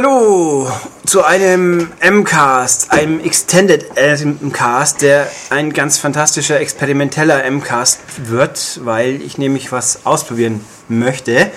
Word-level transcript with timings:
Hallo 0.00 0.70
zu 1.06 1.24
einem 1.24 1.90
M-Cast, 1.98 2.92
einem 2.92 3.18
Extended 3.18 3.96
M-Cast, 3.96 5.02
der 5.02 5.28
ein 5.50 5.72
ganz 5.72 5.98
fantastischer 5.98 6.60
experimenteller 6.60 7.42
M-Cast 7.42 7.98
wird, 8.30 8.78
weil 8.84 9.20
ich 9.20 9.38
nämlich 9.38 9.72
was 9.72 10.06
ausprobieren 10.06 10.64
möchte 10.88 11.50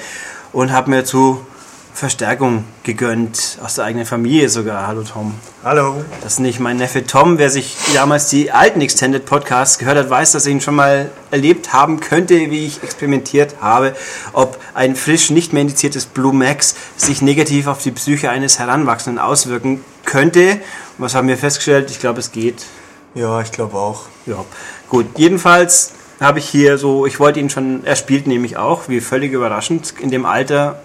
und 0.54 0.72
habe 0.72 0.90
mir 0.90 1.06
zu 1.06 1.46
Verstärkung 1.94 2.64
gegönnt, 2.82 3.60
aus 3.64 3.76
der 3.76 3.86
eigenen 3.86 4.08
Familie 4.08 4.50
sogar. 4.50 4.88
Hallo 4.88 5.04
Tom. 5.04 5.36
Hallo. 5.64 6.04
Das 6.24 6.34
ist 6.34 6.40
nicht 6.40 6.60
mein 6.60 6.78
Neffe 6.78 7.06
Tom. 7.06 7.38
Wer 7.38 7.52
sich 7.52 7.76
damals 7.94 8.28
die 8.30 8.52
alten 8.52 8.82
Extended 8.82 9.24
Podcasts 9.24 9.78
gehört 9.78 9.98
hat, 9.98 10.10
weiß, 10.10 10.32
dass 10.32 10.48
ich 10.48 10.52
ihn 10.52 10.62
schon 10.62 10.74
mal 10.74 11.12
erlebt 11.30 11.74
haben 11.74 12.00
könnte, 12.00 12.34
wie 12.50 12.66
ich 12.66 12.82
experimentiert 12.82 13.58
habe, 13.62 13.94
ob 14.34 14.58
ein 14.74 14.96
frisch 14.96 15.30
nicht 15.30 15.54
mehr 15.54 15.62
indiziertes 15.62 16.06
Blue 16.06 16.34
Max 16.34 16.76
sich 16.98 17.22
negativ 17.22 17.68
auf 17.68 17.82
die 17.82 17.92
Psyche 17.92 18.30
eines 18.30 18.60
Heranwachsenden 18.60 19.20
auswirken 19.24 19.84
könnte. 20.06 20.60
Was 20.98 21.16
haben 21.16 21.28
wir 21.28 21.38
festgestellt? 21.38 21.90
Ich 21.92 22.00
glaube, 22.00 22.20
es 22.20 22.32
geht. 22.32 22.66
Ja, 23.14 23.42
ich 23.42 23.52
glaube 23.52 23.78
auch. 23.78 24.04
Ja, 24.26 24.44
gut. 24.90 25.08
Jedenfalls 25.18 25.94
habe 26.20 26.40
ich 26.40 26.46
hier 26.48 26.78
so, 26.78 27.06
ich 27.06 27.20
wollte 27.20 27.40
ihn 27.40 27.50
schon, 27.50 27.84
er 27.86 27.96
spielt 27.96 28.28
nämlich 28.28 28.56
auch, 28.58 28.88
wie 28.88 29.02
völlig 29.02 29.32
überraschend, 29.34 29.94
in 30.00 30.12
dem 30.12 30.26
Alter, 30.26 30.82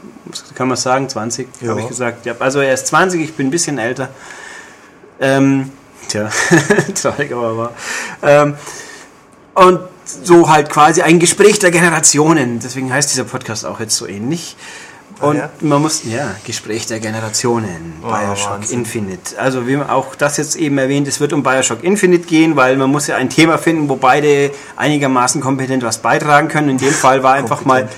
kann 0.55 0.67
man 0.69 0.77
sagen, 0.77 1.09
20, 1.09 1.47
Ja. 1.61 1.71
habe 1.71 1.81
ich 1.81 1.89
gesagt. 1.89 2.25
Ja, 2.27 2.34
also 2.39 2.61
er 2.61 2.73
ist 2.75 2.87
20, 2.89 3.21
ich 3.21 3.34
bin 3.34 3.48
ein 3.48 3.51
bisschen 3.51 3.79
älter. 3.79 4.09
Ähm, 5.21 5.71
tja, 6.09 6.31
traurig 6.95 7.33
aber 7.33 7.56
wahr. 7.56 7.73
Ähm, 8.23 8.55
und 9.55 9.81
so 10.07 10.49
halt 10.49 10.71
quasi 10.71 11.03
ein 11.03 11.19
Gespräch 11.19 11.59
der 11.59 11.71
Generationen. 11.71 12.61
Deswegen 12.61 12.93
heißt 12.93 13.11
dieser 13.12 13.25
Podcast 13.25 13.67
auch 13.67 13.81
jetzt 13.81 13.97
so 13.97 14.07
ähnlich. 14.07 14.57
Ah, 15.21 15.27
Und 15.29 15.37
ja? 15.37 15.51
man 15.61 15.81
muss, 15.81 16.05
ja, 16.05 16.37
Gespräch 16.45 16.87
der 16.87 17.01
Generationen, 17.01 17.95
Oh, 18.03 18.09
Bioshock 18.09 18.51
Wahnsinn. 18.51 18.81
Infinite. 18.81 19.39
Also 19.39 19.67
wie 19.67 19.79
auch 19.79 20.15
das 20.15 20.37
jetzt 20.37 20.57
eben 20.57 20.77
erwähnt, 20.77 21.09
es 21.09 21.21
wird 21.21 21.33
um 21.33 21.43
Bioshock 21.43 21.83
Infinite 21.83 22.27
gehen, 22.27 22.55
weil 22.57 22.77
man 22.77 22.91
muss 22.91 23.07
ja 23.07 23.17
ein 23.17 23.31
Thema 23.31 23.57
finden, 23.57 23.89
wo 23.89 23.97
beide 23.97 24.51
einigermaßen 24.77 25.41
kompetent 25.41 25.83
was 25.83 25.99
beitragen 25.99 26.49
können. 26.49 26.69
In 26.69 26.79
dem 26.79 26.93
Fall 26.93 27.23
war 27.23 27.33
einfach 27.34 27.65
mal, 27.65 27.89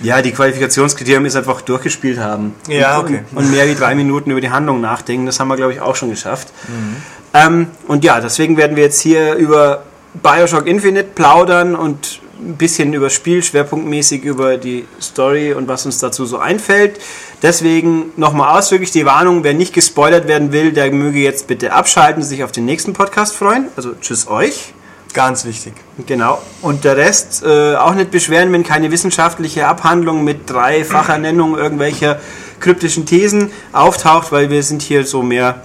ja, 0.00 0.22
die 0.22 0.30
Qualifikationskriterium 0.30 1.26
ist 1.26 1.34
einfach 1.34 1.60
durchgespielt 1.62 2.20
haben. 2.20 2.54
Ja, 2.68 2.98
und, 2.98 3.06
okay. 3.06 3.20
Und, 3.32 3.38
und 3.38 3.50
mehr 3.50 3.66
wie 3.66 3.74
drei 3.74 3.96
Minuten 3.96 4.30
über 4.30 4.40
die 4.40 4.50
Handlung 4.50 4.80
nachdenken, 4.80 5.26
das 5.26 5.40
haben 5.40 5.48
wir, 5.48 5.56
glaube 5.56 5.72
ich, 5.72 5.80
auch 5.80 5.96
schon 5.96 6.10
geschafft. 6.10 6.52
Mhm. 6.68 6.96
Ähm, 7.34 7.66
und 7.88 8.04
ja, 8.04 8.20
deswegen 8.20 8.56
werden 8.56 8.76
wir 8.76 8.84
jetzt 8.84 9.00
hier 9.00 9.34
über 9.34 9.82
Bioshock 10.14 10.66
Infinite 10.66 11.10
plaudern 11.14 11.74
und 11.74 12.20
ein 12.40 12.56
bisschen 12.56 12.92
über 12.92 13.10
Spiel, 13.10 13.42
schwerpunktmäßig 13.42 14.24
über 14.24 14.56
die 14.56 14.86
Story 15.00 15.52
und 15.52 15.68
was 15.68 15.86
uns 15.86 15.98
dazu 15.98 16.24
so 16.24 16.38
einfällt. 16.38 17.00
Deswegen 17.42 18.12
nochmal 18.16 18.56
ausdrücklich 18.56 18.90
die 18.90 19.04
Warnung, 19.06 19.44
wer 19.44 19.54
nicht 19.54 19.72
gespoilert 19.72 20.28
werden 20.28 20.52
will, 20.52 20.72
der 20.72 20.90
möge 20.92 21.18
jetzt 21.18 21.46
bitte 21.46 21.72
abschalten, 21.72 22.22
sich 22.22 22.44
auf 22.44 22.52
den 22.52 22.64
nächsten 22.64 22.92
Podcast 22.92 23.34
freuen. 23.34 23.66
Also 23.76 23.92
tschüss 24.00 24.28
euch. 24.28 24.72
Ganz 25.14 25.44
wichtig. 25.44 25.72
Genau. 26.06 26.40
Und 26.60 26.84
der 26.84 26.96
Rest 26.96 27.42
äh, 27.42 27.76
auch 27.76 27.94
nicht 27.94 28.10
beschweren, 28.10 28.52
wenn 28.52 28.62
keine 28.62 28.90
wissenschaftliche 28.90 29.66
Abhandlung 29.66 30.22
mit 30.22 30.50
dreifacher 30.50 31.18
Nennung 31.18 31.56
irgendwelcher 31.56 32.20
kryptischen 32.60 33.06
Thesen 33.06 33.50
auftaucht, 33.72 34.32
weil 34.32 34.50
wir 34.50 34.62
sind 34.62 34.82
hier 34.82 35.04
so 35.04 35.22
mehr 35.22 35.62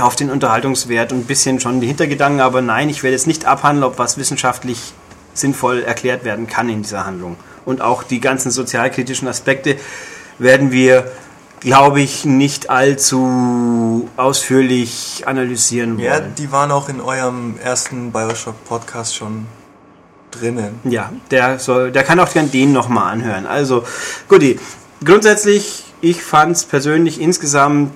auf 0.00 0.16
den 0.16 0.30
Unterhaltungswert 0.30 1.12
und 1.12 1.20
ein 1.20 1.24
bisschen 1.24 1.60
schon 1.60 1.80
die 1.80 1.86
Hintergedanken. 1.86 2.40
Aber 2.40 2.62
nein, 2.62 2.88
ich 2.88 3.02
werde 3.02 3.14
jetzt 3.14 3.26
nicht 3.26 3.44
abhandeln, 3.44 3.84
ob 3.84 3.98
was 3.98 4.16
wissenschaftlich 4.16 4.92
sinnvoll 5.34 5.82
erklärt 5.82 6.24
werden 6.24 6.46
kann 6.46 6.68
in 6.68 6.82
dieser 6.82 7.06
Handlung. 7.06 7.36
Und 7.64 7.80
auch 7.80 8.02
die 8.02 8.20
ganzen 8.20 8.50
sozialkritischen 8.50 9.28
Aspekte 9.28 9.76
werden 10.38 10.72
wir, 10.72 11.10
glaube 11.60 12.00
ich, 12.00 12.24
nicht 12.24 12.70
allzu 12.70 14.08
ausführlich 14.16 15.22
analysieren 15.26 15.96
wollen. 15.98 16.04
Ja, 16.04 16.20
die 16.20 16.50
waren 16.50 16.70
auch 16.70 16.88
in 16.88 17.00
eurem 17.00 17.58
ersten 17.62 18.12
Bioshock-Podcast 18.12 19.14
schon 19.14 19.46
drinnen. 20.30 20.80
Ja, 20.84 21.12
der 21.30 21.58
soll, 21.58 21.92
der 21.92 22.02
kann 22.02 22.18
auch 22.18 22.32
gern 22.32 22.50
den 22.50 22.72
nochmal 22.72 23.12
anhören. 23.12 23.46
Also, 23.46 23.84
guti. 24.28 24.58
Grundsätzlich, 25.04 25.84
ich 26.00 26.22
fand 26.22 26.56
es 26.56 26.64
persönlich 26.64 27.20
insgesamt, 27.20 27.92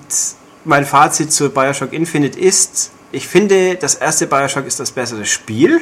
mein 0.67 0.85
Fazit 0.85 1.31
zu 1.31 1.49
Bioshock 1.49 1.93
Infinite 1.93 2.39
ist, 2.39 2.91
ich 3.11 3.27
finde, 3.27 3.75
das 3.75 3.95
erste 3.95 4.27
Bioshock 4.27 4.65
ist 4.65 4.79
das 4.79 4.91
bessere 4.91 5.25
Spiel. 5.25 5.81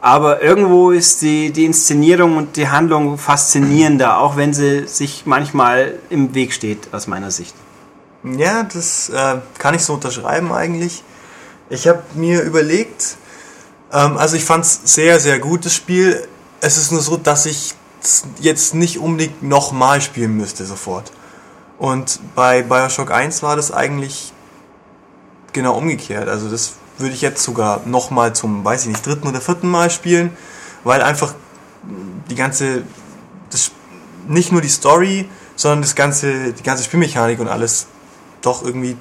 Aber 0.00 0.42
irgendwo 0.42 0.90
ist 0.90 1.22
die, 1.22 1.50
die 1.50 1.64
Inszenierung 1.64 2.36
und 2.36 2.56
die 2.56 2.68
Handlung 2.68 3.16
faszinierender, 3.16 4.18
auch 4.18 4.36
wenn 4.36 4.52
sie 4.52 4.86
sich 4.86 5.22
manchmal 5.24 5.94
im 6.10 6.34
Weg 6.34 6.52
steht, 6.52 6.92
aus 6.92 7.06
meiner 7.06 7.30
Sicht. 7.30 7.54
Ja, 8.22 8.64
das 8.64 9.08
äh, 9.08 9.36
kann 9.58 9.74
ich 9.74 9.82
so 9.82 9.94
unterschreiben 9.94 10.52
eigentlich. 10.52 11.02
Ich 11.70 11.88
habe 11.88 12.02
mir 12.14 12.42
überlegt, 12.42 13.16
ähm, 13.92 14.18
also 14.18 14.36
ich 14.36 14.44
fand 14.44 14.64
es 14.64 14.80
sehr, 14.84 15.20
sehr 15.20 15.38
gut, 15.38 15.64
das 15.64 15.74
Spiel. 15.74 16.26
Es 16.60 16.76
ist 16.76 16.92
nur 16.92 17.00
so, 17.00 17.16
dass 17.16 17.46
ich 17.46 17.74
jetzt 18.40 18.74
nicht 18.74 18.98
unbedingt 18.98 19.42
nochmal 19.42 20.02
spielen 20.02 20.36
müsste 20.36 20.66
sofort. 20.66 21.12
Und 21.78 22.20
bei 22.34 22.62
Bioshock 22.62 23.10
1 23.10 23.42
war 23.42 23.56
das 23.56 23.72
eigentlich 23.72 24.32
genau 25.52 25.76
umgekehrt. 25.76 26.28
Also 26.28 26.48
das 26.48 26.74
würde 26.98 27.14
ich 27.14 27.20
jetzt 27.20 27.42
sogar 27.42 27.82
nochmal 27.86 28.34
zum, 28.34 28.64
weiß 28.64 28.82
ich 28.82 28.88
nicht, 28.88 29.06
dritten 29.06 29.26
oder 29.26 29.40
vierten 29.40 29.68
Mal 29.68 29.90
spielen, 29.90 30.36
weil 30.84 31.02
einfach 31.02 31.34
die 32.30 32.34
ganze, 32.34 32.82
das, 33.50 33.72
nicht 34.28 34.52
nur 34.52 34.60
die 34.60 34.68
Story, 34.68 35.28
sondern 35.56 35.82
das 35.82 35.94
ganze, 35.94 36.52
die 36.52 36.62
ganze 36.62 36.84
Spielmechanik 36.84 37.40
und 37.40 37.48
alles 37.48 37.86
doch 38.42 38.64
irgendwie 38.64 38.96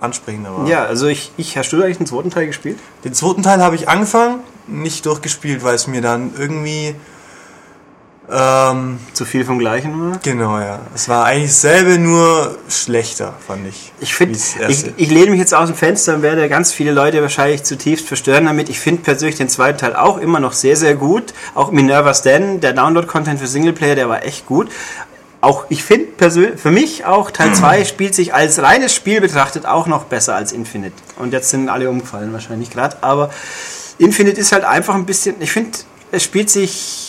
ansprechender 0.00 0.56
war. 0.56 0.66
Ja, 0.66 0.84
also 0.84 1.06
ich, 1.06 1.32
ich 1.36 1.56
hast 1.56 1.72
du 1.72 1.82
eigentlich 1.82 1.98
den 1.98 2.06
zweiten 2.06 2.30
Teil 2.30 2.46
gespielt? 2.46 2.78
Den 3.04 3.14
zweiten 3.14 3.42
Teil 3.42 3.62
habe 3.62 3.76
ich 3.76 3.88
angefangen, 3.88 4.40
nicht 4.66 5.06
durchgespielt, 5.06 5.62
weil 5.64 5.74
es 5.74 5.86
mir 5.86 6.00
dann 6.00 6.32
irgendwie 6.36 6.94
ähm, 8.30 8.98
Zu 9.12 9.24
viel 9.24 9.44
vom 9.44 9.58
Gleichen 9.58 10.10
war? 10.10 10.18
genau 10.22 10.58
ja. 10.58 10.80
Es 10.94 11.08
war 11.08 11.24
eigentlich 11.24 11.50
dasselbe, 11.50 11.98
nur 11.98 12.56
schlechter, 12.68 13.34
fand 13.46 13.68
ich. 13.68 13.92
Ich 14.00 14.14
finde, 14.14 14.38
ich, 14.68 14.92
ich 14.96 15.10
lehne 15.10 15.30
mich 15.30 15.38
jetzt 15.38 15.54
aus 15.54 15.68
dem 15.68 15.76
Fenster 15.76 16.14
und 16.16 16.22
werde 16.22 16.48
ganz 16.48 16.72
viele 16.72 16.90
Leute 16.90 17.22
wahrscheinlich 17.22 17.62
zutiefst 17.62 18.06
verstören 18.06 18.46
damit. 18.46 18.68
Ich 18.68 18.80
finde 18.80 19.02
persönlich 19.02 19.36
den 19.36 19.48
zweiten 19.48 19.78
Teil 19.78 19.94
auch 19.94 20.18
immer 20.18 20.40
noch 20.40 20.52
sehr, 20.54 20.76
sehr 20.76 20.96
gut. 20.96 21.34
Auch 21.54 21.70
Minerva's 21.70 22.22
Den, 22.22 22.60
der 22.60 22.72
Download-Content 22.72 23.38
für 23.38 23.46
Singleplayer, 23.46 23.94
der 23.94 24.08
war 24.08 24.24
echt 24.24 24.46
gut. 24.46 24.70
Auch 25.40 25.66
ich 25.68 25.84
finde 25.84 26.06
persönlich, 26.06 26.60
für 26.60 26.72
mich 26.72 27.04
auch 27.04 27.30
Teil 27.30 27.54
2 27.54 27.84
spielt 27.84 28.16
sich 28.16 28.34
als 28.34 28.60
reines 28.60 28.92
Spiel 28.92 29.20
betrachtet 29.20 29.66
auch 29.66 29.86
noch 29.86 30.04
besser 30.04 30.34
als 30.34 30.50
Infinite. 30.50 30.94
Und 31.20 31.32
jetzt 31.32 31.50
sind 31.50 31.68
alle 31.68 31.88
umgefallen 31.88 32.32
wahrscheinlich 32.32 32.70
gerade. 32.70 32.96
Aber 33.02 33.30
Infinite 33.98 34.40
ist 34.40 34.50
halt 34.50 34.64
einfach 34.64 34.96
ein 34.96 35.06
bisschen, 35.06 35.36
ich 35.38 35.52
finde, 35.52 35.78
es 36.10 36.24
spielt 36.24 36.50
sich 36.50 37.05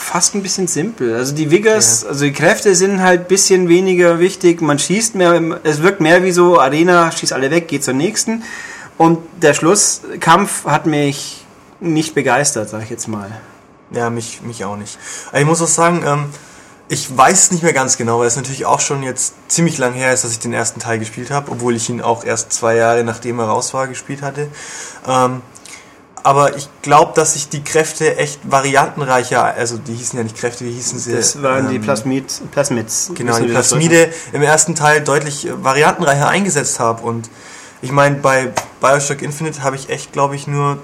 fast 0.00 0.34
ein 0.34 0.42
bisschen 0.42 0.66
simpel. 0.66 1.14
Also 1.14 1.34
die 1.34 1.50
Vigors, 1.50 2.04
also 2.04 2.24
die 2.24 2.32
Kräfte 2.32 2.74
sind 2.74 3.02
halt 3.02 3.22
ein 3.22 3.26
bisschen 3.26 3.68
weniger 3.68 4.18
wichtig. 4.18 4.60
Man 4.60 4.78
schießt 4.78 5.14
mehr, 5.14 5.60
es 5.62 5.82
wirkt 5.82 6.00
mehr 6.00 6.24
wie 6.24 6.32
so 6.32 6.58
Arena, 6.58 7.12
schießt 7.12 7.32
alle 7.32 7.50
weg, 7.50 7.68
geht 7.68 7.84
zur 7.84 7.94
nächsten. 7.94 8.42
Und 8.96 9.18
der 9.40 9.54
Schlusskampf 9.54 10.64
hat 10.64 10.86
mich 10.86 11.44
nicht 11.80 12.14
begeistert, 12.14 12.68
sag 12.68 12.82
ich 12.82 12.90
jetzt 12.90 13.08
mal. 13.08 13.30
Ja, 13.92 14.10
mich, 14.10 14.42
mich 14.42 14.64
auch 14.64 14.76
nicht. 14.76 14.98
Aber 15.30 15.40
ich 15.40 15.46
muss 15.46 15.62
auch 15.62 15.68
sagen, 15.68 16.02
ähm, 16.06 16.26
ich 16.88 17.16
weiß 17.16 17.44
es 17.44 17.50
nicht 17.52 17.62
mehr 17.62 17.72
ganz 17.72 17.96
genau, 17.96 18.18
weil 18.18 18.26
es 18.26 18.36
natürlich 18.36 18.66
auch 18.66 18.80
schon 18.80 19.02
jetzt 19.02 19.34
ziemlich 19.48 19.78
lang 19.78 19.92
her 19.92 20.12
ist, 20.12 20.24
dass 20.24 20.32
ich 20.32 20.40
den 20.40 20.52
ersten 20.52 20.80
Teil 20.80 20.98
gespielt 20.98 21.30
habe, 21.30 21.52
obwohl 21.52 21.76
ich 21.76 21.88
ihn 21.88 22.00
auch 22.00 22.24
erst 22.24 22.52
zwei 22.52 22.74
Jahre 22.76 23.04
nachdem 23.04 23.38
er 23.38 23.46
raus 23.46 23.72
war 23.74 23.86
gespielt 23.86 24.22
hatte. 24.22 24.48
Ähm, 25.06 25.42
aber 26.22 26.56
ich 26.56 26.68
glaube, 26.82 27.12
dass 27.14 27.32
sich 27.34 27.48
die 27.48 27.62
Kräfte 27.62 28.16
echt 28.16 28.40
variantenreicher, 28.50 29.42
also 29.44 29.78
die 29.78 29.94
hießen 29.94 30.16
ja 30.18 30.22
nicht 30.22 30.36
Kräfte, 30.36 30.64
wie 30.64 30.72
hießen 30.72 30.98
sie? 30.98 31.12
Das 31.14 31.42
waren 31.42 31.68
die 31.68 31.76
Ähm, 31.76 31.82
Plasmid, 31.82 32.40
Plasmids. 32.52 33.10
Genau, 33.14 33.38
die 33.38 33.46
Plasmide 33.48 34.12
im 34.32 34.42
ersten 34.42 34.74
Teil 34.74 35.02
deutlich 35.02 35.46
äh, 35.46 35.64
variantenreicher 35.64 36.28
eingesetzt 36.28 36.80
habe. 36.80 37.02
Und 37.02 37.30
ich 37.82 37.92
meine, 37.92 38.16
bei 38.16 38.52
Bioshock 38.80 39.22
Infinite 39.22 39.62
habe 39.62 39.76
ich 39.76 39.88
echt, 39.88 40.12
glaube 40.12 40.34
ich, 40.36 40.46
nur 40.46 40.78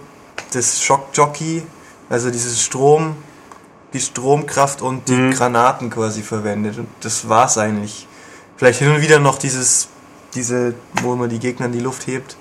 das 0.53 0.81
Shock-Jockey, 0.83 1.63
also 2.09 2.31
dieses 2.31 2.63
Strom, 2.63 3.17
die 3.93 4.01
Stromkraft 4.01 4.83
und 4.83 5.09
die 5.09 5.15
Mhm. 5.17 5.33
Granaten 5.33 5.91
quasi 5.91 6.23
verwendet. 6.23 6.79
Und 6.79 6.89
das 7.01 7.29
war's 7.29 7.59
eigentlich. 7.59 8.07
Vielleicht 8.57 8.79
hin 8.79 8.91
und 8.91 9.03
wieder 9.03 9.19
noch 9.19 9.39
dieses, 9.39 9.89
diese, 10.35 10.75
wo 11.03 11.15
man 11.17 11.29
die 11.29 11.39
Gegner 11.39 11.67
in 11.67 11.73
die 11.73 11.81
Luft 11.81 12.07
hebt. 12.07 12.37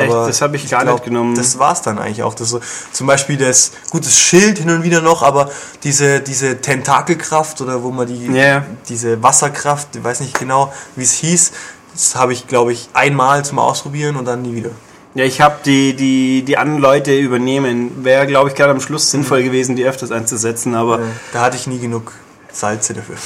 Echt? 0.00 0.12
Das 0.12 0.40
habe 0.42 0.56
ich 0.56 0.68
gar 0.70 0.84
nicht 0.84 1.04
genommen. 1.04 1.34
Das 1.34 1.58
war's 1.58 1.82
dann 1.82 1.98
eigentlich 1.98 2.22
auch. 2.22 2.34
Das 2.34 2.48
so, 2.48 2.60
zum 2.92 3.06
Beispiel 3.06 3.36
das 3.36 3.72
gutes 3.90 4.18
Schild 4.18 4.58
hin 4.58 4.70
und 4.70 4.82
wieder 4.82 5.00
noch, 5.00 5.22
aber 5.22 5.50
diese, 5.84 6.20
diese 6.20 6.60
Tentakelkraft 6.60 7.60
oder 7.60 7.82
wo 7.82 7.90
man 7.90 8.06
die, 8.06 8.26
Ja. 8.26 8.64
diese 8.88 9.22
Wasserkraft, 9.22 9.96
ich 9.96 10.04
weiß 10.04 10.20
nicht 10.20 10.38
genau, 10.38 10.72
wie 10.96 11.04
es 11.04 11.12
hieß, 11.12 11.52
das 11.92 12.14
habe 12.14 12.32
ich, 12.32 12.46
glaube 12.46 12.72
ich, 12.72 12.88
einmal 12.94 13.44
zum 13.44 13.58
Ausprobieren 13.58 14.16
und 14.16 14.24
dann 14.24 14.42
nie 14.42 14.54
wieder. 14.54 14.70
Ja, 15.14 15.24
ich 15.24 15.40
habe 15.40 15.56
die, 15.64 15.94
die, 15.96 16.42
die 16.44 16.56
anderen 16.58 16.80
Leute 16.80 17.18
übernehmen. 17.18 18.04
Wäre, 18.04 18.26
glaube 18.26 18.50
ich, 18.50 18.54
gerade 18.54 18.70
am 18.70 18.80
Schluss 18.80 19.10
sinnvoll 19.10 19.42
gewesen, 19.42 19.74
die 19.74 19.84
öfters 19.84 20.12
einzusetzen, 20.12 20.74
aber 20.74 21.00
Da 21.32 21.40
hatte 21.40 21.56
ich 21.56 21.66
nie 21.66 21.78
genug 21.78 22.12
Salze 22.52 22.94
dafür. 22.94 23.16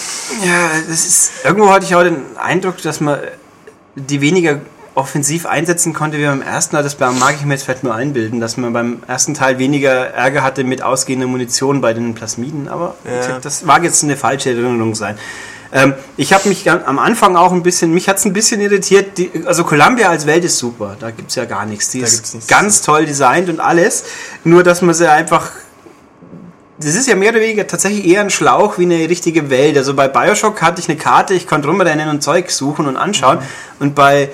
Ja, 0.45 0.71
das 0.89 1.05
ist. 1.05 1.31
Irgendwo 1.45 1.71
hatte 1.71 1.85
ich 1.85 1.95
auch 1.95 2.03
den 2.03 2.23
Eindruck, 2.39 2.81
dass 2.83 3.01
man 3.01 3.19
die 3.95 4.21
weniger 4.21 4.61
offensiv 4.95 5.47
einsetzen 5.47 5.93
konnte 5.95 6.19
wie 6.19 6.25
beim 6.25 6.43
ersten, 6.43 6.77
das 6.77 6.99
mag 6.99 7.35
ich 7.39 7.45
mir 7.45 7.55
jetzt 7.55 7.65
vielleicht 7.65 7.83
nur 7.83 7.95
einbilden, 7.95 8.41
dass 8.41 8.57
man 8.57 8.73
beim 8.73 9.03
ersten 9.07 9.33
Teil 9.35 9.59
weniger 9.59 10.09
Ärger 10.09 10.43
hatte 10.43 10.65
mit 10.65 10.83
ausgehender 10.83 11.27
Munition 11.27 11.81
bei 11.81 11.95
den 11.95 12.15
Plasmiden, 12.15 12.69
aber 12.69 12.95
ja. 13.05 13.39
das 13.41 13.65
mag 13.65 13.85
jetzt 13.85 14.05
eine 14.05 14.17
falsche 14.17 14.51
Erinnerung 14.51 14.95
sein. 14.95 15.19
Ähm, 15.75 15.95
ich 16.19 16.35
habe 16.35 16.51
mich 16.51 16.71
am 16.71 16.99
Anfang 16.99 17.37
auch 17.37 17.53
ein 17.53 17.63
bisschen, 17.63 17.95
mich 17.95 18.07
hat 18.09 18.19
es 18.19 18.27
ein 18.27 18.35
bisschen 18.35 18.61
irritiert, 18.61 19.17
die, 19.17 19.31
also 19.47 19.65
Columbia 19.65 20.11
als 20.11 20.27
Welt 20.27 20.45
ist 20.45 20.59
super, 20.59 20.97
da 21.01 21.11
gibt 21.11 21.31
es 21.31 21.37
ja 21.37 21.47
gar 21.47 21.65
nichts. 21.65 21.89
Die 21.91 22.01
da 22.01 22.07
ist 22.07 22.49
ganz 22.49 22.83
toll 22.83 23.07
designt 23.07 23.49
und 23.49 23.61
alles, 23.61 24.05
nur 24.45 24.63
dass 24.63 24.83
man 24.83 24.95
sie 24.95 25.11
einfach 25.11 25.51
das 26.79 26.95
ist 26.97 27.07
ja 27.07 27.15
mehr 27.15 27.31
oder 27.31 27.41
weniger 27.41 27.67
tatsächlich 27.67 28.07
eher 28.07 28.23
ein 28.23 28.31
Schlauch 28.31 28.79
wie 28.79 28.85
eine 28.85 29.09
richtige 29.09 29.51
Welt. 29.51 29.77
Also 29.77 29.95
bei 29.95 30.09
Bioshock 30.09 30.63
hatte 30.63 30.81
ich 30.81 30.89
eine 30.89 30.99
Karte, 30.99 31.33
ich 31.33 31.47
konnte 31.47 31.69
rumrennen 31.69 32.09
und 32.09 32.23
Zeug 32.25 32.51
suchen 32.51 32.87
und 32.87 32.97
anschauen. 32.97 33.39
Mhm. 33.39 33.43
Und 33.79 33.95
bei 33.95 34.31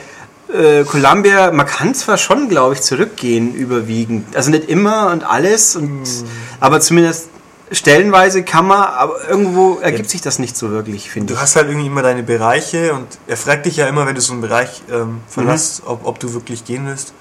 äh, 0.52 0.84
Columbia, 0.84 1.50
man 1.50 1.66
kann 1.66 1.94
zwar 1.94 2.18
schon, 2.18 2.48
glaube 2.48 2.74
ich, 2.74 2.80
zurückgehen 2.82 3.54
überwiegend. 3.54 4.36
Also 4.36 4.50
nicht 4.50 4.68
immer 4.68 5.10
und 5.10 5.24
alles, 5.24 5.76
und, 5.76 6.02
mhm. 6.02 6.24
aber 6.60 6.80
zumindest 6.80 7.28
stellenweise 7.70 8.42
kann 8.42 8.66
man, 8.66 8.82
aber 8.82 9.28
irgendwo 9.28 9.78
ergibt 9.78 10.06
ja. 10.06 10.10
sich 10.10 10.20
das 10.20 10.38
nicht 10.38 10.56
so 10.56 10.70
wirklich, 10.70 11.10
finde 11.10 11.32
ich. 11.32 11.38
Du 11.38 11.42
hast 11.42 11.56
halt 11.56 11.68
irgendwie 11.68 11.86
immer 11.86 12.02
deine 12.02 12.22
Bereiche 12.22 12.94
und 12.94 13.06
er 13.26 13.36
fragt 13.36 13.66
dich 13.66 13.76
ja 13.76 13.86
immer, 13.86 14.06
wenn 14.06 14.14
du 14.14 14.20
so 14.20 14.32
einen 14.32 14.42
Bereich 14.42 14.82
ähm, 14.90 15.20
verlässt, 15.28 15.84
mhm. 15.84 15.90
ob, 15.90 16.06
ob 16.06 16.20
du 16.20 16.32
wirklich 16.32 16.64
gehen 16.64 16.86
willst. 16.86 17.12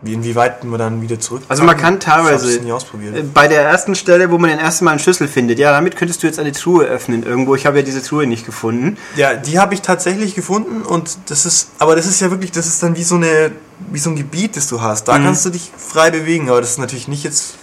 Wie, 0.00 0.12
inwieweit 0.12 0.62
man 0.62 0.78
dann 0.78 1.02
wieder 1.02 1.18
zurück. 1.18 1.42
Also 1.48 1.64
man 1.64 1.76
kann 1.76 1.98
teilweise 1.98 2.58
äh, 2.58 3.22
bei 3.34 3.48
der 3.48 3.62
ersten 3.62 3.96
Stelle, 3.96 4.30
wo 4.30 4.38
man 4.38 4.48
den 4.50 4.60
ersten 4.60 4.84
Mal 4.84 4.92
einen 4.92 5.00
Schlüssel 5.00 5.26
findet, 5.26 5.58
ja, 5.58 5.72
damit 5.72 5.96
könntest 5.96 6.22
du 6.22 6.28
jetzt 6.28 6.38
eine 6.38 6.52
Truhe 6.52 6.84
öffnen 6.84 7.24
irgendwo. 7.24 7.56
Ich 7.56 7.66
habe 7.66 7.78
ja 7.78 7.82
diese 7.82 8.00
Truhe 8.00 8.28
nicht 8.28 8.46
gefunden. 8.46 8.96
Ja, 9.16 9.34
die 9.34 9.58
habe 9.58 9.74
ich 9.74 9.82
tatsächlich 9.82 10.36
gefunden 10.36 10.82
und 10.82 11.18
das 11.26 11.46
ist, 11.46 11.70
aber 11.80 11.96
das 11.96 12.06
ist 12.06 12.20
ja 12.20 12.30
wirklich, 12.30 12.52
das 12.52 12.68
ist 12.68 12.80
dann 12.80 12.96
wie 12.96 13.02
so 13.02 13.16
eine, 13.16 13.50
wie 13.90 13.98
so 13.98 14.10
ein 14.10 14.16
Gebiet, 14.16 14.56
das 14.56 14.68
du 14.68 14.80
hast. 14.80 15.08
Da 15.08 15.18
mhm. 15.18 15.24
kannst 15.24 15.44
du 15.46 15.50
dich 15.50 15.72
frei 15.76 16.12
bewegen, 16.12 16.48
aber 16.48 16.60
das 16.60 16.70
ist 16.70 16.78
natürlich 16.78 17.08
nicht 17.08 17.24
jetzt 17.24 17.54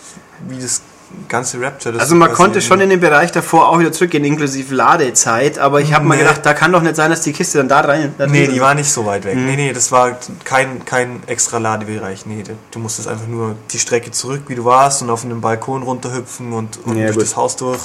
wie 0.50 0.60
das 0.60 0.82
ganze 1.28 1.62
Raptor. 1.62 1.94
also 1.98 2.16
man 2.16 2.32
konnte 2.32 2.62
schon 2.62 2.82
in 2.82 2.90
den 2.90 3.00
Bereich 3.00 3.32
davor 3.32 3.70
auch 3.70 3.80
wieder 3.80 3.92
zurückgehen, 3.92 4.24
inklusive 4.24 4.74
Ladezeit, 4.74 5.60
aber 5.60 5.82
ich 5.82 5.94
habe 5.94 6.04
nee. 6.04 6.10
mal 6.10 6.18
gedacht, 6.18 6.46
da 6.46 6.54
kann 6.54 6.72
doch 6.72 6.82
nicht 6.82 6.96
sein, 6.96 7.10
dass 7.10 7.22
die 7.22 7.34
Kiste 7.34 7.58
dann 7.60 7.68
da 7.68 7.82
rein... 7.82 8.14
Da 8.18 8.28
nee, 8.28 8.48
die 8.48 8.60
war 8.62 8.76
nicht 8.76 8.90
so 8.90 9.06
weit 9.06 9.26
weg. 9.26 9.36
Mhm. 9.36 9.46
Nee, 9.46 9.56
nee, 9.56 9.74
das 9.74 9.92
war 9.92 10.18
kein, 10.44 10.86
kein 10.86 11.24
extra 11.28 11.58
Ladebereich. 11.58 12.26
Nee, 12.26 12.44
du 12.72 12.80
musstest 12.80 13.08
einfach 13.08 13.28
nur 13.28 13.56
die 13.72 13.80
Strecke 13.80 14.12
zurück, 14.12 14.44
wie 14.48 14.56
du 14.56 14.66
warst 14.66 15.02
und 15.02 15.10
auf 15.10 15.26
einem 15.26 15.42
Balkon 15.42 15.84
runterhüpfen 15.84 16.54
und, 16.54 16.80
und 16.86 16.98
ja, 16.98 17.06
durch 17.06 17.18
gut. 17.18 17.24
das 17.24 17.36
Haus 17.36 17.56
durch. 17.56 17.80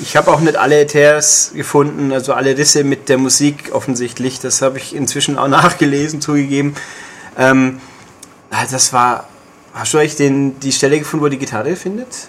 Ich 0.00 0.16
habe 0.16 0.30
auch 0.30 0.40
nicht 0.40 0.56
alle 0.56 0.86
Tears 0.86 1.52
gefunden, 1.54 2.12
also 2.12 2.32
alle 2.32 2.56
Risse 2.56 2.84
mit 2.84 3.08
der 3.08 3.18
Musik 3.18 3.70
offensichtlich. 3.72 4.38
Das 4.38 4.62
habe 4.62 4.78
ich 4.78 4.94
inzwischen 4.94 5.38
auch 5.38 5.48
nachgelesen, 5.48 6.20
zugegeben. 6.20 6.74
Ähm, 7.36 7.80
das 8.50 8.92
war... 8.92 9.28
Hast 9.74 9.94
du 9.94 9.98
euch 9.98 10.16
den, 10.16 10.58
die 10.60 10.72
Stelle 10.72 10.98
gefunden, 10.98 11.24
wo 11.24 11.28
die 11.28 11.38
Gitarre 11.38 11.76
findet? 11.76 12.28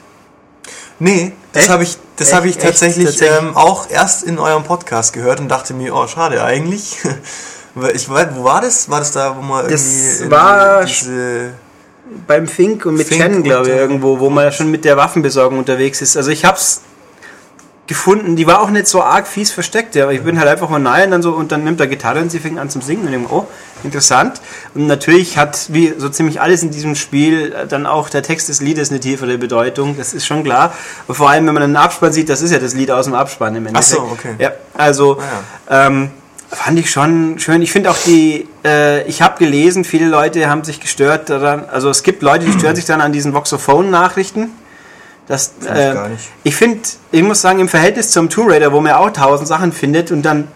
Nee, 1.00 1.31
das 1.54 1.69
habe 1.69 1.84
ich, 1.84 1.98
das 2.18 2.34
hab 2.34 2.46
ich 2.46 2.57
tatsächlich, 2.57 3.06
tatsächlich? 3.06 3.40
Ähm, 3.40 3.56
auch 3.56 3.90
erst 3.90 4.24
in 4.24 4.38
eurem 4.38 4.63
Podcast 4.63 5.13
gehört 5.13 5.40
und 5.40 5.48
dachte 5.48 5.74
mir, 5.74 5.96
oh, 5.96 6.07
schade 6.07 6.44
eigentlich. 6.44 6.98
ich 7.94 8.10
weiß, 8.10 8.28
wo 8.34 8.44
war 8.44 8.62
das? 8.62 8.90
War 8.90 9.00
das 9.00 9.12
da, 9.12 9.36
wo 9.36 9.42
man 9.42 9.68
das 9.69 10.19
irgendwie 10.19 10.31
war 10.31 10.86
diese 10.86 11.54
beim 12.28 12.48
Fink 12.48 12.86
und 12.86 12.96
mit 12.96 13.07
Fink 13.07 13.22
Chen, 13.22 13.44
glaube 13.44 13.69
ich, 13.69 13.75
irgendwo, 13.75 14.19
wo 14.19 14.30
man 14.30 14.51
schon 14.51 14.72
mit 14.72 14.84
der 14.84 14.98
Waffenbesorgung 14.98 15.60
unterwegs 15.60 16.01
ist. 16.01 16.18
Also 16.18 16.31
ich 16.31 16.46
habe 16.46 16.57
es 16.57 16.81
gefunden, 17.89 18.36
die 18.36 18.45
war 18.45 18.62
auch 18.62 18.69
nicht 18.69 18.88
so 18.88 19.01
arg 19.01 19.27
fies 19.27 19.51
versteckt, 19.51 19.97
aber 19.97 20.13
ich 20.13 20.21
bin 20.21 20.39
halt 20.39 20.47
einfach 20.47 20.69
mal 20.69 20.77
nahe 20.80 21.06
und 21.06 21.12
dann 21.12 21.21
so 21.24 21.31
und 21.31 21.51
dann 21.51 21.63
nimmt 21.63 21.80
er 21.80 21.88
Gitarre 21.88 22.21
und 22.21 22.30
sie 22.30 22.39
fängt 22.39 22.59
an 22.59 22.69
zum 22.69 22.83
Singen 22.83 23.06
und 23.06 23.12
denke, 23.12 23.33
oh, 23.33 23.47
interessant. 23.83 24.41
Und 24.75 24.86
natürlich 24.86 25.38
hat 25.39 25.74
wie 25.74 25.95
so 25.97 26.07
ziemlich 26.07 26.39
alles 26.39 26.62
in 26.62 26.69
diesem 26.69 26.95
Spiel 26.95 27.53
dann 27.68 27.88
auch 27.88 28.09
der 28.09 28.21
Text 28.21 28.47
des 28.47 28.62
Liedes 28.62 28.91
eine 28.91 29.00
tiefere 29.00 29.39
Bedeutung, 29.39 29.97
das 29.97 30.13
ist 30.13 30.27
schon 30.27 30.44
klar. 30.44 30.71
Und 31.07 31.15
vor 31.15 31.31
allem, 31.31 31.47
wenn 31.47 31.56
man 31.56 31.63
einen 31.63 31.75
Abspann 31.77 32.13
sieht, 32.13 32.30
das 32.30 32.44
ist 32.44 32.51
ja 32.51 32.59
das 32.59 32.75
Lied 32.75 32.91
aus 32.91 33.06
dem 33.06 33.15
Abspann 33.15 33.56
im 33.56 33.65
Endeffekt. 33.65 34.00
Ach 34.00 34.07
so, 34.07 34.12
okay. 34.13 34.36
Ja, 34.38 34.51
also 34.75 35.19
ah, 35.19 35.24
ja. 35.71 35.88
Ähm, 35.88 36.12
fand 36.51 36.77
ich 36.77 36.91
schon 36.91 37.39
schön. 37.39 37.63
Ich 37.63 37.71
finde 37.71 37.89
auch 37.89 37.97
die, 38.06 38.47
äh, 38.63 39.01
ich 39.07 39.24
habe 39.24 39.39
gelesen, 39.39 39.83
viele 39.83 40.07
Leute 40.07 40.47
haben 40.47 40.63
sich 40.63 40.80
gestört 40.80 41.31
daran, 41.31 41.65
also 41.71 41.89
es 41.89 42.03
gibt 42.03 42.21
Leute, 42.21 42.45
die 42.45 42.51
stören 42.51 42.75
sich 42.75 42.86
dann 42.86 43.01
an 43.01 43.12
diesen 43.12 43.33
Voxophone-Nachrichten 43.33 44.51
das, 45.29 45.53
find 45.59 45.77
äh, 45.77 45.95
ich 46.41 46.55
finde, 46.55 46.81
ich 47.11 47.21
muss 47.21 47.39
sagen, 47.39 47.59
im 47.59 47.67
Verhältnis 47.67 48.09
zum 48.09 48.31
Tomb 48.31 48.49
Raider, 48.49 48.73
wo 48.73 48.81
man 48.81 48.93
auch 48.93 49.11
tausend 49.11 49.47
Sachen 49.47 49.71
findet 49.71 50.11
und 50.11 50.23
dann, 50.23 50.47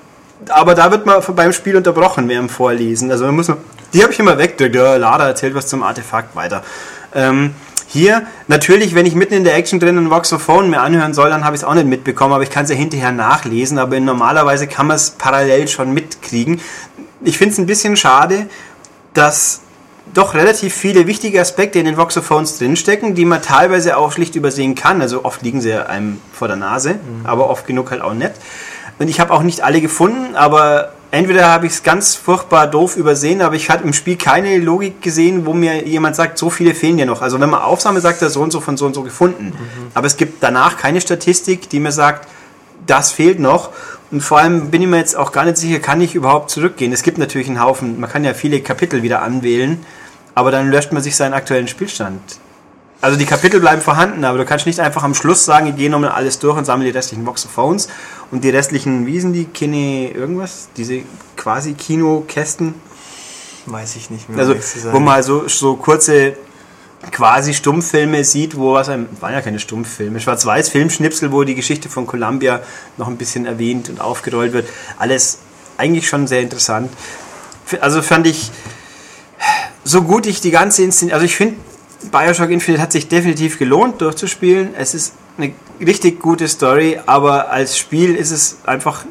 aber 0.50 0.74
da 0.74 0.90
wird 0.90 1.06
man 1.06 1.22
beim 1.36 1.54
Spiel 1.54 1.78
unterbrochen 1.78 2.28
während 2.28 2.50
dem 2.50 2.54
Vorlesen. 2.54 3.12
Also 3.12 3.26
man 3.26 3.36
muss 3.36 3.50
man, 3.50 3.60
die 3.94 4.02
habe 4.02 4.12
ich 4.12 4.20
immer 4.20 4.40
weg, 4.40 4.58
der 4.58 4.98
Lader 4.98 5.28
erzählt 5.28 5.54
was 5.54 5.68
zum 5.68 5.84
Artefakt 5.84 6.36
weiter. 6.36 6.64
Ähm, 7.14 7.54
hier, 7.86 8.26
natürlich, 8.48 8.96
wenn 8.96 9.06
ich 9.06 9.14
mitten 9.14 9.36
in 9.36 9.44
der 9.44 9.56
Action 9.56 9.80
drin 9.80 9.96
ein 9.96 10.10
Voxophone 10.10 10.72
mir 10.72 10.82
anhören 10.82 11.14
soll, 11.14 11.30
dann 11.30 11.46
habe 11.46 11.56
ich 11.56 11.62
es 11.62 11.68
auch 11.68 11.76
nicht 11.76 11.86
mitbekommen, 11.86 12.34
aber 12.34 12.42
ich 12.42 12.50
kann 12.50 12.64
es 12.64 12.72
ja 12.72 12.76
hinterher 12.76 13.12
nachlesen, 13.12 13.78
aber 13.78 14.00
normalerweise 14.00 14.66
kann 14.66 14.88
man 14.88 14.96
es 14.96 15.12
parallel 15.12 15.68
schon 15.68 15.94
mitkriegen. 15.94 16.60
Ich 17.22 17.38
finde 17.38 17.54
es 17.54 17.60
ein 17.60 17.68
bisschen 17.68 17.96
schade, 17.96 18.48
dass 19.14 19.62
doch 20.14 20.34
relativ 20.34 20.74
viele 20.74 21.08
wichtige 21.08 21.40
Aspekte 21.40 21.80
in 21.80 21.86
den 21.86 21.98
Voxophones 21.98 22.58
drinstecken, 22.58 23.16
die 23.16 23.26
man 23.26 23.42
teilweise 23.42 23.98
auch 23.98 24.12
schlicht 24.12 24.36
übersehen 24.36 24.76
kann. 24.76 25.02
Also 25.02 25.26
oft 25.26 25.42
liegen 25.42 25.62
sie 25.62 25.74
einem 25.74 26.20
vor 26.34 26.48
der 26.48 26.58
Nase, 26.58 26.96
mhm. 26.96 27.26
aber 27.26 27.50
oft 27.50 27.66
genug 27.66 27.92
halt 27.92 28.02
auch 28.02 28.14
nicht. 28.14 28.34
Und 29.00 29.08
ich 29.08 29.20
habe 29.20 29.34
auch 29.34 29.42
nicht 29.42 29.62
alle 29.62 29.82
gefunden, 29.82 30.36
aber 30.36 30.94
entweder 31.10 31.50
habe 31.50 31.66
ich 31.66 31.74
es 31.74 31.84
ganz 31.84 32.16
furchtbar 32.16 32.68
doof 32.68 32.96
übersehen, 32.96 33.42
aber 33.42 33.56
ich 33.56 33.70
hatte 33.70 33.84
im 33.84 33.94
Spiel 33.94 34.18
keine 34.18 34.58
Logik 34.58 35.02
gesehen, 35.02 35.46
wo 35.46 35.54
mir 35.54 35.88
jemand 35.88 36.16
sagt, 36.16 36.38
so 36.38 36.50
viele 36.50 36.76
fehlen 36.76 36.98
dir 36.98 37.06
noch. 37.06 37.22
Also 37.22 37.40
wenn 37.40 37.50
man 37.50 37.62
aufsammelt, 37.62 38.04
sagt 38.04 38.22
er 38.22 38.30
so 38.30 38.42
und 38.42 38.52
so 38.52 38.62
von 38.62 38.78
so 38.78 38.86
und 38.86 38.94
so 38.94 39.04
gefunden. 39.04 39.46
Mhm. 39.46 39.92
Aber 39.94 40.08
es 40.08 40.18
gibt 40.18 40.44
danach 40.44 40.78
keine 40.78 41.02
Statistik, 41.02 41.70
die 41.70 41.80
mir 41.80 41.92
sagt, 41.92 42.28
das 42.86 43.12
fehlt 43.12 43.40
noch. 43.40 43.70
Und 44.14 44.22
vor 44.22 44.38
allem 44.38 44.70
bin 44.70 44.80
ich 44.84 44.88
mir 44.88 44.98
jetzt 44.98 45.18
auch 45.18 45.32
gar 45.32 45.44
nicht 45.44 45.58
sicher, 45.58 45.80
kann 45.80 46.00
ich 46.00 46.14
überhaupt 46.14 46.52
zurückgehen? 46.52 46.94
Es 46.94 47.02
gibt 47.02 47.18
natürlich 47.18 47.48
einen 47.48 47.60
Haufen, 47.60 48.00
man 48.00 48.08
kann 48.08 48.24
ja 48.24 48.36
viele 48.36 48.62
Kapitel 48.62 49.02
wieder 49.02 49.24
anwählen, 49.24 49.84
aber 50.36 50.52
dann 50.52 50.70
löscht 50.70 50.92
man 50.92 51.02
sich 51.02 51.16
seinen 51.16 51.34
aktuellen 51.34 51.68
Spielstand. 51.68 52.22
Also 53.02 53.18
die 53.18 53.26
Kapitel 53.26 53.60
bleiben 53.60 53.82
vorhanden, 53.82 54.24
aber 54.24 54.38
du 54.38 54.46
kannst 54.46 54.68
nicht 54.68 54.80
einfach 54.80 55.02
am 55.02 55.16
Schluss 55.16 55.46
sagen, 55.46 55.66
ich 55.66 55.78
gehe 55.78 55.90
nochmal 55.90 56.12
alles 56.12 56.38
durch 56.38 56.56
und 56.56 56.66
sammle 56.66 56.86
die 56.86 56.96
restlichen 56.96 57.26
Voxophones 57.26 57.90
und 58.30 58.44
die 58.44 58.52
restlichen, 58.52 59.08
wie 59.08 59.20
sind 59.20 59.34
die, 59.34 59.46
Kine 59.46 60.12
irgendwas? 60.12 60.70
Diese 60.78 61.02
quasi 61.36 61.74
Kinokästen? 61.74 62.76
Weiß 63.66 63.96
ich 63.96 64.12
nicht 64.12 64.30
mehr. 64.30 64.38
Also, 64.38 64.54
wo 64.92 65.00
man 65.00 65.24
so, 65.24 65.48
so 65.48 65.76
kurze 65.76 66.38
quasi 67.12 67.54
Stummfilme 67.54 68.24
sieht, 68.24 68.58
wo 68.58 68.74
was 68.74 68.90
einem, 68.90 69.08
waren 69.20 69.34
ja 69.34 69.42
keine 69.42 69.60
Stummfilme, 69.60 70.20
schwarz-weiß 70.20 70.70
Filmschnipsel, 70.70 71.32
wo 71.32 71.44
die 71.44 71.56
Geschichte 71.56 71.90
von 71.90 72.08
Columbia 72.08 72.62
noch 72.98 73.08
ein 73.08 73.18
bisschen 73.18 73.46
erwähnt 73.46 73.90
und 73.90 74.00
aufgerollt 74.00 74.54
wird. 74.54 74.68
Alles 74.98 75.40
eigentlich 75.78 76.08
schon 76.08 76.28
sehr 76.28 76.42
interessant. 76.42 76.92
Also 77.82 78.02
fand 78.02 78.28
ich, 78.28 78.52
so 79.84 80.04
gut 80.04 80.26
ich 80.26 80.42
die 80.42 80.52
ganze 80.52 80.84
Inszenierung, 80.84 81.16
also 81.16 81.26
ich 81.26 81.36
finde, 81.36 81.58
Bioshock 82.12 82.50
Infinite 82.50 82.82
hat 82.82 82.92
sich 82.92 83.08
definitiv 83.08 83.58
gelohnt 83.58 84.02
durchzuspielen. 84.02 84.74
Es 84.78 84.94
ist 84.94 85.14
eine 85.38 85.54
richtig 85.80 86.20
gute 86.20 86.48
Story, 86.48 87.00
aber 87.06 87.50
als 87.50 87.78
Spiel 87.78 88.16
ist 88.16 88.32
es 88.32 88.58
einfach 88.66 89.06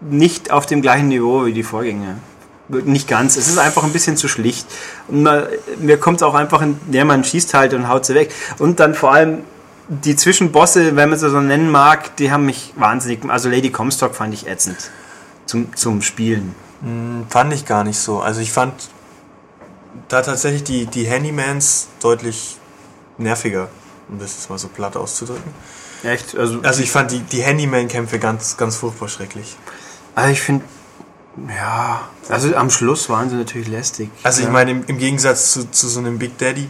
nicht 0.00 0.50
auf 0.50 0.66
dem 0.66 0.82
gleichen 0.82 1.08
Niveau 1.08 1.46
wie 1.46 1.52
die 1.52 1.62
Vorgänger 1.62 2.16
nicht 2.68 3.08
ganz. 3.08 3.36
Es 3.36 3.48
ist 3.48 3.58
einfach 3.58 3.84
ein 3.84 3.92
bisschen 3.92 4.16
zu 4.16 4.28
schlicht. 4.28 4.66
Und 5.08 5.22
man, 5.22 5.46
mir 5.78 5.98
kommt 5.98 6.18
es 6.18 6.22
auch 6.22 6.34
einfach, 6.34 6.62
in, 6.62 6.78
ja, 6.92 7.04
man 7.04 7.24
schießt 7.24 7.54
halt 7.54 7.74
und 7.74 7.88
haut 7.88 8.04
sie 8.04 8.14
weg. 8.14 8.32
Und 8.58 8.80
dann 8.80 8.94
vor 8.94 9.12
allem 9.12 9.40
die 9.88 10.16
Zwischenbosse, 10.16 10.96
wenn 10.96 11.08
man 11.08 11.18
sie 11.18 11.30
so 11.30 11.40
nennen 11.40 11.70
mag, 11.70 12.16
die 12.16 12.30
haben 12.30 12.44
mich 12.46 12.74
wahnsinnig. 12.76 13.20
Also 13.28 13.48
Lady 13.48 13.70
Comstock 13.70 14.14
fand 14.14 14.34
ich 14.34 14.46
ätzend 14.46 14.90
zum, 15.46 15.74
zum 15.74 16.02
Spielen. 16.02 16.54
Hm, 16.82 17.26
fand 17.28 17.52
ich 17.52 17.64
gar 17.64 17.84
nicht 17.84 17.98
so. 17.98 18.20
Also 18.20 18.40
ich 18.40 18.52
fand 18.52 18.74
da 20.08 20.22
tatsächlich 20.22 20.64
die, 20.64 20.86
die 20.86 21.06
Handymans 21.06 21.88
deutlich 22.00 22.58
nerviger, 23.16 23.68
um 24.08 24.18
das 24.18 24.34
jetzt 24.34 24.50
mal 24.50 24.58
so 24.58 24.68
platt 24.68 24.96
auszudrücken. 24.96 25.52
Echt? 26.04 26.36
Also, 26.36 26.60
also 26.62 26.82
ich 26.82 26.90
fand 26.90 27.10
die, 27.10 27.20
die 27.20 27.42
Handyman-Kämpfe 27.42 28.18
ganz, 28.18 28.56
ganz 28.56 28.76
furchtbar 28.76 29.08
schrecklich. 29.08 29.56
Also 30.14 30.30
ich 30.30 30.40
finde 30.40 30.64
ja, 31.48 32.00
also 32.28 32.54
am 32.54 32.70
Schluss 32.70 33.08
waren 33.08 33.30
sie 33.30 33.36
natürlich 33.36 33.68
lästig. 33.68 34.10
Also 34.22 34.42
ich 34.42 34.48
meine, 34.48 34.70
im, 34.70 34.84
im, 34.86 34.98
Gegensatz 34.98 35.52
zu, 35.52 35.70
zu 35.70 35.88
so 35.88 36.00
einem 36.00 36.18
Big 36.18 36.38
Daddy 36.38 36.68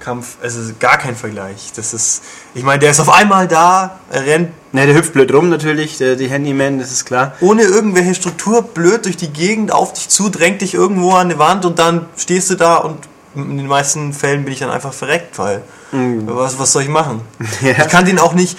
Kampf, 0.00 0.36
also 0.42 0.60
gar 0.80 0.98
kein 0.98 1.14
Vergleich. 1.14 1.72
Das 1.76 1.94
ist, 1.94 2.22
ich 2.54 2.64
meine, 2.64 2.80
der 2.80 2.90
ist 2.90 3.00
auf 3.00 3.08
einmal 3.08 3.46
da, 3.46 4.00
er 4.10 4.26
rennt. 4.26 4.50
Ne, 4.72 4.86
der 4.86 4.96
hüpft 4.96 5.12
blöd 5.12 5.32
rum 5.32 5.48
natürlich, 5.48 5.98
der, 5.98 6.16
die 6.16 6.28
Handyman, 6.28 6.78
das 6.78 6.90
ist 6.90 7.04
klar. 7.04 7.34
Ohne 7.40 7.62
irgendwelche 7.62 8.14
Struktur, 8.14 8.62
blöd 8.62 9.04
durch 9.04 9.16
die 9.16 9.28
Gegend, 9.28 9.72
auf 9.72 9.92
dich 9.92 10.08
zu, 10.08 10.28
drängt 10.28 10.60
dich 10.60 10.74
irgendwo 10.74 11.12
an 11.12 11.28
die 11.28 11.38
Wand 11.38 11.64
und 11.64 11.78
dann 11.78 12.06
stehst 12.16 12.50
du 12.50 12.56
da 12.56 12.78
und 12.78 12.98
in 13.34 13.56
den 13.56 13.66
meisten 13.66 14.12
Fällen 14.12 14.44
bin 14.44 14.52
ich 14.52 14.58
dann 14.58 14.70
einfach 14.70 14.92
verreckt, 14.92 15.38
weil 15.38 15.62
mhm. 15.92 16.26
was, 16.26 16.58
was 16.58 16.72
soll 16.72 16.82
ich 16.82 16.88
machen? 16.88 17.20
Ja. 17.60 17.70
Ich 17.70 17.88
kann 17.88 18.04
den 18.04 18.18
auch 18.18 18.34
nicht, 18.34 18.58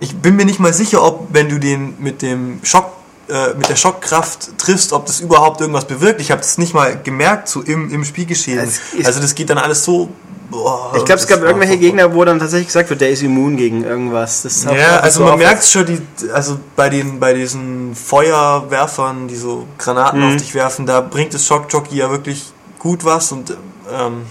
ich 0.00 0.16
bin 0.16 0.36
mir 0.36 0.44
nicht 0.44 0.60
mal 0.60 0.72
sicher, 0.72 1.02
ob 1.02 1.28
wenn 1.30 1.48
du 1.48 1.58
den 1.58 1.94
mit 2.00 2.22
dem 2.22 2.60
Schock 2.62 2.92
äh, 3.32 3.54
mit 3.54 3.68
der 3.68 3.76
Schockkraft 3.76 4.58
triffst, 4.58 4.92
ob 4.92 5.06
das 5.06 5.20
überhaupt 5.20 5.60
irgendwas 5.60 5.86
bewirkt. 5.86 6.20
Ich 6.20 6.30
habe 6.30 6.42
das 6.42 6.58
nicht 6.58 6.74
mal 6.74 7.00
gemerkt 7.02 7.48
so 7.48 7.62
im, 7.62 7.90
im 7.90 8.04
Spielgeschehen. 8.04 8.60
Also 9.04 9.20
das 9.20 9.34
geht 9.34 9.48
dann 9.48 9.58
alles 9.58 9.84
so 9.84 10.10
Boah, 10.50 10.92
ich 10.94 11.06
glaube, 11.06 11.18
es 11.18 11.26
gab 11.26 11.40
irgendwelche 11.40 11.78
Gegner, 11.78 12.14
wo 12.14 12.26
dann 12.26 12.38
tatsächlich 12.38 12.66
gesagt 12.66 12.90
wird, 12.90 13.00
der 13.00 13.08
ist 13.08 13.22
immun 13.22 13.56
gegen 13.56 13.84
irgendwas. 13.84 14.46
Ja, 14.64 14.98
also 14.98 15.20
so 15.20 15.24
man 15.24 15.38
merkt 15.38 15.64
schon, 15.64 15.86
die, 15.86 16.02
also 16.30 16.60
bei, 16.76 16.90
den, 16.90 17.18
bei 17.18 17.32
diesen 17.32 17.94
Feuerwerfern, 17.94 19.28
die 19.28 19.36
so 19.36 19.66
Granaten 19.78 20.20
mhm. 20.20 20.26
auf 20.26 20.36
dich 20.36 20.54
werfen, 20.54 20.84
da 20.84 21.00
bringt 21.00 21.32
das 21.32 21.46
Schockjockey 21.46 21.96
ja 21.96 22.10
wirklich 22.10 22.52
gut 22.78 23.02
was 23.02 23.32
und 23.32 23.56
ähm, 23.90 24.26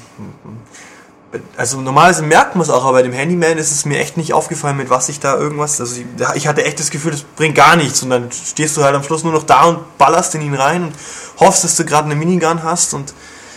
also 1.55 1.79
normalerweise 1.79 2.23
merkt 2.23 2.55
man 2.55 2.63
es 2.63 2.69
auch, 2.69 2.83
aber 2.83 2.93
bei 2.93 3.03
dem 3.03 3.13
Handyman 3.13 3.57
ist 3.57 3.71
es 3.71 3.85
mir 3.85 3.99
echt 3.99 4.17
nicht 4.17 4.33
aufgefallen, 4.33 4.77
mit 4.77 4.89
was 4.89 5.09
ich 5.09 5.19
da 5.19 5.37
irgendwas, 5.37 5.79
also 5.79 6.01
ich, 6.01 6.05
ich 6.35 6.47
hatte 6.47 6.65
echt 6.65 6.79
das 6.79 6.91
Gefühl, 6.91 7.11
das 7.11 7.23
bringt 7.23 7.55
gar 7.55 7.75
nichts. 7.75 8.03
Und 8.03 8.09
dann 8.09 8.29
stehst 8.31 8.75
du 8.77 8.83
halt 8.83 8.95
am 8.95 9.03
Schluss 9.03 9.23
nur 9.23 9.33
noch 9.33 9.43
da 9.43 9.65
und 9.65 9.97
ballerst 9.97 10.35
in 10.35 10.41
ihn 10.41 10.55
rein 10.55 10.83
und 10.83 10.93
hoffst, 11.39 11.63
dass 11.63 11.75
du 11.75 11.85
gerade 11.85 12.05
eine 12.05 12.15
Minigun 12.15 12.63
hast 12.63 12.93
und 12.93 13.13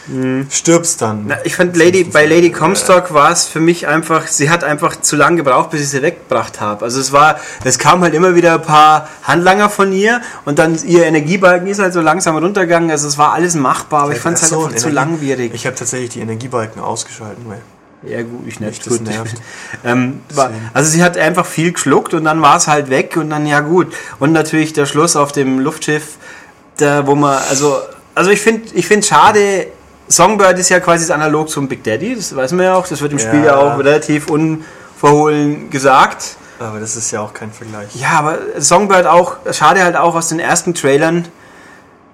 Mhm. 0.06 0.46
stirbst 0.50 1.00
dann. 1.00 1.24
Na, 1.28 1.36
ich 1.44 1.56
fand 1.56 1.76
Lady, 1.76 2.04
bei 2.04 2.26
Lady 2.26 2.50
Comstock 2.50 3.14
war 3.14 3.30
es 3.30 3.46
für 3.46 3.60
mich 3.60 3.86
einfach, 3.86 4.26
sie 4.26 4.50
hat 4.50 4.62
einfach 4.62 5.00
zu 5.00 5.16
lange 5.16 5.38
gebraucht, 5.38 5.70
bis 5.70 5.80
ich 5.80 5.88
sie 5.88 6.02
weggebracht 6.02 6.60
habe. 6.60 6.84
Also 6.84 7.00
es 7.00 7.12
war, 7.12 7.38
es 7.64 7.78
kam 7.78 8.02
halt 8.02 8.14
immer 8.14 8.34
wieder 8.34 8.54
ein 8.54 8.62
paar 8.62 9.08
Handlanger 9.22 9.70
von 9.70 9.92
ihr 9.92 10.20
und 10.44 10.58
dann 10.58 10.78
ihr 10.84 11.06
Energiebalken 11.06 11.66
ist 11.68 11.78
halt 11.78 11.94
so 11.94 12.00
langsam 12.00 12.36
runtergegangen. 12.36 12.90
Also 12.90 13.08
es 13.08 13.16
war 13.16 13.32
alles 13.32 13.54
machbar, 13.54 14.04
aber 14.04 14.12
ich 14.12 14.18
fand 14.18 14.36
es 14.36 14.42
halt 14.42 14.52
so 14.52 14.64
einfach 14.64 14.76
zu 14.76 14.90
langwierig. 14.90 15.52
Ich 15.54 15.66
habe 15.66 15.76
tatsächlich 15.76 16.10
die 16.10 16.20
Energiebalken 16.20 16.82
ausgeschalten, 16.82 17.44
weil 17.48 17.62
ja 18.06 18.22
gut, 18.22 18.46
ich 18.46 18.60
nicht. 18.60 18.86
Gut. 18.86 19.00
ähm, 19.84 20.20
war, 20.34 20.50
also 20.74 20.90
sie 20.90 21.02
hat 21.02 21.16
einfach 21.16 21.46
viel 21.46 21.72
geschluckt 21.72 22.12
und 22.12 22.24
dann 22.24 22.42
war 22.42 22.56
es 22.56 22.68
halt 22.68 22.90
weg 22.90 23.16
und 23.16 23.30
dann 23.30 23.46
ja 23.46 23.60
gut. 23.60 23.94
Und 24.18 24.32
natürlich 24.32 24.74
der 24.74 24.84
Schluss 24.84 25.16
auf 25.16 25.32
dem 25.32 25.58
Luftschiff, 25.58 26.18
da 26.76 27.06
wo 27.06 27.14
man, 27.14 27.38
also, 27.48 27.78
also 28.14 28.30
ich 28.30 28.40
finde 28.40 28.68
ich 28.74 28.86
finde 28.86 29.06
schade, 29.06 29.68
Songbird 30.08 30.58
ist 30.58 30.68
ja 30.68 30.80
quasi 30.80 31.06
das 31.06 31.10
Analog 31.14 31.48
zum 31.48 31.68
Big 31.68 31.82
Daddy, 31.82 32.14
das 32.14 32.34
weiß 32.34 32.52
man 32.52 32.66
ja 32.66 32.74
auch, 32.74 32.86
das 32.86 33.00
wird 33.00 33.12
im 33.12 33.18
ja. 33.18 33.26
Spiel 33.26 33.44
ja 33.44 33.56
auch 33.56 33.78
relativ 33.78 34.28
unverhohlen 34.28 35.70
gesagt. 35.70 36.36
Aber 36.60 36.78
das 36.78 36.96
ist 36.96 37.10
ja 37.10 37.20
auch 37.20 37.32
kein 37.32 37.50
Vergleich. 37.52 37.94
Ja, 37.94 38.10
aber 38.10 38.38
Songbird 38.58 39.06
auch, 39.06 39.36
schade 39.52 39.82
halt 39.82 39.96
auch 39.96 40.14
aus 40.14 40.28
den 40.28 40.38
ersten 40.38 40.74
Trailern, 40.74 41.26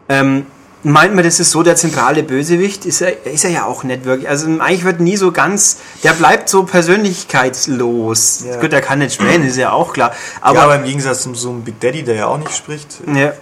ähm, 0.09 0.47
meint 0.83 1.15
man, 1.15 1.25
das 1.25 1.41
ist 1.41 1.51
so 1.51 1.63
der 1.63 1.77
zentrale 1.77 2.23
Bösewicht, 2.23 2.87
ist 2.87 3.03
er, 3.03 3.27
ist 3.27 3.45
er 3.45 3.51
ja 3.51 3.65
auch 3.65 3.85
nicht 3.85 4.05
wirklich. 4.07 4.29
Also 4.29 4.47
eigentlich 4.47 4.85
wird 4.85 5.01
nie 5.01 5.17
so 5.17 5.31
ganz, 5.31 5.79
der 6.03 6.13
bleibt 6.13 6.49
so 6.49 6.63
persönlichkeitslos. 6.65 8.45
Ja. 8.47 8.61
Gut, 8.61 8.73
der 8.73 8.81
kann 8.81 9.01
nicht 9.01 9.15
sprechen, 9.15 9.45
ist 9.45 9.57
ja 9.57 9.73
auch 9.73 9.93
klar. 9.93 10.13
Aber, 10.41 10.59
ja, 10.59 10.65
aber 10.65 10.77
im 10.77 10.85
Gegensatz 10.85 11.23
zum 11.23 11.35
so 11.35 11.51
einem 11.51 11.63
Big 11.63 11.81
Daddy, 11.81 12.03
der 12.03 12.15
ja 12.15 12.27
auch 12.27 12.39
nicht 12.39 12.57
spricht. 12.57 13.01
Ja 13.15 13.33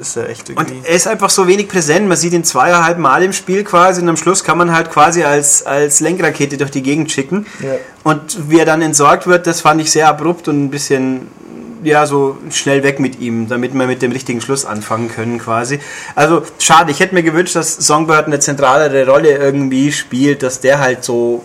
ist 0.00 0.16
er 0.16 0.28
echt 0.28 0.48
irgendwie. 0.48 0.74
Und 0.76 0.86
er 0.86 0.94
ist 0.94 1.06
einfach 1.06 1.30
so 1.30 1.46
wenig 1.46 1.68
präsent. 1.68 2.08
Man 2.08 2.16
sieht 2.16 2.32
ihn 2.32 2.44
zweieinhalb 2.44 2.98
Mal 2.98 3.22
im 3.22 3.32
Spiel 3.32 3.64
quasi 3.64 4.02
und 4.02 4.08
am 4.08 4.16
Schluss 4.16 4.44
kann 4.44 4.58
man 4.58 4.74
halt 4.74 4.90
quasi 4.90 5.24
als, 5.24 5.64
als 5.64 6.00
Lenkrakete 6.00 6.56
durch 6.56 6.70
die 6.70 6.82
Gegend 6.82 7.10
schicken. 7.10 7.46
Ja. 7.60 7.74
Und 8.02 8.50
wie 8.50 8.58
er 8.58 8.66
dann 8.66 8.82
entsorgt 8.82 9.26
wird, 9.26 9.46
das 9.46 9.60
fand 9.60 9.80
ich 9.80 9.90
sehr 9.90 10.08
abrupt 10.08 10.48
und 10.48 10.64
ein 10.64 10.70
bisschen 10.70 11.28
ja, 11.84 12.06
so 12.06 12.38
schnell 12.50 12.82
weg 12.82 13.00
mit 13.00 13.20
ihm, 13.20 13.48
damit 13.48 13.74
wir 13.74 13.86
mit 13.86 14.02
dem 14.02 14.12
richtigen 14.12 14.40
Schluss 14.40 14.64
anfangen 14.64 15.08
können 15.08 15.38
quasi. 15.38 15.80
Also 16.14 16.42
schade, 16.58 16.90
ich 16.90 17.00
hätte 17.00 17.14
mir 17.14 17.22
gewünscht, 17.22 17.56
dass 17.56 17.74
Songbird 17.74 18.26
eine 18.26 18.38
zentralere 18.38 19.06
Rolle 19.06 19.36
irgendwie 19.36 19.92
spielt, 19.92 20.42
dass 20.42 20.60
der 20.60 20.78
halt 20.78 21.04
so 21.04 21.44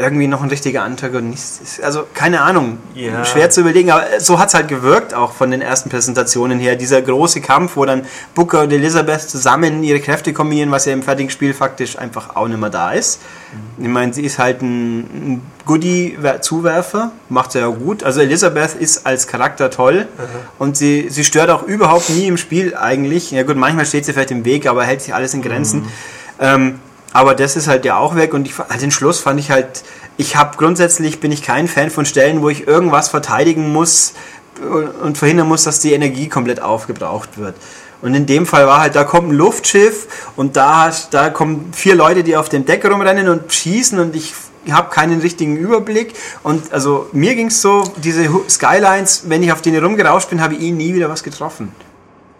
irgendwie 0.00 0.26
noch 0.26 0.42
ein 0.42 0.48
richtiger 0.48 0.82
Antagonist 0.82 1.60
ist. 1.60 1.82
Also 1.82 2.06
keine 2.14 2.40
Ahnung, 2.40 2.78
ja. 2.94 3.22
schwer 3.26 3.50
zu 3.50 3.60
überlegen, 3.60 3.90
aber 3.90 4.18
so 4.18 4.38
hat 4.38 4.48
es 4.48 4.54
halt 4.54 4.66
gewirkt, 4.66 5.12
auch 5.12 5.32
von 5.32 5.50
den 5.50 5.60
ersten 5.60 5.90
Präsentationen 5.90 6.58
her. 6.58 6.74
Dieser 6.74 7.02
große 7.02 7.42
Kampf, 7.42 7.76
wo 7.76 7.84
dann 7.84 8.06
Booker 8.34 8.62
und 8.62 8.72
Elizabeth 8.72 9.20
zusammen 9.20 9.82
ihre 9.82 10.00
Kräfte 10.00 10.32
kombinieren, 10.32 10.70
was 10.70 10.86
ja 10.86 10.94
im 10.94 11.02
fertigen 11.02 11.30
Spiel 11.30 11.52
faktisch 11.52 11.98
einfach 11.98 12.34
auch 12.34 12.48
nicht 12.48 12.58
mehr 12.58 12.70
da 12.70 12.92
ist. 12.92 13.20
Mhm. 13.52 13.84
Ich 13.84 13.90
meine, 13.90 14.14
sie 14.14 14.24
ist 14.24 14.38
halt 14.38 14.62
ein, 14.62 15.00
ein 15.00 15.42
Goodie-Zuwerfer, 15.66 17.12
macht 17.28 17.52
sie 17.52 17.58
ja 17.58 17.68
gut. 17.68 18.02
Also 18.02 18.22
Elizabeth 18.22 18.74
ist 18.76 19.06
als 19.06 19.26
Charakter 19.26 19.70
toll 19.70 20.06
mhm. 20.16 20.24
und 20.58 20.78
sie, 20.78 21.10
sie 21.10 21.24
stört 21.24 21.50
auch 21.50 21.64
überhaupt 21.64 22.08
nie 22.08 22.26
im 22.26 22.38
Spiel 22.38 22.74
eigentlich. 22.74 23.32
Ja 23.32 23.42
gut, 23.42 23.56
manchmal 23.56 23.84
steht 23.84 24.06
sie 24.06 24.14
vielleicht 24.14 24.30
im 24.30 24.46
Weg, 24.46 24.66
aber 24.66 24.82
hält 24.84 25.02
sich 25.02 25.14
alles 25.14 25.34
in 25.34 25.42
Grenzen. 25.42 25.80
Mhm. 25.80 25.88
Ähm, 26.40 26.80
aber 27.12 27.34
das 27.34 27.56
ist 27.56 27.68
halt 27.68 27.84
ja 27.84 27.96
auch 27.96 28.14
weg 28.14 28.34
und 28.34 28.46
ich, 28.46 28.58
halt 28.58 28.82
den 28.82 28.90
Schluss 28.90 29.20
fand 29.20 29.40
ich 29.40 29.50
halt, 29.50 29.82
ich 30.16 30.36
habe 30.36 30.56
grundsätzlich 30.56 31.20
bin 31.20 31.32
ich 31.32 31.42
kein 31.42 31.68
Fan 31.68 31.90
von 31.90 32.04
Stellen, 32.04 32.42
wo 32.42 32.48
ich 32.48 32.66
irgendwas 32.66 33.08
verteidigen 33.08 33.72
muss 33.72 34.14
und 35.02 35.16
verhindern 35.16 35.48
muss, 35.48 35.64
dass 35.64 35.80
die 35.80 35.92
Energie 35.92 36.28
komplett 36.28 36.60
aufgebraucht 36.60 37.38
wird. 37.38 37.54
Und 38.02 38.14
in 38.14 38.26
dem 38.26 38.46
Fall 38.46 38.66
war 38.66 38.80
halt, 38.80 38.94
da 38.94 39.04
kommt 39.04 39.28
ein 39.28 39.34
Luftschiff 39.34 40.30
und 40.36 40.56
da, 40.56 40.90
da 41.10 41.30
kommen 41.30 41.70
vier 41.72 41.94
Leute, 41.94 42.24
die 42.24 42.36
auf 42.36 42.48
dem 42.48 42.64
Deck 42.64 42.84
rumrennen 42.84 43.28
und 43.28 43.52
schießen 43.52 43.98
und 43.98 44.16
ich 44.16 44.32
habe 44.70 44.90
keinen 44.90 45.20
richtigen 45.20 45.56
Überblick. 45.56 46.14
Und 46.42 46.72
also 46.72 47.08
mir 47.12 47.34
ging 47.34 47.48
es 47.48 47.60
so, 47.60 47.84
diese 47.96 48.28
Skylines, 48.48 49.24
wenn 49.26 49.42
ich 49.42 49.52
auf 49.52 49.62
denen 49.62 49.84
rumgerauscht 49.84 50.30
bin, 50.30 50.40
habe 50.40 50.54
ich 50.54 50.60
ihnen 50.60 50.78
nie 50.78 50.94
wieder 50.94 51.10
was 51.10 51.22
getroffen. 51.22 51.72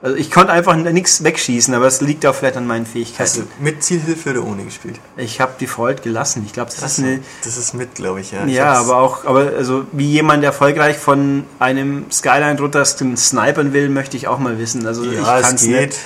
Also 0.02 0.16
ich 0.16 0.30
konnte 0.30 0.50
einfach 0.50 0.74
nichts 0.76 1.24
wegschießen, 1.24 1.74
aber 1.74 1.86
es 1.86 2.00
liegt 2.00 2.24
auch 2.24 2.34
vielleicht 2.34 2.56
an 2.56 2.66
meinen 2.66 2.86
Fähigkeiten. 2.86 3.20
Hast 3.22 3.36
du 3.36 3.42
mit 3.58 3.84
Zielhilfe 3.84 4.30
oder 4.30 4.44
ohne 4.44 4.64
gespielt? 4.64 4.98
Ich 5.18 5.42
habe 5.42 5.52
Default 5.60 6.02
gelassen. 6.02 6.42
Ich 6.46 6.54
glaube, 6.54 6.70
das, 6.70 6.80
das, 6.80 6.92
ist 6.92 7.04
eine. 7.04 7.20
Das 7.44 7.58
ist 7.58 7.74
mit, 7.74 7.96
glaube 7.96 8.22
ich, 8.22 8.32
ja. 8.32 8.46
Ja, 8.46 8.72
aber 8.72 8.96
auch, 8.96 9.26
aber 9.26 9.52
also 9.58 9.84
wie 9.92 10.10
jemand 10.10 10.42
erfolgreich 10.42 10.96
von 10.96 11.44
einem 11.58 12.10
Skyline 12.10 12.58
runter 12.58 12.82
snipern 12.86 13.74
will, 13.74 13.90
möchte 13.90 14.16
ich 14.16 14.26
auch 14.26 14.38
mal 14.38 14.58
wissen. 14.58 14.86
Also 14.86 15.04
ja, 15.04 15.20
ich 15.20 15.44
kann 15.44 15.54
es 15.54 15.62
geht. 15.62 15.98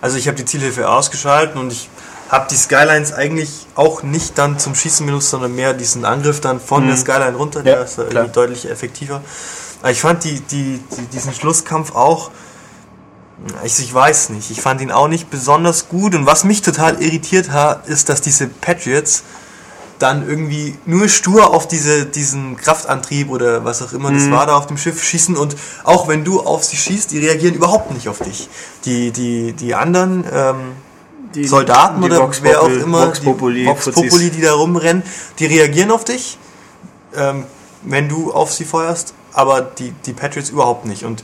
Also 0.00 0.16
ich 0.16 0.26
habe 0.26 0.38
die 0.38 0.46
Zielhilfe 0.46 0.88
ausgeschaltet 0.88 1.56
und 1.56 1.70
ich 1.70 1.90
habe 2.30 2.46
die 2.50 2.56
Skylines 2.56 3.12
eigentlich 3.12 3.66
auch 3.74 4.02
nicht 4.02 4.38
dann 4.38 4.58
zum 4.58 4.74
Schießen 4.74 5.04
benutzt, 5.04 5.28
sondern 5.28 5.54
mehr 5.54 5.74
diesen 5.74 6.06
Angriff 6.06 6.40
dann 6.40 6.60
von 6.60 6.84
mhm. 6.84 6.88
der 6.88 6.96
Skyline 6.96 7.36
runter. 7.36 7.58
Ja, 7.58 7.74
der 7.74 7.84
ist 7.84 7.98
da 7.98 8.24
deutlich 8.24 8.70
effektiver. 8.70 9.20
Aber 9.82 9.90
ich 9.90 10.00
fand 10.00 10.24
die, 10.24 10.40
die, 10.40 10.80
die, 10.96 11.06
diesen 11.12 11.34
Schlusskampf 11.34 11.94
auch 11.94 12.30
ich, 13.64 13.78
ich 13.78 13.92
weiß 13.92 14.30
nicht. 14.30 14.50
Ich 14.50 14.60
fand 14.60 14.80
ihn 14.80 14.90
auch 14.90 15.08
nicht 15.08 15.30
besonders 15.30 15.88
gut. 15.88 16.14
Und 16.14 16.26
was 16.26 16.44
mich 16.44 16.62
total 16.62 17.02
irritiert 17.02 17.50
hat, 17.50 17.88
ist, 17.88 18.08
dass 18.08 18.20
diese 18.20 18.46
Patriots 18.46 19.22
dann 19.98 20.26
irgendwie 20.26 20.76
nur 20.86 21.08
stur 21.08 21.52
auf 21.54 21.68
diese, 21.68 22.06
diesen 22.06 22.56
Kraftantrieb 22.56 23.30
oder 23.30 23.64
was 23.64 23.82
auch 23.82 23.92
immer 23.92 24.10
mhm. 24.10 24.14
das 24.14 24.30
war 24.30 24.46
da 24.46 24.56
auf 24.56 24.66
dem 24.66 24.78
Schiff 24.78 25.02
schießen 25.02 25.36
und 25.36 25.56
auch 25.84 26.08
wenn 26.08 26.24
du 26.24 26.40
auf 26.40 26.64
sie 26.64 26.76
schießt, 26.76 27.10
die 27.10 27.18
reagieren 27.18 27.54
überhaupt 27.54 27.92
nicht 27.92 28.08
auf 28.08 28.18
dich. 28.18 28.48
Die, 28.86 29.10
die, 29.10 29.52
die 29.52 29.74
anderen 29.74 30.24
ähm, 30.32 30.56
die, 31.34 31.46
Soldaten 31.46 32.00
die 32.00 32.06
oder 32.06 32.20
Vox 32.20 32.42
wer 32.42 32.62
auch 32.62 32.68
immer, 32.68 33.08
Vox 33.08 33.20
Populi, 33.20 33.60
die 33.60 33.66
Vox 33.66 33.90
Populi, 33.90 34.30
die 34.30 34.40
da 34.40 34.54
rumrennen, 34.54 35.02
die 35.38 35.46
reagieren 35.46 35.90
auf 35.90 36.04
dich, 36.04 36.38
ähm, 37.14 37.44
wenn 37.82 38.08
du 38.08 38.32
auf 38.32 38.52
sie 38.54 38.64
feuerst, 38.64 39.12
aber 39.34 39.60
die, 39.60 39.92
die 40.06 40.14
Patriots 40.14 40.48
überhaupt 40.48 40.86
nicht. 40.86 41.04
Und 41.04 41.22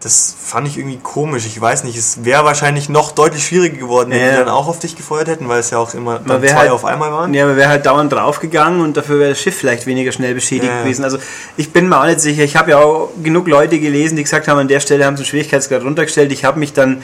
das 0.00 0.34
fand 0.42 0.66
ich 0.66 0.78
irgendwie 0.78 0.98
komisch. 0.98 1.44
Ich 1.46 1.60
weiß 1.60 1.84
nicht, 1.84 1.96
es 1.96 2.24
wäre 2.24 2.44
wahrscheinlich 2.44 2.88
noch 2.88 3.12
deutlich 3.12 3.44
schwieriger 3.44 3.76
geworden, 3.76 4.10
wenn 4.10 4.20
ja. 4.20 4.30
die 4.30 4.36
dann 4.38 4.48
auch 4.48 4.66
auf 4.66 4.78
dich 4.78 4.96
gefeuert 4.96 5.28
hätten, 5.28 5.48
weil 5.48 5.60
es 5.60 5.70
ja 5.70 5.78
auch 5.78 5.92
immer 5.92 6.18
dann 6.18 6.40
zwei 6.40 6.54
halt, 6.54 6.70
auf 6.70 6.86
einmal 6.86 7.12
waren. 7.12 7.34
Ja, 7.34 7.46
man 7.46 7.56
wäre 7.56 7.68
halt 7.68 7.84
dauernd 7.84 8.10
draufgegangen 8.10 8.80
und 8.80 8.96
dafür 8.96 9.18
wäre 9.18 9.30
das 9.30 9.40
Schiff 9.40 9.56
vielleicht 9.56 9.86
weniger 9.86 10.10
schnell 10.12 10.34
beschädigt 10.34 10.72
ja. 10.72 10.82
gewesen. 10.82 11.04
Also 11.04 11.18
ich 11.58 11.72
bin 11.72 11.88
mir 11.88 12.00
auch 12.00 12.06
nicht 12.06 12.20
sicher. 12.20 12.42
Ich 12.42 12.56
habe 12.56 12.70
ja 12.70 12.78
auch 12.78 13.10
genug 13.22 13.46
Leute 13.46 13.78
gelesen, 13.78 14.16
die 14.16 14.22
gesagt 14.22 14.48
haben, 14.48 14.58
an 14.58 14.68
der 14.68 14.80
Stelle 14.80 15.04
haben 15.04 15.16
sie 15.18 15.22
den 15.22 15.28
Schwierigkeitsgrad 15.28 15.84
runtergestellt. 15.84 16.32
Ich 16.32 16.44
habe 16.44 16.58
mich 16.58 16.72
dann 16.72 17.02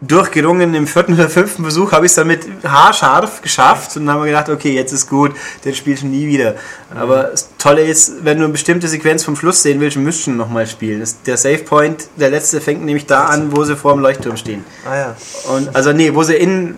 durchgerungen. 0.00 0.74
Im 0.74 0.86
vierten 0.86 1.14
oder 1.14 1.28
fünften 1.28 1.62
Versuch 1.62 1.92
habe 1.92 2.06
ich 2.06 2.12
es 2.12 2.16
dann 2.16 2.26
mit 2.26 2.46
haarscharf 2.64 3.42
geschafft 3.42 3.96
und 3.96 4.06
dann 4.06 4.14
haben 4.14 4.22
wir 4.22 4.26
gedacht, 4.26 4.48
okay, 4.48 4.72
jetzt 4.74 4.92
ist 4.92 5.08
gut, 5.08 5.32
den 5.64 5.74
spielst 5.74 6.02
du 6.02 6.06
nie 6.06 6.26
wieder. 6.26 6.54
Aber 6.94 7.24
das 7.24 7.50
Tolle 7.58 7.82
ist, 7.82 8.24
wenn 8.24 8.38
du 8.38 8.44
eine 8.44 8.52
bestimmte 8.52 8.88
Sequenz 8.88 9.24
vom 9.24 9.36
Schluss 9.36 9.62
sehen 9.62 9.80
willst, 9.80 9.96
müsst 9.96 10.26
du 10.26 10.30
nochmal 10.30 10.66
spielen. 10.66 11.00
Das, 11.00 11.22
der 11.22 11.36
Save 11.36 11.58
Point, 11.58 12.08
der 12.16 12.30
letzte, 12.30 12.60
fängt 12.60 12.84
nämlich 12.84 13.06
da 13.06 13.26
an, 13.26 13.56
wo 13.56 13.64
sie 13.64 13.76
vor 13.76 13.92
dem 13.92 14.00
Leuchtturm 14.00 14.36
stehen. 14.36 14.64
Ah 14.88 14.96
ja. 14.96 15.16
Und, 15.54 15.74
also 15.74 15.92
nee, 15.92 16.14
wo 16.14 16.22
sie 16.22 16.34
in 16.34 16.76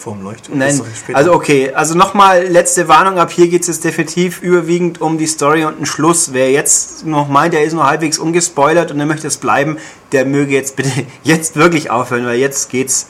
Vorm 0.00 0.22
Leuchtturm? 0.22 0.58
Nein, 0.58 0.80
also 1.12 1.34
okay, 1.34 1.72
also 1.74 1.94
nochmal 1.94 2.46
letzte 2.46 2.88
Warnung, 2.88 3.18
ab 3.18 3.30
hier 3.30 3.48
geht 3.48 3.62
es 3.62 3.68
jetzt 3.68 3.84
definitiv 3.84 4.40
überwiegend 4.40 5.00
um 5.00 5.18
die 5.18 5.26
Story 5.26 5.64
und 5.64 5.76
einen 5.76 5.86
Schluss. 5.86 6.32
Wer 6.32 6.50
jetzt 6.50 7.04
noch 7.04 7.28
meint, 7.28 7.52
der 7.52 7.64
ist 7.64 7.74
nur 7.74 7.86
halbwegs 7.86 8.18
ungespoilert 8.18 8.90
und 8.90 8.98
er 8.98 9.04
möchte 9.04 9.26
es 9.26 9.36
bleiben, 9.36 9.76
der 10.12 10.24
möge 10.24 10.54
jetzt 10.54 10.76
bitte 10.76 10.90
jetzt 11.22 11.56
wirklich 11.56 11.90
aufhören, 11.90 12.24
weil 12.24 12.38
jetzt 12.38 12.70
geht's 12.70 13.08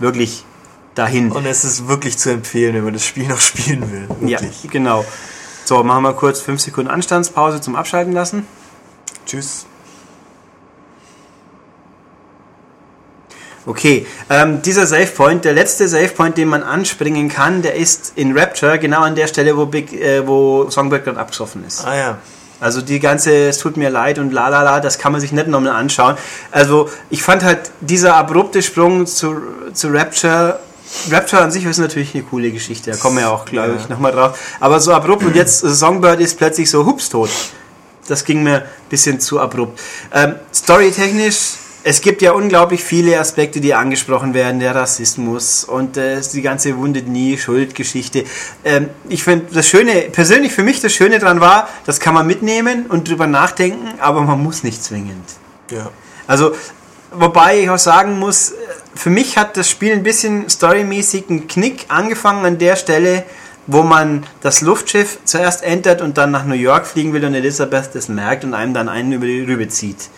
wirklich 0.00 0.44
dahin. 0.96 1.30
Und 1.30 1.46
es 1.46 1.64
ist 1.64 1.86
wirklich 1.86 2.18
zu 2.18 2.30
empfehlen, 2.30 2.74
wenn 2.74 2.84
man 2.84 2.92
das 2.92 3.06
Spiel 3.06 3.28
noch 3.28 3.40
spielen 3.40 3.92
will. 3.92 4.08
Wirklich. 4.20 4.64
Ja, 4.64 4.70
genau. 4.70 5.04
So, 5.64 5.84
machen 5.84 6.02
wir 6.02 6.12
kurz 6.12 6.40
5 6.40 6.60
Sekunden 6.60 6.90
Anstandspause 6.90 7.60
zum 7.60 7.76
Abschalten 7.76 8.12
lassen. 8.12 8.46
Tschüss. 9.26 9.66
Okay, 13.64 14.06
ähm, 14.28 14.60
dieser 14.62 14.86
Save 14.86 15.06
Point, 15.06 15.44
der 15.44 15.52
letzte 15.52 15.86
Save 15.86 16.08
Point, 16.08 16.36
den 16.36 16.48
man 16.48 16.64
anspringen 16.64 17.28
kann, 17.28 17.62
der 17.62 17.76
ist 17.76 18.12
in 18.16 18.36
Rapture 18.36 18.78
genau 18.78 19.02
an 19.02 19.14
der 19.14 19.28
Stelle, 19.28 19.56
wo, 19.56 19.66
Big, 19.66 19.92
äh, 19.92 20.26
wo 20.26 20.68
Songbird 20.68 21.04
gerade 21.04 21.20
abgesoffen 21.20 21.64
ist. 21.64 21.86
Ah 21.86 21.96
ja. 21.96 22.18
Also 22.58 22.80
die 22.80 23.00
ganze, 23.00 23.48
es 23.48 23.58
tut 23.58 23.76
mir 23.76 23.90
leid 23.90 24.18
und 24.18 24.32
la 24.32 24.48
la 24.48 24.62
la, 24.62 24.80
das 24.80 24.98
kann 24.98 25.12
man 25.12 25.20
sich 25.20 25.32
nicht 25.32 25.48
nochmal 25.48 25.72
anschauen. 25.72 26.16
Also 26.52 26.88
ich 27.10 27.22
fand 27.22 27.42
halt 27.42 27.70
dieser 27.80 28.14
abrupte 28.14 28.62
Sprung 28.62 29.06
zu, 29.06 29.42
zu 29.72 29.88
Rapture 29.88 30.58
Rapture 31.10 31.42
an 31.42 31.50
sich 31.50 31.64
ist 31.64 31.78
natürlich 31.78 32.14
eine 32.14 32.22
coole 32.24 32.50
Geschichte, 32.50 32.90
da 32.90 32.96
kommen 32.96 33.16
wir 33.16 33.22
ja 33.22 33.30
auch, 33.30 33.46
glaube 33.46 33.70
ja. 33.70 33.76
ich, 33.76 33.88
nochmal 33.88 34.12
drauf. 34.12 34.38
Aber 34.60 34.78
so 34.78 34.92
abrupt 34.92 35.24
und 35.24 35.34
jetzt 35.34 35.60
Songbird 35.60 36.20
ist 36.20 36.36
plötzlich 36.36 36.68
so 36.68 36.84
hups 36.84 37.08
tot. 37.08 37.30
Das 38.08 38.24
ging 38.24 38.42
mir 38.42 38.56
ein 38.56 38.64
bisschen 38.90 39.18
zu 39.18 39.40
abrupt. 39.40 39.80
Ähm, 40.12 40.34
Storytechnisch 40.52 41.54
es 41.84 42.00
gibt 42.00 42.22
ja 42.22 42.32
unglaublich 42.32 42.84
viele 42.84 43.18
Aspekte, 43.18 43.60
die 43.60 43.74
angesprochen 43.74 44.34
werden, 44.34 44.60
der 44.60 44.74
Rassismus 44.74 45.64
und 45.64 45.96
äh, 45.96 46.20
die 46.32 46.42
ganze 46.42 46.76
Wundet 46.76 47.08
nie 47.08 47.36
Schuldgeschichte. 47.36 48.24
Ähm, 48.64 48.88
ich 49.08 49.24
finde 49.24 49.52
das 49.52 49.66
Schöne, 49.66 49.92
persönlich 50.12 50.52
für 50.52 50.62
mich 50.62 50.80
das 50.80 50.92
Schöne 50.92 51.18
daran 51.18 51.40
war, 51.40 51.68
das 51.84 51.98
kann 51.98 52.14
man 52.14 52.26
mitnehmen 52.26 52.86
und 52.86 53.08
drüber 53.08 53.26
nachdenken, 53.26 53.98
aber 53.98 54.20
man 54.22 54.42
muss 54.42 54.62
nicht 54.62 54.82
zwingend. 54.82 55.24
Ja. 55.70 55.90
Also, 56.26 56.54
wobei 57.12 57.60
ich 57.60 57.70
auch 57.70 57.78
sagen 57.78 58.18
muss, 58.18 58.52
für 58.94 59.10
mich 59.10 59.36
hat 59.36 59.56
das 59.56 59.68
Spiel 59.68 59.92
ein 59.92 60.02
bisschen 60.02 60.48
storymäßig 60.48 61.24
einen 61.28 61.48
Knick 61.48 61.86
angefangen 61.88 62.44
an 62.44 62.58
der 62.58 62.76
Stelle, 62.76 63.24
wo 63.66 63.82
man 63.82 64.24
das 64.40 64.60
Luftschiff 64.60 65.18
zuerst 65.24 65.62
entert 65.62 66.00
und 66.00 66.18
dann 66.18 66.30
nach 66.30 66.44
New 66.44 66.54
York 66.54 66.86
fliegen 66.86 67.12
will 67.12 67.24
und 67.24 67.34
Elizabeth 67.34 67.90
das 67.94 68.08
merkt 68.08 68.44
und 68.44 68.54
einem 68.54 68.74
dann 68.74 68.88
einen 68.88 69.12
über 69.12 69.26
die 69.26 69.42
Rübe 69.42 69.68
zieht. 69.68 70.10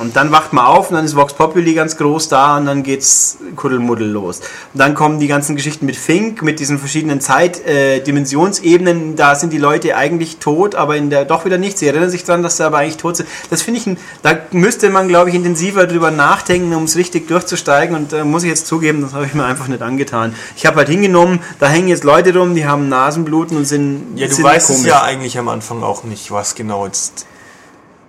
Und 0.00 0.16
dann 0.16 0.32
wacht 0.32 0.54
man 0.54 0.64
auf 0.64 0.88
und 0.90 0.96
dann 0.96 1.04
ist 1.04 1.14
Vox 1.14 1.34
Populi 1.34 1.74
ganz 1.74 1.98
groß 1.98 2.28
da 2.28 2.56
und 2.56 2.64
dann 2.64 2.82
geht's 2.82 3.36
Kuddelmuddel 3.54 4.08
los. 4.08 4.40
Und 4.72 4.78
dann 4.80 4.94
kommen 4.94 5.20
die 5.20 5.26
ganzen 5.26 5.56
Geschichten 5.56 5.84
mit 5.84 5.94
Fink, 5.94 6.40
mit 6.40 6.58
diesen 6.58 6.78
verschiedenen 6.78 7.20
Zeitdimensionsebenen. 7.20 9.12
Äh, 9.12 9.16
da 9.16 9.34
sind 9.34 9.52
die 9.52 9.58
Leute 9.58 9.96
eigentlich 9.96 10.38
tot, 10.38 10.74
aber 10.74 10.96
in 10.96 11.10
der 11.10 11.26
doch 11.26 11.44
wieder 11.44 11.58
nicht. 11.58 11.76
Sie 11.76 11.86
erinnern 11.86 12.08
sich 12.08 12.24
daran, 12.24 12.42
dass 12.42 12.56
sie 12.56 12.64
aber 12.64 12.78
eigentlich 12.78 12.96
tot 12.96 13.18
sind. 13.18 13.28
Das 13.50 13.60
finde 13.60 13.80
ich, 13.80 13.86
ein, 13.86 13.98
da 14.22 14.38
müsste 14.52 14.88
man, 14.88 15.06
glaube 15.06 15.28
ich, 15.28 15.36
intensiver 15.36 15.86
drüber 15.86 16.10
nachdenken, 16.10 16.74
um 16.74 16.84
es 16.84 16.96
richtig 16.96 17.28
durchzusteigen. 17.28 17.94
Und 17.94 18.14
da 18.14 18.20
äh, 18.20 18.24
muss 18.24 18.42
ich 18.42 18.48
jetzt 18.48 18.66
zugeben, 18.66 19.02
das 19.02 19.12
habe 19.12 19.26
ich 19.26 19.34
mir 19.34 19.44
einfach 19.44 19.68
nicht 19.68 19.82
angetan. 19.82 20.34
Ich 20.56 20.64
habe 20.64 20.78
halt 20.78 20.88
hingenommen, 20.88 21.40
da 21.58 21.68
hängen 21.68 21.88
jetzt 21.88 22.04
Leute 22.04 22.34
rum, 22.34 22.54
die 22.54 22.64
haben 22.64 22.88
Nasenbluten 22.88 23.54
und 23.54 23.66
sind. 23.66 24.16
Ja, 24.16 24.28
du 24.28 24.34
sind 24.34 24.44
weißt 24.44 24.68
komisch. 24.68 24.80
es 24.80 24.86
ja 24.86 25.02
eigentlich 25.02 25.38
am 25.38 25.48
Anfang 25.48 25.82
auch 25.82 26.04
nicht, 26.04 26.30
was 26.30 26.54
genau 26.54 26.86
jetzt 26.86 27.26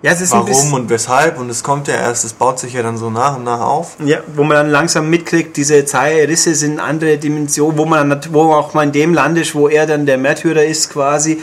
ja, 0.02 0.12
Warum 0.30 0.74
und 0.74 0.90
weshalb 0.90 1.38
und 1.38 1.48
es 1.48 1.62
kommt 1.62 1.86
ja 1.86 1.94
erst, 1.94 2.24
es 2.24 2.32
baut 2.32 2.58
sich 2.58 2.72
ja 2.72 2.82
dann 2.82 2.96
so 2.96 3.08
nach 3.08 3.36
und 3.36 3.44
nach 3.44 3.60
auf. 3.60 3.96
Ja, 4.04 4.18
wo 4.34 4.42
man 4.42 4.56
dann 4.56 4.70
langsam 4.70 5.08
mitkriegt, 5.08 5.56
diese 5.56 5.84
Risse 6.28 6.54
sind 6.54 6.80
andere 6.80 7.18
Dimensionen, 7.18 7.78
wo 7.78 7.84
man 7.84 8.10
dann, 8.10 8.20
wo 8.32 8.52
auch 8.52 8.74
mal 8.74 8.82
in 8.82 8.92
dem 8.92 9.14
Land 9.14 9.38
ist, 9.38 9.54
wo 9.54 9.68
er 9.68 9.86
dann 9.86 10.04
der 10.04 10.18
Märtyrer 10.18 10.64
ist 10.64 10.90
quasi. 10.90 11.40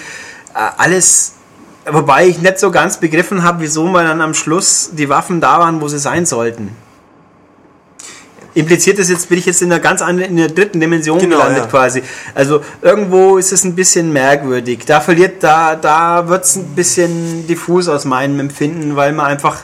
Äh, 0.54 0.72
alles, 0.78 1.34
wobei 1.90 2.28
ich 2.28 2.40
nicht 2.40 2.60
so 2.60 2.70
ganz 2.70 2.98
begriffen 2.98 3.44
habe, 3.44 3.62
wieso 3.62 3.86
man 3.86 4.06
dann 4.06 4.22
am 4.22 4.34
Schluss 4.34 4.90
die 4.92 5.08
Waffen 5.08 5.40
da 5.40 5.60
waren, 5.60 5.80
wo 5.80 5.88
sie 5.88 6.00
sein 6.00 6.26
sollten 6.26 6.76
impliziert 8.60 9.00
das 9.00 9.10
jetzt, 9.10 9.30
bin 9.30 9.38
ich 9.38 9.46
jetzt 9.46 9.62
in 9.62 9.72
einer 9.72 9.82
ganz 9.82 10.02
anderen, 10.02 10.32
in 10.32 10.38
der 10.38 10.50
dritten 10.50 10.80
Dimension 10.80 11.20
genau, 11.20 11.38
gelandet 11.38 11.64
ja. 11.64 11.70
quasi. 11.70 12.04
Also 12.36 12.62
irgendwo 12.82 13.38
ist 13.38 13.52
es 13.52 13.64
ein 13.64 13.76
bisschen 13.76 14.12
merkwürdig. 14.14 14.86
Da 14.86 15.02
verliert, 15.02 15.44
da, 15.44 15.76
da 15.76 16.28
wird 16.28 16.46
es 16.46 16.56
ein 16.56 16.76
bisschen 16.76 17.48
diffus 17.48 17.88
aus 17.88 18.06
meinem 18.06 18.40
Empfinden, 18.40 18.96
weil 18.96 19.14
man 19.14 19.26
einfach, 19.26 19.64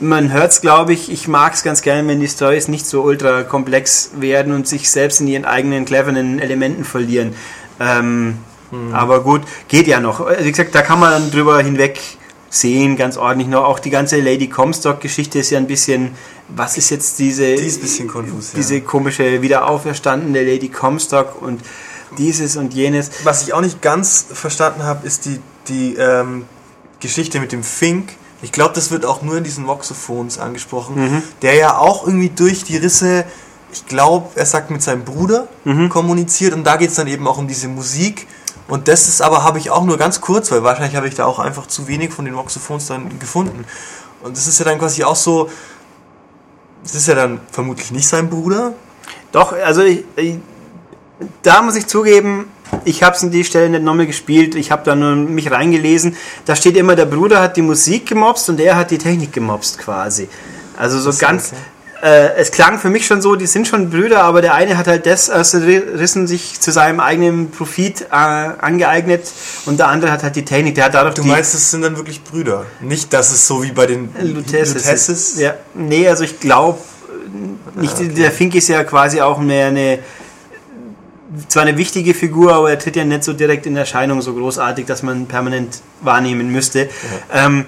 man 0.00 0.32
hört 0.32 0.52
es, 0.52 0.60
glaube 0.60 0.92
ich, 0.92 1.10
ich 1.10 1.28
mag 1.28 1.54
es 1.54 1.62
ganz 1.62 1.82
gerne, 1.82 2.06
wenn 2.08 2.20
die 2.20 2.28
Stories 2.28 2.68
nicht 2.68 2.86
so 2.86 3.02
ultra 3.02 3.42
komplex 3.42 4.10
werden 4.16 4.52
und 4.52 4.66
sich 4.66 4.90
selbst 4.90 5.20
in 5.20 5.28
ihren 5.28 5.44
eigenen 5.44 5.84
cleveren 5.84 6.38
Elementen 6.38 6.84
verlieren. 6.84 7.34
Ähm, 7.80 8.38
mhm. 8.70 8.94
Aber 8.94 9.22
gut, 9.22 9.42
geht 9.68 9.86
ja 9.86 10.00
noch. 10.00 10.26
Wie 10.40 10.50
gesagt, 10.50 10.74
da 10.74 10.82
kann 10.82 11.00
man 11.00 11.12
dann 11.12 11.30
drüber 11.30 11.60
hinweg 11.62 12.00
sehen, 12.52 12.96
ganz 12.96 13.16
ordentlich 13.16 13.48
noch. 13.48 13.64
Auch 13.64 13.78
die 13.78 13.90
ganze 13.90 14.20
Lady 14.20 14.48
Comstock-Geschichte 14.48 15.38
ist 15.38 15.50
ja 15.50 15.58
ein 15.58 15.66
bisschen, 15.66 16.12
was 16.48 16.76
ist 16.76 16.90
jetzt 16.90 17.18
diese, 17.18 17.56
die 17.56 17.66
ist 17.66 17.80
bisschen 17.80 18.08
konfus, 18.08 18.52
diese 18.54 18.76
ja. 18.76 18.80
komische 18.80 19.40
wiederauferstandene 19.40 20.42
Lady 20.44 20.68
Comstock 20.68 21.40
und 21.40 21.62
dieses 22.18 22.56
und 22.56 22.74
jenes. 22.74 23.10
Was 23.24 23.42
ich 23.42 23.54
auch 23.54 23.62
nicht 23.62 23.80
ganz 23.80 24.26
verstanden 24.30 24.84
habe, 24.84 25.06
ist 25.06 25.24
die, 25.24 25.40
die 25.68 25.94
ähm, 25.94 26.44
Geschichte 27.00 27.40
mit 27.40 27.52
dem 27.52 27.64
Fink. 27.64 28.10
Ich 28.42 28.52
glaube, 28.52 28.74
das 28.74 28.90
wird 28.90 29.06
auch 29.06 29.22
nur 29.22 29.38
in 29.38 29.44
diesen 29.44 29.66
Voxophones 29.66 30.38
angesprochen, 30.38 30.96
mhm. 30.96 31.22
der 31.40 31.54
ja 31.54 31.78
auch 31.78 32.06
irgendwie 32.06 32.28
durch 32.28 32.64
die 32.64 32.76
Risse, 32.76 33.24
ich 33.72 33.86
glaube, 33.86 34.28
er 34.34 34.44
sagt 34.44 34.70
mit 34.70 34.82
seinem 34.82 35.04
Bruder 35.04 35.48
mhm. 35.64 35.88
kommuniziert 35.88 36.52
und 36.52 36.64
da 36.64 36.76
geht 36.76 36.90
es 36.90 36.96
dann 36.96 37.06
eben 37.06 37.26
auch 37.26 37.38
um 37.38 37.48
diese 37.48 37.68
Musik 37.68 38.26
und 38.68 38.88
das 38.88 39.08
ist 39.08 39.20
aber, 39.22 39.44
habe 39.44 39.58
ich 39.58 39.70
auch 39.70 39.84
nur 39.84 39.98
ganz 39.98 40.20
kurz, 40.20 40.50
weil 40.50 40.62
wahrscheinlich 40.62 40.96
habe 40.96 41.08
ich 41.08 41.14
da 41.14 41.26
auch 41.26 41.38
einfach 41.38 41.66
zu 41.66 41.88
wenig 41.88 42.12
von 42.12 42.24
den 42.24 42.36
Voxophones 42.36 42.86
dann 42.86 43.18
gefunden. 43.18 43.64
Und 44.22 44.36
das 44.36 44.46
ist 44.46 44.58
ja 44.58 44.64
dann 44.64 44.78
quasi 44.78 45.04
auch 45.04 45.16
so, 45.16 45.50
das 46.82 46.94
ist 46.94 47.08
ja 47.08 47.14
dann 47.14 47.40
vermutlich 47.50 47.90
nicht 47.90 48.08
sein 48.08 48.30
Bruder. 48.30 48.72
Doch, 49.32 49.52
also 49.52 49.82
ich, 49.82 50.04
ich, 50.16 50.36
da 51.42 51.62
muss 51.62 51.76
ich 51.76 51.86
zugeben, 51.86 52.50
ich 52.84 53.02
habe 53.02 53.16
es 53.16 53.22
an 53.22 53.30
die 53.30 53.44
Stelle 53.44 53.68
nicht 53.68 53.82
nochmal 53.82 54.06
gespielt, 54.06 54.54
ich 54.54 54.70
habe 54.70 54.82
da 54.84 54.94
nur 54.94 55.14
mich 55.14 55.50
reingelesen. 55.50 56.16
Da 56.46 56.56
steht 56.56 56.76
immer, 56.76 56.96
der 56.96 57.06
Bruder 57.06 57.40
hat 57.40 57.56
die 57.56 57.62
Musik 57.62 58.06
gemobst 58.06 58.48
und 58.48 58.60
er 58.60 58.76
hat 58.76 58.90
die 58.90 58.98
Technik 58.98 59.32
gemobst 59.32 59.78
quasi. 59.78 60.28
Also 60.76 60.98
so 60.98 61.16
ganz, 61.18 61.52
okay 61.52 61.60
äh, 62.02 62.34
es 62.36 62.50
klang 62.50 62.80
für 62.80 62.90
mich 62.90 63.06
schon 63.06 63.22
so, 63.22 63.36
die 63.36 63.46
sind 63.46 63.68
schon 63.68 63.90
Brüder, 63.90 64.24
aber 64.24 64.42
der 64.42 64.54
eine 64.54 64.76
hat 64.76 64.88
halt 64.88 65.06
das 65.06 65.30
aus 65.30 65.52
den 65.52 65.62
Rissen 65.62 66.26
sich 66.26 66.60
zu 66.60 66.72
seinem 66.72 66.98
eigenen 66.98 67.52
Profit 67.52 68.08
äh, 68.10 68.14
angeeignet 68.14 69.22
und 69.66 69.78
der 69.78 69.86
andere 69.86 70.10
hat 70.10 70.24
halt 70.24 70.34
die 70.34 70.44
Technik. 70.44 70.74
Der 70.74 70.86
hat 70.86 70.94
dadurch 70.94 71.14
du 71.14 71.22
meinst, 71.22 71.54
es 71.54 71.70
sind 71.70 71.82
dann 71.82 71.96
wirklich 71.96 72.24
Brüder? 72.24 72.66
Nicht, 72.80 73.12
dass 73.12 73.30
es 73.30 73.46
so 73.46 73.62
wie 73.62 73.70
bei 73.70 73.86
den 73.86 74.12
Lutesses 74.20 75.38
Ja, 75.38 75.54
nee, 75.74 76.08
also 76.08 76.24
ich 76.24 76.40
glaube, 76.40 76.80
nicht, 77.76 77.94
ah, 77.94 78.00
okay. 78.00 78.08
der 78.08 78.32
Fink 78.32 78.56
ist 78.56 78.68
ja 78.68 78.82
quasi 78.82 79.20
auch 79.20 79.38
mehr 79.38 79.68
eine 79.68 80.00
zwar 81.48 81.62
eine 81.62 81.78
wichtige 81.78 82.14
Figur, 82.14 82.52
aber 82.52 82.70
er 82.70 82.78
tritt 82.78 82.96
ja 82.96 83.04
nicht 83.04 83.24
so 83.24 83.32
direkt 83.32 83.64
in 83.64 83.76
Erscheinung 83.76 84.20
so 84.20 84.34
großartig, 84.34 84.84
dass 84.86 85.02
man 85.02 85.26
permanent 85.26 85.80
wahrnehmen 86.02 86.50
müsste. 86.50 86.90
Ja. 87.32 87.46
Ähm, 87.46 87.64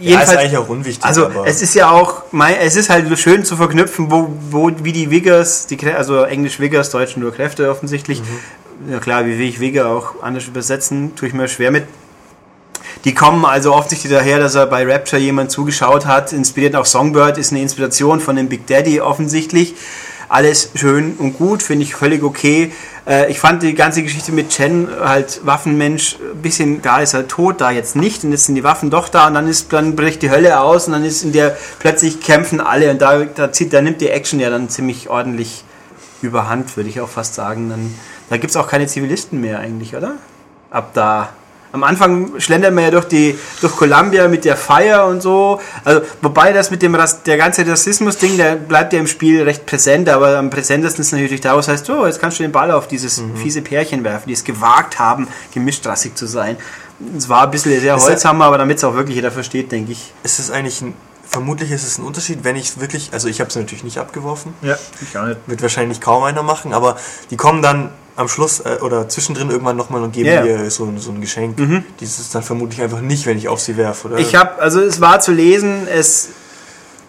jedenfalls, 0.00 0.28
ja, 0.28 0.34
ist 0.34 0.40
eigentlich 0.40 0.58
auch 0.58 0.68
unwichtig. 0.68 1.04
Also 1.04 1.28
es 1.44 1.62
ist 1.62 1.74
ja 1.74 1.90
auch, 1.90 2.22
es 2.60 2.76
ist 2.76 2.90
halt 2.90 3.18
schön 3.18 3.44
zu 3.44 3.56
verknüpfen, 3.56 4.10
wo, 4.10 4.28
wo 4.50 4.70
wie 4.82 4.92
die 4.92 5.10
Wiggers, 5.10 5.66
die, 5.66 5.78
also 5.92 6.22
Englisch 6.22 6.60
Wiggers, 6.60 6.90
Deutsch 6.90 7.16
nur 7.16 7.32
Kräfte 7.32 7.70
offensichtlich. 7.70 8.20
Mhm. 8.20 8.92
Ja 8.92 8.98
klar, 9.00 9.26
wie 9.26 9.38
will 9.38 9.48
ich 9.48 9.60
Wigger 9.60 9.88
auch 9.88 10.22
anders 10.22 10.46
übersetzen, 10.46 11.14
tue 11.16 11.28
ich 11.28 11.34
mir 11.34 11.48
schwer 11.48 11.70
mit. 11.70 11.84
Die 13.04 13.14
kommen 13.14 13.44
also 13.44 13.72
offensichtlich 13.72 14.12
daher, 14.12 14.38
dass 14.38 14.54
er 14.54 14.66
bei 14.66 14.84
Rapture 14.84 15.20
jemand 15.20 15.50
zugeschaut 15.50 16.06
hat. 16.06 16.32
Inspiriert 16.32 16.74
auch 16.74 16.86
Songbird 16.86 17.38
ist 17.38 17.52
eine 17.52 17.62
Inspiration 17.62 18.20
von 18.20 18.36
dem 18.36 18.48
Big 18.48 18.66
Daddy 18.66 19.00
offensichtlich. 19.00 19.74
Alles 20.28 20.70
schön 20.74 21.14
und 21.18 21.38
gut, 21.38 21.62
finde 21.62 21.84
ich 21.84 21.94
völlig 21.94 22.22
okay. 22.22 22.72
Äh, 23.06 23.30
ich 23.30 23.38
fand 23.38 23.62
die 23.62 23.74
ganze 23.74 24.02
Geschichte 24.02 24.32
mit 24.32 24.50
Chen, 24.50 24.88
halt 25.00 25.40
Waffenmensch, 25.44 26.16
ein 26.20 26.42
bisschen, 26.42 26.82
da 26.82 26.98
ist 26.98 27.14
er 27.14 27.28
tot, 27.28 27.60
da 27.60 27.70
jetzt 27.70 27.96
nicht 27.96 28.24
und 28.24 28.32
jetzt 28.32 28.46
sind 28.46 28.56
die 28.56 28.64
Waffen 28.64 28.90
doch 28.90 29.08
da 29.08 29.28
und 29.28 29.34
dann 29.34 29.48
ist, 29.48 29.72
dann 29.72 29.94
bricht 29.94 30.22
die 30.22 30.30
Hölle 30.30 30.60
aus 30.60 30.86
und 30.86 30.92
dann 30.92 31.04
ist 31.04 31.22
in 31.22 31.32
der 31.32 31.56
plötzlich 31.78 32.20
kämpfen 32.20 32.60
alle 32.60 32.90
und 32.90 33.00
da, 33.00 33.24
da 33.24 33.52
zieht, 33.52 33.72
da 33.72 33.80
nimmt 33.80 34.00
die 34.00 34.08
Action 34.08 34.40
ja 34.40 34.50
dann 34.50 34.68
ziemlich 34.68 35.08
ordentlich 35.08 35.64
überhand, 36.22 36.76
würde 36.76 36.90
ich 36.90 37.00
auch 37.00 37.08
fast 37.08 37.34
sagen. 37.34 37.70
Dann, 37.70 37.94
da 38.30 38.36
gibt 38.36 38.50
es 38.50 38.56
auch 38.56 38.68
keine 38.68 38.86
Zivilisten 38.86 39.40
mehr 39.40 39.60
eigentlich, 39.60 39.94
oder? 39.94 40.14
Ab 40.70 40.90
da 40.94 41.30
am 41.76 41.84
Anfang 41.84 42.40
schlendern 42.40 42.74
wir 42.74 42.84
ja 42.84 42.90
durch 42.90 43.04
die 43.04 43.38
durch 43.60 43.76
Columbia 43.76 44.28
mit 44.28 44.44
der 44.44 44.56
Feier 44.56 45.06
und 45.06 45.22
so. 45.22 45.60
Also, 45.84 46.02
wobei 46.22 46.52
das 46.52 46.70
mit 46.70 46.82
dem 46.82 46.94
Rass, 46.94 47.22
der 47.22 47.36
ganze 47.36 47.66
Rassismus-Ding, 47.66 48.36
der 48.36 48.56
bleibt 48.56 48.92
ja 48.92 48.98
im 48.98 49.06
Spiel 49.06 49.42
recht 49.42 49.66
präsent, 49.66 50.08
aber 50.08 50.38
am 50.38 50.50
präsentesten 50.50 51.02
ist 51.02 51.12
natürlich 51.12 51.40
da, 51.40 51.56
was 51.56 51.68
heißt, 51.68 51.86
so, 51.86 52.06
jetzt 52.06 52.20
kannst 52.20 52.38
du 52.38 52.42
den 52.42 52.52
Ball 52.52 52.70
auf 52.70 52.88
dieses 52.88 53.20
mhm. 53.20 53.36
fiese 53.36 53.62
Pärchen 53.62 54.02
werfen, 54.04 54.28
die 54.28 54.34
es 54.34 54.44
gewagt 54.44 54.98
haben, 54.98 55.28
gemischtrassig 55.52 56.14
zu 56.14 56.26
sein. 56.26 56.56
Es 57.16 57.28
war 57.28 57.44
ein 57.44 57.50
bisschen 57.50 57.78
sehr 57.78 57.96
holzhammer, 58.00 58.46
aber 58.46 58.58
damit 58.58 58.78
es 58.78 58.84
auch 58.84 58.94
wirklich 58.94 59.16
jeder 59.16 59.30
versteht, 59.30 59.70
denke 59.70 59.92
ich. 59.92 60.12
Ist 60.22 60.38
es 60.38 60.50
eigentlich 60.50 60.80
ein 60.80 60.94
vermutlich 61.28 61.72
ist 61.72 61.82
es 61.82 61.98
ein 61.98 62.04
Unterschied, 62.04 62.44
wenn 62.44 62.56
ich 62.56 62.80
wirklich, 62.80 63.10
also 63.12 63.28
ich 63.28 63.40
habe 63.40 63.50
es 63.50 63.56
natürlich 63.56 63.84
nicht 63.84 63.98
abgeworfen. 63.98 64.54
Ja, 64.62 64.78
ich 65.02 65.12
gar 65.12 65.26
nicht. 65.26 65.40
Wird 65.46 65.60
wahrscheinlich 65.60 66.00
kaum 66.00 66.22
einer 66.22 66.42
machen, 66.42 66.72
aber 66.72 66.96
die 67.30 67.36
kommen 67.36 67.62
dann 67.62 67.90
am 68.16 68.28
Schluss 68.28 68.60
äh, 68.60 68.78
oder 68.80 69.08
zwischendrin 69.08 69.50
irgendwann 69.50 69.76
nochmal 69.76 70.02
und 70.02 70.12
geben 70.12 70.28
yeah. 70.28 70.42
dir 70.42 70.70
so, 70.70 70.90
so 70.96 71.10
ein 71.10 71.20
Geschenk. 71.20 71.58
Mhm. 71.58 71.84
Dieses 72.00 72.18
ist 72.18 72.34
dann 72.34 72.42
vermutlich 72.42 72.82
einfach 72.82 73.00
nicht, 73.00 73.26
wenn 73.26 73.38
ich 73.38 73.48
auf 73.48 73.60
sie 73.60 73.76
werfe, 73.76 74.08
oder? 74.08 74.18
Ich 74.18 74.34
habe, 74.34 74.60
also 74.60 74.80
es 74.80 75.00
war 75.00 75.20
zu 75.20 75.32
lesen, 75.32 75.86
es, 75.86 76.30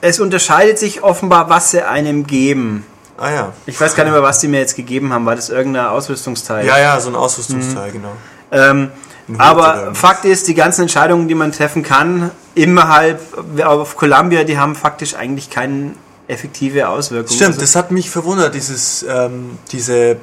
es 0.01 0.19
unterscheidet 0.19 0.77
sich 0.77 1.03
offenbar, 1.03 1.49
was 1.49 1.71
sie 1.71 1.87
einem 1.87 2.27
geben. 2.27 2.85
Ah 3.17 3.31
ja. 3.31 3.53
Ich 3.65 3.79
weiß 3.79 3.95
gar 3.95 4.03
nicht 4.03 4.13
mehr, 4.13 4.21
was 4.21 4.39
die 4.39 4.47
mir 4.47 4.59
jetzt 4.59 4.75
gegeben 4.75 5.11
haben. 5.11 5.25
War 5.25 5.35
das 5.35 5.49
irgendein 5.49 5.87
Ausrüstungsteil? 5.87 6.67
Ja, 6.67 6.77
ja, 6.77 6.99
so 6.99 7.09
ein 7.09 7.15
Ausrüstungsteil, 7.15 7.89
mhm. 7.89 7.93
genau. 7.93 8.11
Ähm, 8.51 8.91
aber 9.37 9.93
Fakt 9.93 10.23
ist, 10.23 10.47
die 10.47 10.53
ganzen 10.53 10.83
Entscheidungen, 10.83 11.27
die 11.27 11.35
man 11.35 11.51
treffen 11.51 11.83
kann, 11.83 12.31
innerhalb 12.55 13.19
auf 13.65 13.95
Columbia, 13.95 14.43
die 14.43 14.57
haben 14.57 14.75
faktisch 14.75 15.15
eigentlich 15.15 15.49
keine 15.49 15.91
effektive 16.27 16.87
Auswirkung. 16.87 17.35
Stimmt, 17.35 17.49
also, 17.49 17.59
das 17.59 17.75
hat 17.75 17.91
mich 17.91 18.09
verwundert, 18.09 18.55
dieses, 18.55 19.03
ähm, 19.09 19.57
diese 19.71 20.17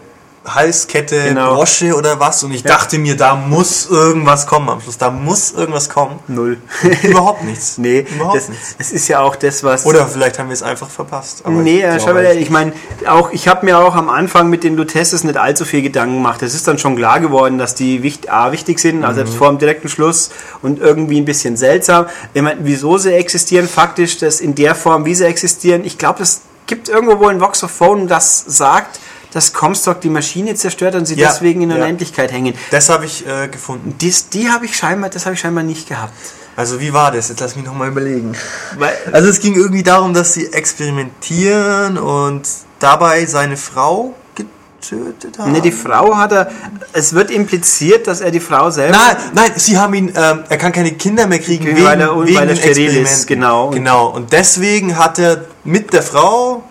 Halskette, 0.45 1.23
Genau. 1.29 1.55
Brosche 1.55 1.95
oder 1.97 2.21
was 2.21 2.45
und 2.45 2.53
ich 2.53 2.63
dachte 2.63 2.99
mir, 2.99 3.17
da 3.17 3.35
muss 3.35 3.87
irgendwas 3.87 4.47
kommen 4.47 4.69
am 4.69 4.81
Schluss. 4.81 4.99
Da 4.99 5.11
muss 5.11 5.53
irgendwas 5.53 5.89
kommen. 5.89 6.19
Null. 6.29 6.59
Überhaupt 7.03 7.45
nichts. 7.45 7.79
nee, 7.79 8.01
Überhaupt 8.15 8.37
das, 8.37 8.49
nichts. 8.51 8.75
es 8.79 8.93
ist 8.93 9.09
ja 9.09 9.21
auch 9.21 9.37
das, 9.37 9.65
was. 9.65 9.87
Oder 9.87 10.07
vielleicht 10.07 10.39
haben 10.39 10.49
wir 10.49 10.55
es 10.55 10.63
einfach 10.63 10.89
verpasst. 10.91 11.43
aber 11.45 11.55
Nee, 11.55 11.85
ich 11.97 12.03
schau 12.03 12.13
mal, 12.13 12.25
ich 12.37 12.51
meine, 12.51 12.73
auch 13.09 13.31
ich 13.33 13.49
habe 13.49 13.65
mir 13.65 13.79
auch 13.79 13.95
am 13.95 14.09
Anfang 14.11 14.51
mit 14.51 14.65
den 14.65 14.77
Lutesses 14.77 15.25
nicht 15.25 15.37
allzu 15.39 15.65
viel 15.65 15.83
Gedanken 15.83 16.17
gemacht. 16.17 16.43
Es 16.43 16.55
ist 16.55 16.69
dann 16.69 16.79
schon 16.79 16.97
klar 16.97 17.21
geworden, 17.21 17.57
dass 17.59 17.75
die 17.75 18.03
wichtig, 18.03 18.31
A, 18.31 18.53
wichtig 18.53 18.79
sind, 18.81 19.03
also 19.05 19.13
Mhm. 19.15 19.27
selbst 19.27 19.37
vor 19.39 19.49
dem 19.49 19.59
direkten 19.59 19.89
Schluss 19.89 20.31
und 20.61 20.79
irgendwie 20.81 21.21
ein 21.21 21.25
bisschen 21.25 21.57
seltsam. 21.57 22.07
Wenn 22.35 22.45
man, 22.45 22.59
wieso 22.61 22.99
sie 22.99 23.13
existieren, 23.15 23.67
faktisch, 23.69 24.19
das 24.19 24.41
in 24.41 24.55
der 24.55 24.75
Form, 24.75 25.05
wie 25.07 25.15
sie 25.15 25.25
existieren, 25.25 25.85
ich 25.85 25.97
glaube, 25.99 26.23
es 26.23 26.43
gibt 26.67 26.89
irgendwo 26.89 27.19
wo 27.21 27.29
in 27.29 27.41
Vox 27.41 27.63
of 27.65 27.71
Phone, 27.71 28.09
das 28.09 28.45
sagt, 28.47 28.99
dass 29.35 29.53
Comstock 29.53 30.01
die 30.01 30.09
Maschine 30.09 30.55
zerstört 30.55 30.95
und 30.95 31.05
sie 31.07 31.17
Ja, 31.17 31.29
deswegen 31.29 31.61
in 31.61 31.71
ja. 31.71 31.77
Unendlichkeit 31.77 32.33
hängen. 32.33 32.55
Das 32.71 32.89
habe 32.89 33.05
ich 33.05 33.27
äh, 33.27 33.49
gefunden. 33.49 33.95
Dies, 34.01 34.31
die 34.31 34.49
habe 34.49 34.65
ich 34.65 34.75
scheinbar, 34.77 35.11
das 35.11 35.27
habe 35.27 35.35
ich 35.35 35.41
scheinbar 35.41 35.65
nicht 35.65 35.87
gehabt. 35.89 36.15
Also 36.57 36.81
wie 36.81 36.93
war 36.93 37.11
das? 37.11 37.29
Jetzt 37.31 37.41
lass 37.41 37.57
mich 37.57 37.65
nochmal 37.65 37.89
überlegen. 37.89 38.33
Weil, 38.79 38.95
Also 39.13 39.29
es 39.29 39.41
ging 39.41 39.55
irgendwie 39.57 39.83
darum, 39.83 40.15
dass 40.15 40.33
sie 40.35 40.53
experimentieren 40.53 41.99
und 41.99 42.43
dabei 42.79 43.27
seine 43.27 43.57
Frau 43.57 44.15
getötet 44.37 45.39
haben. 45.39 45.51
ne, 45.53 45.61
die 45.61 45.73
Frau 45.73 46.17
hat 46.17 46.33
er, 46.33 46.51
es 46.93 47.13
wird 47.13 47.31
impliziert, 47.31 48.07
dass 48.07 48.21
er 48.21 48.31
die 48.31 48.39
Frau 48.41 48.71
selber 48.71 48.97
Nein, 48.97 49.17
nein, 49.35 49.51
sie 49.57 49.79
haben 49.79 49.95
ihn, 49.95 50.13
ähm, 50.15 50.45
er 50.49 50.57
kann 50.59 50.71
keine 50.73 50.93
Kinder 50.93 51.27
mehr 51.27 51.39
kriegen 51.41 51.65
Weil 51.67 51.75
wegen, 51.77 52.01
er- 52.01 52.25
wegen 52.27 52.37
weil 52.37 52.49
er 52.51 52.57
steril 52.57 52.97
ist, 52.99 53.27
genau. 53.27 53.71
Genau, 53.71 54.09
und 54.09 54.33
deswegen 54.33 54.97
hat 54.97 55.19
er 55.19 55.45
mit 55.65 55.93
der 55.93 56.03
Frau 56.03 56.63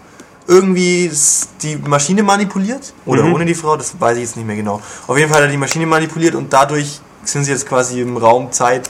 irgendwie 0.47 1.09
die 1.61 1.75
Maschine 1.77 2.23
manipuliert. 2.23 2.93
Oder 3.05 3.23
Mhm. 3.23 3.33
ohne 3.33 3.45
die 3.45 3.55
Frau, 3.55 3.75
das 3.77 3.99
weiß 3.99 4.17
ich 4.17 4.23
jetzt 4.23 4.35
nicht 4.37 4.45
mehr 4.45 4.55
genau. 4.55 4.81
Auf 5.07 5.17
jeden 5.17 5.29
Fall 5.29 5.39
hat 5.41 5.47
er 5.47 5.51
die 5.51 5.57
Maschine 5.57 5.85
manipuliert 5.85 6.35
und 6.35 6.51
dadurch 6.51 6.99
sind 7.23 7.45
sie 7.45 7.51
jetzt 7.51 7.67
quasi 7.67 8.01
im 8.01 8.17
Raum 8.17 8.51
Zeit 8.51 8.89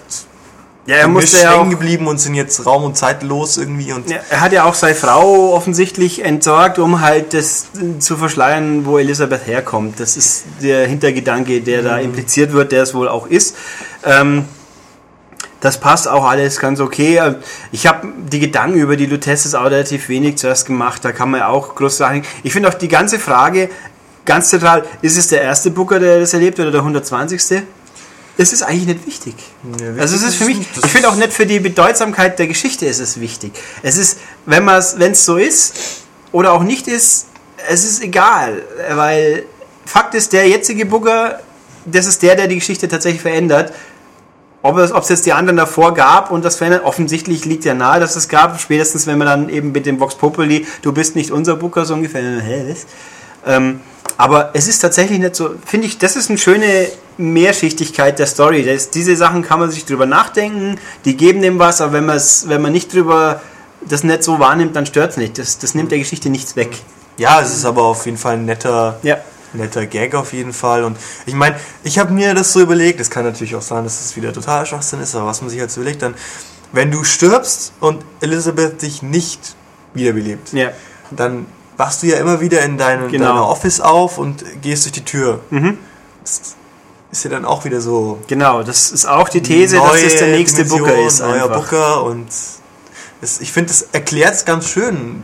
Ja, 0.85 0.97
er 0.97 1.07
musste 1.07 1.37
ja 1.41 1.51
hängen 1.57 1.69
geblieben 1.69 2.07
und 2.07 2.19
sind 2.19 2.33
jetzt 2.33 2.65
raum- 2.65 2.83
und 2.83 2.97
zeitlos 2.97 3.57
irgendwie 3.57 3.93
und 3.93 4.09
ja, 4.09 4.17
er 4.29 4.41
hat 4.41 4.51
ja 4.51 4.65
auch 4.65 4.73
seine 4.73 4.95
Frau 4.95 5.53
offensichtlich 5.53 6.25
entsorgt, 6.25 6.77
um 6.77 6.99
halt 6.99 7.33
das 7.33 7.67
zu 7.99 8.17
verschleiern, 8.17 8.85
wo 8.85 8.97
Elisabeth 8.97 9.47
herkommt. 9.47 10.01
Das 10.01 10.17
ist 10.17 10.43
der 10.61 10.85
Hintergedanke, 10.87 11.61
der 11.61 11.83
da 11.83 11.99
impliziert 11.99 12.51
wird, 12.51 12.73
der 12.73 12.83
es 12.83 12.93
wohl 12.93 13.07
auch 13.07 13.27
ist. 13.27 13.55
Ähm, 14.03 14.43
das 15.63 15.77
passt 15.77 16.09
auch 16.09 16.25
alles 16.25 16.59
ganz 16.59 16.81
okay. 16.81 17.21
Ich 17.71 17.87
habe 17.87 18.09
die 18.17 18.39
Gedanken 18.39 18.77
über 18.79 18.97
die 18.97 19.05
Lutesses 19.05 19.55
auch 19.55 19.63
relativ 19.63 20.09
wenig 20.09 20.37
zuerst 20.37 20.65
gemacht. 20.65 21.05
Da 21.05 21.13
kann 21.13 21.31
man 21.31 21.39
ja 21.39 21.47
auch 21.47 21.75
groß 21.75 21.95
sagen. 21.95 22.23
Ich 22.43 22.51
finde 22.51 22.67
auch 22.67 22.73
die 22.73 22.89
ganze 22.89 23.17
Frage 23.17 23.69
ganz 24.25 24.49
zentral, 24.49 24.83
ist 25.01 25.17
es 25.17 25.29
der 25.29 25.41
erste 25.41 25.71
Booker, 25.71 26.01
der 26.01 26.19
das 26.19 26.33
erlebt 26.33 26.59
oder 26.59 26.69
der 26.69 26.81
120. 26.81 27.63
Das 28.35 28.51
ist 28.51 28.61
eigentlich 28.61 28.87
nicht 28.87 29.07
wichtig. 29.07 29.35
Ja, 29.79 30.01
also 30.01 30.17
es 30.17 30.23
wichtig 30.23 30.27
ist 30.27 30.35
für 30.35 30.45
mich, 30.45 30.59
ich 30.83 30.91
finde 30.91 31.07
auch 31.07 31.15
nicht 31.15 31.31
für 31.31 31.45
die 31.45 31.61
Bedeutsamkeit 31.61 32.39
der 32.39 32.47
Geschichte 32.47 32.85
ist 32.85 32.99
es 32.99 33.21
wichtig. 33.21 33.53
Es 33.83 33.97
ist, 33.97 34.17
wenn 34.45 34.65
man 34.65 34.79
es, 34.79 34.99
wenn 34.99 35.13
es 35.13 35.23
so 35.23 35.37
ist 35.37 36.03
oder 36.33 36.51
auch 36.51 36.63
nicht 36.63 36.89
ist, 36.89 37.27
es 37.69 37.85
ist 37.85 38.03
egal, 38.03 38.63
weil 38.89 39.45
Fakt 39.85 40.13
ist, 40.13 40.33
der 40.33 40.45
jetzige 40.45 40.85
Booker, 40.85 41.39
das 41.85 42.05
ist 42.05 42.21
der, 42.21 42.35
der 42.35 42.47
die 42.47 42.55
Geschichte 42.55 42.89
tatsächlich 42.89 43.21
verändert. 43.21 43.71
Ob 44.63 44.77
es, 44.77 44.91
ob 44.91 45.03
es 45.03 45.09
jetzt 45.09 45.25
die 45.25 45.33
anderen 45.33 45.57
davor 45.57 45.93
gab 45.93 46.31
und 46.31 46.43
das 46.43 46.55
verändert, 46.55 46.85
offensichtlich 46.85 47.45
liegt 47.45 47.65
ja 47.65 47.73
nahe, 47.73 47.99
dass 47.99 48.15
es 48.15 48.29
gab, 48.29 48.59
spätestens 48.59 49.05
wenn 49.05 49.17
man 49.17 49.27
dann 49.27 49.49
eben 49.49 49.73
mit 49.73 49.85
dem 49.85 49.99
Vox 49.99 50.15
Populi, 50.15 50.65
du 50.81 50.93
bist 50.93 51.15
nicht 51.15 51.31
unser 51.31 51.57
Booker, 51.57 51.85
so 51.85 51.93
ungefähr, 51.93 52.21
hä, 52.21 52.65
was? 52.69 52.85
Ähm, 53.45 53.81
aber 54.17 54.51
es 54.53 54.67
ist 54.67 54.79
tatsächlich 54.79 55.19
nicht 55.19 55.35
so, 55.35 55.55
finde 55.65 55.87
ich, 55.87 55.97
das 55.97 56.15
ist 56.15 56.29
eine 56.29 56.39
schöne 56.39 56.87
Mehrschichtigkeit 57.17 58.17
der 58.19 58.25
Story. 58.25 58.63
Das, 58.63 58.89
diese 58.89 59.15
Sachen 59.15 59.43
kann 59.43 59.59
man 59.59 59.69
sich 59.69 59.85
drüber 59.85 60.05
nachdenken, 60.05 60.79
die 61.03 61.17
geben 61.17 61.41
dem 61.41 61.59
was, 61.59 61.81
aber 61.81 61.93
wenn, 61.93 62.07
wenn 62.07 62.61
man 62.61 62.71
nicht 62.71 62.93
drüber 62.93 63.41
das 63.81 64.03
nicht 64.03 64.23
so 64.23 64.39
wahrnimmt, 64.39 64.75
dann 64.75 64.85
stört 64.85 65.11
es 65.11 65.17
nicht. 65.17 65.37
Das, 65.37 65.57
das 65.59 65.75
nimmt 65.75 65.91
der 65.91 65.99
Geschichte 65.99 66.29
nichts 66.29 66.55
weg. 66.55 66.69
ja, 67.17 67.41
es 67.41 67.53
ist 67.53 67.65
aber 67.65 67.83
auf 67.83 68.05
jeden 68.05 68.17
Fall 68.17 68.35
ein 68.35 68.45
netter, 68.45 68.97
Ja. 69.03 69.17
Netter 69.53 69.85
Gag 69.85 70.15
auf 70.15 70.33
jeden 70.33 70.53
Fall. 70.53 70.83
Und 70.83 70.97
ich 71.25 71.33
meine, 71.33 71.55
ich 71.83 71.99
habe 71.99 72.11
mir 72.13 72.33
das 72.33 72.53
so 72.53 72.61
überlegt, 72.61 72.99
es 72.99 73.09
kann 73.09 73.23
natürlich 73.25 73.55
auch 73.55 73.61
sein, 73.61 73.83
dass 73.83 73.99
es 74.01 74.15
wieder 74.15 74.33
total 74.33 74.65
Schwachsinn 74.65 74.99
ist, 75.01 75.15
aber 75.15 75.27
was 75.27 75.41
man 75.41 75.49
sich 75.49 75.59
halt 75.59 75.71
so 75.71 75.81
überlegt, 75.81 76.01
dann, 76.01 76.15
wenn 76.71 76.91
du 76.91 77.03
stirbst 77.03 77.73
und 77.79 78.03
Elizabeth 78.21 78.81
dich 78.81 79.01
nicht 79.03 79.55
wiederbelebt, 79.93 80.53
Ja. 80.53 80.69
dann 81.11 81.45
wachst 81.77 82.03
du 82.03 82.07
ja 82.07 82.17
immer 82.17 82.39
wieder 82.41 82.61
in 82.63 82.77
deinem 82.77 83.09
Genau. 83.09 83.27
deiner 83.27 83.47
Office 83.47 83.79
auf 83.81 84.17
und 84.17 84.43
gehst 84.61 84.85
durch 84.85 84.93
die 84.93 85.05
Tür. 85.05 85.39
Das 86.23 86.55
ist 87.11 87.23
ja 87.23 87.29
dann 87.29 87.45
auch 87.45 87.63
wieder 87.65 87.79
so 87.81 88.19
Genau, 88.27 88.63
das 88.63 88.91
ist 88.91 89.05
auch 89.05 89.29
die 89.29 89.41
These, 89.41 89.77
dass 89.77 90.01
es 90.01 90.17
der 90.17 90.29
nächste 90.29 90.63
Dimension, 90.63 90.87
Booker 90.89 91.05
ist. 91.07 91.19
Neuer 91.19 91.43
Einfach. 91.45 91.55
Booker 91.61 92.03
und 92.03 92.27
es, 93.21 93.39
ich 93.39 93.51
finde, 93.51 93.69
das 93.69 93.87
erklärt 93.91 94.33
es 94.33 94.45
ganz 94.45 94.67
schön. 94.67 95.21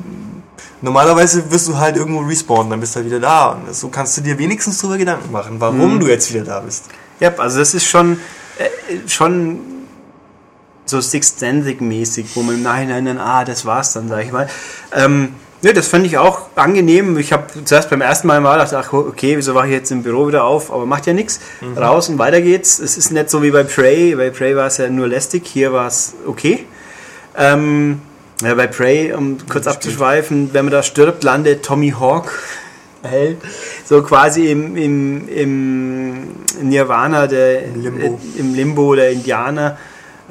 Normalerweise 0.81 1.51
wirst 1.51 1.67
du 1.67 1.77
halt 1.77 1.97
irgendwo 1.97 2.21
respawnen, 2.21 2.69
dann 2.71 2.79
bist 2.79 2.95
du 2.95 2.97
halt 2.99 3.07
wieder 3.07 3.19
da. 3.19 3.49
Und 3.49 3.73
so 3.75 3.89
kannst 3.89 4.17
du 4.17 4.21
dir 4.21 4.37
wenigstens 4.37 4.77
darüber 4.79 4.97
Gedanken 4.97 5.31
machen, 5.31 5.55
warum 5.59 5.95
Mhm. 5.95 5.99
du 5.99 6.07
jetzt 6.07 6.33
wieder 6.33 6.43
da 6.45 6.59
bist. 6.61 6.85
Ja, 7.19 7.33
also 7.37 7.59
das 7.59 7.73
ist 7.73 7.85
schon, 7.85 8.19
äh, 8.57 9.07
schon 9.07 9.59
so 10.85 11.01
Sixth 11.01 11.39
Sensing-mäßig, 11.39 12.27
wo 12.35 12.41
man 12.43 12.55
im 12.55 12.63
Nachhinein 12.63 13.05
dann, 13.05 13.17
ah, 13.19 13.43
das 13.45 13.65
war's 13.65 13.93
dann, 13.93 14.07
sag 14.07 14.23
ich 14.23 14.31
mal. 14.31 14.47
Ähm, 14.95 15.35
ne, 15.61 15.73
das 15.73 15.87
fand 15.87 16.05
ich 16.05 16.17
auch 16.17 16.47
angenehm. 16.55 17.17
Ich 17.17 17.31
habe 17.33 17.43
zuerst 17.65 17.89
beim 17.89 18.01
ersten 18.01 18.27
Mal 18.27 18.39
mal 18.41 18.53
gedacht, 18.57 18.73
ach, 18.73 18.93
okay, 18.93 19.35
wieso 19.37 19.53
wache 19.53 19.67
ich 19.67 19.73
jetzt 19.73 19.91
im 19.91 20.01
Büro 20.01 20.27
wieder 20.29 20.45
auf? 20.45 20.71
Aber 20.71 20.85
macht 20.85 21.05
ja 21.05 21.13
nichts. 21.13 21.41
Raus 21.77 22.09
und 22.09 22.17
weiter 22.17 22.41
geht's. 22.41 22.79
Es 22.79 22.97
ist 22.97 23.11
nicht 23.11 23.29
so 23.29 23.43
wie 23.43 23.51
bei 23.51 23.63
Prey. 23.63 24.15
Bei 24.15 24.29
Prey 24.31 24.55
war 24.55 24.67
es 24.67 24.77
ja 24.77 24.89
nur 24.89 25.07
lästig, 25.09 25.45
hier 25.45 25.73
war 25.73 25.87
es 25.87 26.13
okay. 26.25 26.65
Ähm, 27.37 28.01
ja, 28.41 28.53
bei 28.55 28.67
Prey, 28.67 29.13
um 29.13 29.37
kurz 29.49 29.67
abzuschweifen, 29.67 30.53
wenn 30.53 30.65
man 30.65 30.71
da 30.71 30.83
stirbt, 30.83 31.23
landet 31.23 31.63
Tommy 31.63 31.93
Hawk. 31.99 32.31
Hell. 33.01 33.37
So 33.85 34.01
quasi 34.03 34.51
im, 34.51 34.75
im, 34.75 35.27
im 35.29 36.27
Nirvana, 36.61 37.27
der, 37.27 37.61
Limbo. 37.75 38.19
Äh, 38.35 38.39
im 38.39 38.53
Limbo 38.53 38.95
der 38.95 39.11
Indianer. 39.11 39.77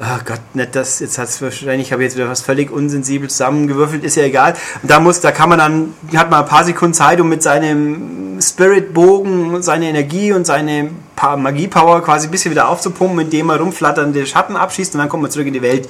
Oh 0.01 0.19
Gott, 0.23 0.39
nicht 0.53 0.75
das, 0.75 0.99
jetzt 1.01 1.17
hat 1.17 1.27
es 1.27 1.41
wahrscheinlich, 1.41 1.87
ich 1.87 1.91
habe 1.91 2.03
jetzt 2.03 2.15
wieder 2.15 2.29
was 2.29 2.41
völlig 2.41 2.71
unsensibel 2.71 3.29
zusammengewürfelt, 3.29 4.03
ist 4.03 4.15
ja 4.15 4.23
egal. 4.23 4.53
Und 4.81 4.89
da 4.89 4.99
muss, 5.01 5.19
da 5.19 5.31
kann 5.31 5.49
man 5.49 5.59
dann, 5.59 5.93
hat 6.15 6.29
man 6.29 6.43
ein 6.43 6.47
paar 6.47 6.63
Sekunden 6.63 6.93
Zeit, 6.93 7.19
um 7.19 7.27
mit 7.27 7.43
seinem 7.43 8.39
Spirit-Bogen, 8.41 9.61
seine 9.61 9.89
Energie 9.89 10.31
und 10.31 10.47
seine 10.47 10.91
Magie-Power 11.21 12.01
quasi 12.01 12.27
ein 12.27 12.31
bisschen 12.31 12.51
wieder 12.51 12.69
aufzupumpen, 12.69 13.19
indem 13.19 13.47
man 13.47 13.59
rumflatternde 13.59 14.25
Schatten 14.25 14.55
abschießt 14.55 14.95
und 14.95 14.99
dann 15.01 15.09
kommt 15.09 15.23
man 15.23 15.31
zurück 15.31 15.47
in 15.47 15.53
die 15.53 15.61
Welt. 15.61 15.89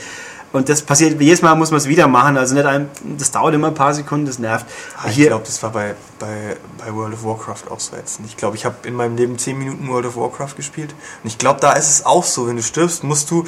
Und 0.52 0.68
das 0.68 0.82
passiert, 0.82 1.22
jedes 1.22 1.42
Mal 1.44 1.54
muss 1.56 1.70
man 1.70 1.78
es 1.78 1.88
wieder 1.88 2.08
machen, 2.08 2.36
also 2.38 2.56
nicht 2.56 2.66
ein, 2.66 2.90
das 3.20 3.30
dauert 3.30 3.54
immer 3.54 3.68
ein 3.68 3.76
paar 3.76 3.94
Sekunden, 3.94 4.26
das 4.26 4.40
nervt. 4.40 4.66
Ah, 4.98 5.08
Ich 5.10 5.18
glaube, 5.18 5.44
das 5.46 5.62
war 5.62 5.70
bei, 5.72 5.94
bei, 6.18 6.58
bei 6.84 6.94
World 6.94 7.14
of 7.14 7.24
Warcraft 7.24 7.70
auch 7.70 7.80
so 7.80 7.96
jetzt. 7.96 8.20
Ich 8.26 8.36
glaube, 8.36 8.56
ich 8.56 8.66
habe 8.66 8.76
in 8.88 8.96
meinem 8.96 9.16
Leben 9.16 9.38
10 9.38 9.58
Minuten 9.60 9.88
World 9.88 10.08
of 10.08 10.16
Warcraft 10.18 10.56
gespielt. 10.56 10.96
Und 11.24 11.30
ich 11.30 11.38
glaube, 11.38 11.60
da 11.60 11.74
ist 11.74 11.88
es 11.90 12.06
auch 12.06 12.24
so, 12.24 12.48
wenn 12.48 12.56
du 12.56 12.64
stirbst, 12.64 13.04
musst 13.04 13.30
du 13.30 13.46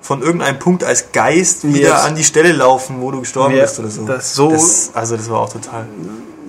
von 0.00 0.22
irgendeinem 0.22 0.58
Punkt 0.60 0.84
als 0.84 1.10
Geist 1.12 1.64
wieder 1.64 1.88
Yes. 1.88 2.02
an 2.04 2.14
die 2.14 2.24
Stelle 2.24 2.52
laufen, 2.52 3.00
wo 3.00 3.10
du 3.10 3.20
gestorben 3.20 3.56
Ja, 3.56 3.62
bist 3.62 3.78
oder 3.80 3.88
so. 3.90 4.04
das 4.06 4.34
so- 4.34 4.50
Das, 4.52 4.90
also 4.94 5.16
das 5.16 5.28
war 5.30 5.40
auch 5.40 5.52
total 5.52 5.86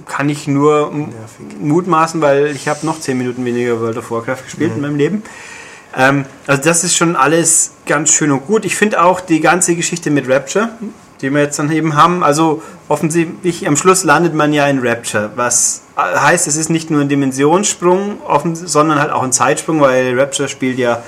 kann 0.07 0.29
ich 0.29 0.47
nur 0.47 0.91
nervig. 0.91 1.59
mutmaßen, 1.59 2.21
weil 2.21 2.47
ich 2.55 2.67
habe 2.67 2.85
noch 2.85 2.99
10 2.99 3.17
Minuten 3.17 3.43
weniger 3.43 3.79
World 3.81 3.97
of 3.97 4.11
Warcraft 4.11 4.43
gespielt 4.43 4.69
Mhm. 4.71 4.75
in 4.75 4.81
meinem 4.83 4.95
Leben. 4.97 5.23
Ähm, 5.97 6.25
also 6.47 6.62
das 6.62 6.84
ist 6.84 6.95
schon 6.95 7.15
alles 7.15 7.71
ganz 7.86 8.12
schön 8.12 8.31
und 8.31 8.45
gut. 8.47 8.65
Ich 8.65 8.75
finde 8.75 9.01
auch 9.03 9.21
die 9.21 9.39
ganze 9.39 9.75
Geschichte 9.75 10.12
mit 10.12 10.27
Rapture, 10.29 10.69
die 11.21 11.29
wir 11.29 11.41
jetzt 11.41 11.58
dann 11.60 11.71
eben 11.71 11.95
haben, 11.95 12.23
also 12.23 12.62
offensichtlich 12.89 13.67
am 13.67 13.77
Schluss 13.77 14.03
landet 14.03 14.34
man 14.34 14.51
ja 14.53 14.67
in 14.67 14.86
Rapture, 14.86 15.31
was 15.36 15.81
heißt, 15.95 16.47
es 16.47 16.58
ist 16.58 16.69
nicht 16.69 16.89
nur 16.91 17.01
ein 17.01 17.10
Dimensionssprung, 17.10 18.17
sondern 18.53 18.99
halt 18.99 19.12
auch 19.12 19.23
ein 19.23 19.31
Zeitsprung, 19.31 19.79
weil 19.79 20.19
Rapture 20.19 20.49
spielt 20.49 20.77
ja, 20.77 21.01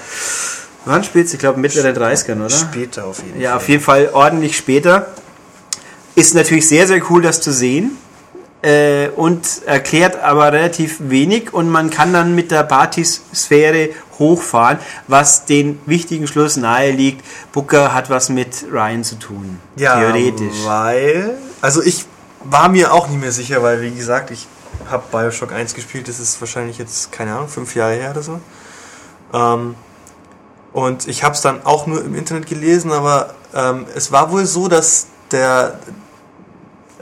wann 0.86 1.04
spielt 1.04 1.32
Ich 1.34 1.40
glaube 1.40 1.60
Mitte 1.60 1.82
der 1.84 1.94
30ern, 1.96 2.38
oder? 2.40 2.50
Später 2.50 3.06
auf 3.06 3.22
jeden 3.22 3.42
Ja, 3.42 3.50
Fall. 3.50 3.58
auf 3.58 3.70
jeden 3.70 3.84
Fall 3.84 4.10
ordentlich 4.14 4.56
später. 4.56 5.08
Ist 6.16 6.34
natürlich 6.34 6.68
sehr, 6.68 6.88
sehr 6.88 7.02
cool, 7.12 7.22
das 7.22 7.42
zu 7.42 7.52
sehen. 7.52 7.98
Äh, 8.64 9.10
und 9.10 9.46
erklärt 9.68 10.20
aber 10.24 10.52
relativ 10.52 10.96
wenig 11.00 11.54
und 11.54 11.70
man 11.70 11.92
kann 11.92 12.12
dann 12.12 12.34
mit 12.34 12.50
der 12.50 12.64
Batis-Sphäre 12.64 13.90
hochfahren, 14.20 14.80
was 15.08 15.46
den 15.46 15.80
wichtigen 15.86 16.28
Schluss 16.28 16.58
nahe 16.58 16.92
liegt. 16.92 17.26
Booker 17.52 17.94
hat 17.94 18.10
was 18.10 18.30
mit 18.30 18.66
Ryan 18.72 19.04
zu 19.04 19.16
tun. 19.16 19.60
Ja, 19.76 20.00
theoretisch. 20.00 20.66
Weil, 20.66 21.38
also 21.62 21.82
ich 21.82 22.06
war 22.44 22.70
mir 22.70 22.94
auch 22.94 23.08
nicht 23.08 23.20
mehr 23.20 23.32
sicher, 23.32 23.62
weil 23.64 23.82
wie 23.82 23.92
gesagt, 23.92 24.32
ich 24.32 24.48
habe 24.90 25.04
Bioshock 25.12 25.52
1 25.52 25.74
gespielt, 25.74 26.08
das 26.08 26.20
ist 26.20 26.40
wahrscheinlich 26.40 26.78
jetzt, 26.78 27.12
keine 27.12 27.34
Ahnung, 27.34 27.48
fünf 27.48 27.76
Jahre 27.76 27.96
her 27.96 28.12
oder 28.12 28.24
so. 28.24 28.40
Ähm, 29.34 29.76
und 30.74 31.08
ich 31.08 31.24
habe 31.24 31.34
es 31.34 31.42
dann 31.42 31.66
auch 31.66 31.88
nur 31.88 32.04
im 32.04 32.16
Internet 32.16 32.48
gelesen, 32.48 32.92
aber 32.92 33.34
ähm, 33.54 33.86
es 33.96 34.12
war 34.12 34.32
wohl 34.32 34.46
so, 34.46 34.68
dass 34.68 35.08
der 35.32 35.80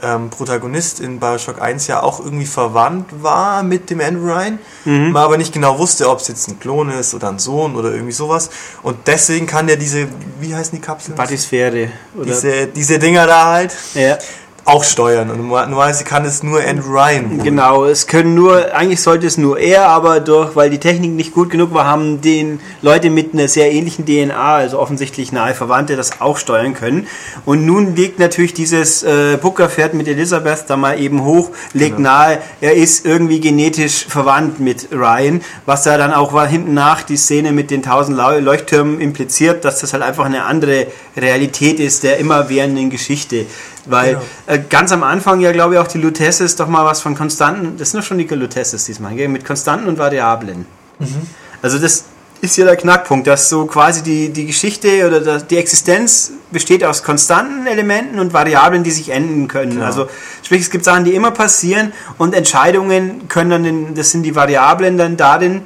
ähm, 0.02 0.30
Protagonist 0.30 1.00
in 1.00 1.20
Bioshock 1.20 1.60
1 1.60 1.86
ja 1.86 2.02
auch 2.02 2.20
irgendwie 2.20 2.46
verwandt 2.46 3.22
war 3.22 3.62
mit 3.62 3.90
dem 3.90 4.00
Andrew 4.00 4.32
Ryan, 4.32 4.58
mhm. 4.84 5.12
man 5.12 5.22
aber 5.22 5.38
nicht 5.38 5.52
genau 5.52 5.78
wusste, 5.78 6.08
ob 6.08 6.20
es 6.20 6.28
jetzt 6.28 6.48
ein 6.48 6.58
Klon 6.58 6.90
ist 6.90 7.14
oder 7.14 7.28
ein 7.28 7.38
Sohn 7.38 7.76
oder 7.76 7.92
irgendwie 7.92 8.12
sowas. 8.12 8.50
Und 8.82 8.98
deswegen 9.06 9.46
kann 9.46 9.66
der 9.66 9.76
diese, 9.76 10.08
wie 10.40 10.54
heißen 10.54 10.76
die 10.78 10.84
Kapseln? 10.84 11.16
Batisphäre. 11.16 11.90
Oder 12.14 12.26
diese, 12.26 12.66
diese 12.66 12.98
Dinger 12.98 13.26
da 13.26 13.46
halt. 13.46 13.74
Ja 13.94 14.18
auch 14.66 14.82
steuern. 14.82 15.30
Und 15.30 15.38
normalerweise 15.38 16.02
kann 16.02 16.24
es 16.24 16.42
nur 16.42 16.60
Andrew 16.60 16.90
Ryan. 16.90 17.38
Genau, 17.42 17.84
es 17.84 18.08
können 18.08 18.34
nur, 18.34 18.74
eigentlich 18.74 19.00
sollte 19.00 19.26
es 19.26 19.38
nur 19.38 19.58
er, 19.60 19.88
aber 19.88 20.18
durch, 20.18 20.56
weil 20.56 20.70
die 20.70 20.78
Technik 20.78 21.12
nicht 21.12 21.32
gut 21.32 21.50
genug 21.50 21.72
war, 21.72 21.86
haben 21.86 22.20
den 22.20 22.58
Leute 22.82 23.08
mit 23.08 23.32
einer 23.32 23.46
sehr 23.46 23.70
ähnlichen 23.70 24.04
DNA, 24.06 24.56
also 24.56 24.80
offensichtlich 24.80 25.30
nahe 25.30 25.54
Verwandte, 25.54 25.94
das 25.94 26.20
auch 26.20 26.36
steuern 26.36 26.74
können. 26.74 27.06
Und 27.44 27.64
nun 27.64 27.94
legt 27.94 28.18
natürlich 28.18 28.54
dieses 28.54 29.04
äh, 29.04 29.38
Booker-Pferd 29.40 29.94
mit 29.94 30.08
Elizabeth 30.08 30.64
da 30.66 30.76
mal 30.76 30.98
eben 31.00 31.24
hoch, 31.24 31.50
legt 31.72 31.98
genau. 31.98 32.10
nahe, 32.10 32.38
er 32.60 32.74
ist 32.74 33.06
irgendwie 33.06 33.40
genetisch 33.40 34.04
verwandt 34.08 34.58
mit 34.58 34.88
Ryan, 34.90 35.42
was 35.64 35.84
da 35.84 35.96
dann 35.96 36.12
auch 36.12 36.32
war 36.32 36.48
hinten 36.48 36.74
nach 36.74 37.04
die 37.04 37.16
Szene 37.16 37.52
mit 37.52 37.70
den 37.70 37.84
tausend 37.84 38.18
Leuchttürmen 38.18 39.00
impliziert, 39.00 39.64
dass 39.64 39.80
das 39.80 39.92
halt 39.92 40.02
einfach 40.02 40.24
eine 40.24 40.44
andere 40.44 40.88
Realität 41.16 41.78
ist 41.78 42.02
der 42.02 42.18
immerwährenden 42.18 42.90
Geschichte. 42.90 43.46
Weil 43.86 44.14
genau. 44.14 44.24
äh, 44.46 44.58
ganz 44.68 44.92
am 44.92 45.02
Anfang 45.02 45.40
ja, 45.40 45.52
glaube 45.52 45.74
ich, 45.74 45.80
auch 45.80 45.86
die 45.86 45.98
Lutesses 45.98 46.56
doch 46.56 46.68
mal 46.68 46.84
was 46.84 47.00
von 47.00 47.14
Konstanten, 47.14 47.76
das 47.78 47.90
sind 47.90 48.00
doch 48.00 48.06
schon 48.06 48.18
die 48.18 48.26
Lutesses 48.26 48.84
diesmal, 48.84 49.14
gell? 49.14 49.28
mit 49.28 49.44
Konstanten 49.44 49.88
und 49.88 49.98
Variablen. 49.98 50.66
Mhm. 50.98 51.26
Also 51.62 51.78
das 51.78 52.04
ist 52.40 52.56
ja 52.56 52.64
der 52.64 52.76
Knackpunkt, 52.76 53.26
dass 53.26 53.48
so 53.48 53.66
quasi 53.66 54.02
die, 54.02 54.30
die 54.30 54.46
Geschichte 54.46 55.06
oder 55.06 55.40
die 55.40 55.56
Existenz 55.56 56.32
besteht 56.50 56.84
aus 56.84 57.02
konstanten 57.02 57.66
Elementen 57.66 58.18
und 58.18 58.32
Variablen, 58.32 58.82
die 58.82 58.90
sich 58.90 59.08
ändern 59.08 59.48
können. 59.48 59.72
Genau. 59.72 59.86
Also 59.86 60.08
sprich, 60.42 60.60
es 60.62 60.70
gibt 60.70 60.84
Sachen, 60.84 61.04
die 61.04 61.14
immer 61.14 61.30
passieren 61.30 61.92
und 62.18 62.34
Entscheidungen 62.34 63.28
können 63.28 63.50
dann, 63.50 63.64
in, 63.64 63.94
das 63.94 64.10
sind 64.10 64.22
die 64.22 64.34
Variablen 64.34 64.98
dann 64.98 65.16
darin, 65.16 65.62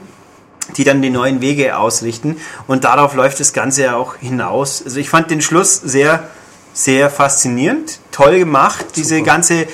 die 0.76 0.85
dann 0.85 1.02
die 1.02 1.11
neuen 1.11 1.40
Wege 1.40 1.76
ausrichten 1.76 2.37
und 2.68 2.85
darauf 2.85 3.14
läuft 3.14 3.40
das 3.40 3.52
Ganze 3.52 3.85
ja 3.85 3.96
auch 3.96 4.16
hinaus. 4.16 4.83
Also 4.85 5.00
ich 5.00 5.11
fand 5.11 5.30
den 5.30 5.40
Schluss 5.40 5.76
sehr 5.76 6.28
sehr 6.72 7.11
faszinierend, 7.11 8.00
toll 8.11 8.38
gemacht. 8.38 8.80
Super. 8.80 8.92
Diese 8.96 9.22
ganze, 9.22 9.66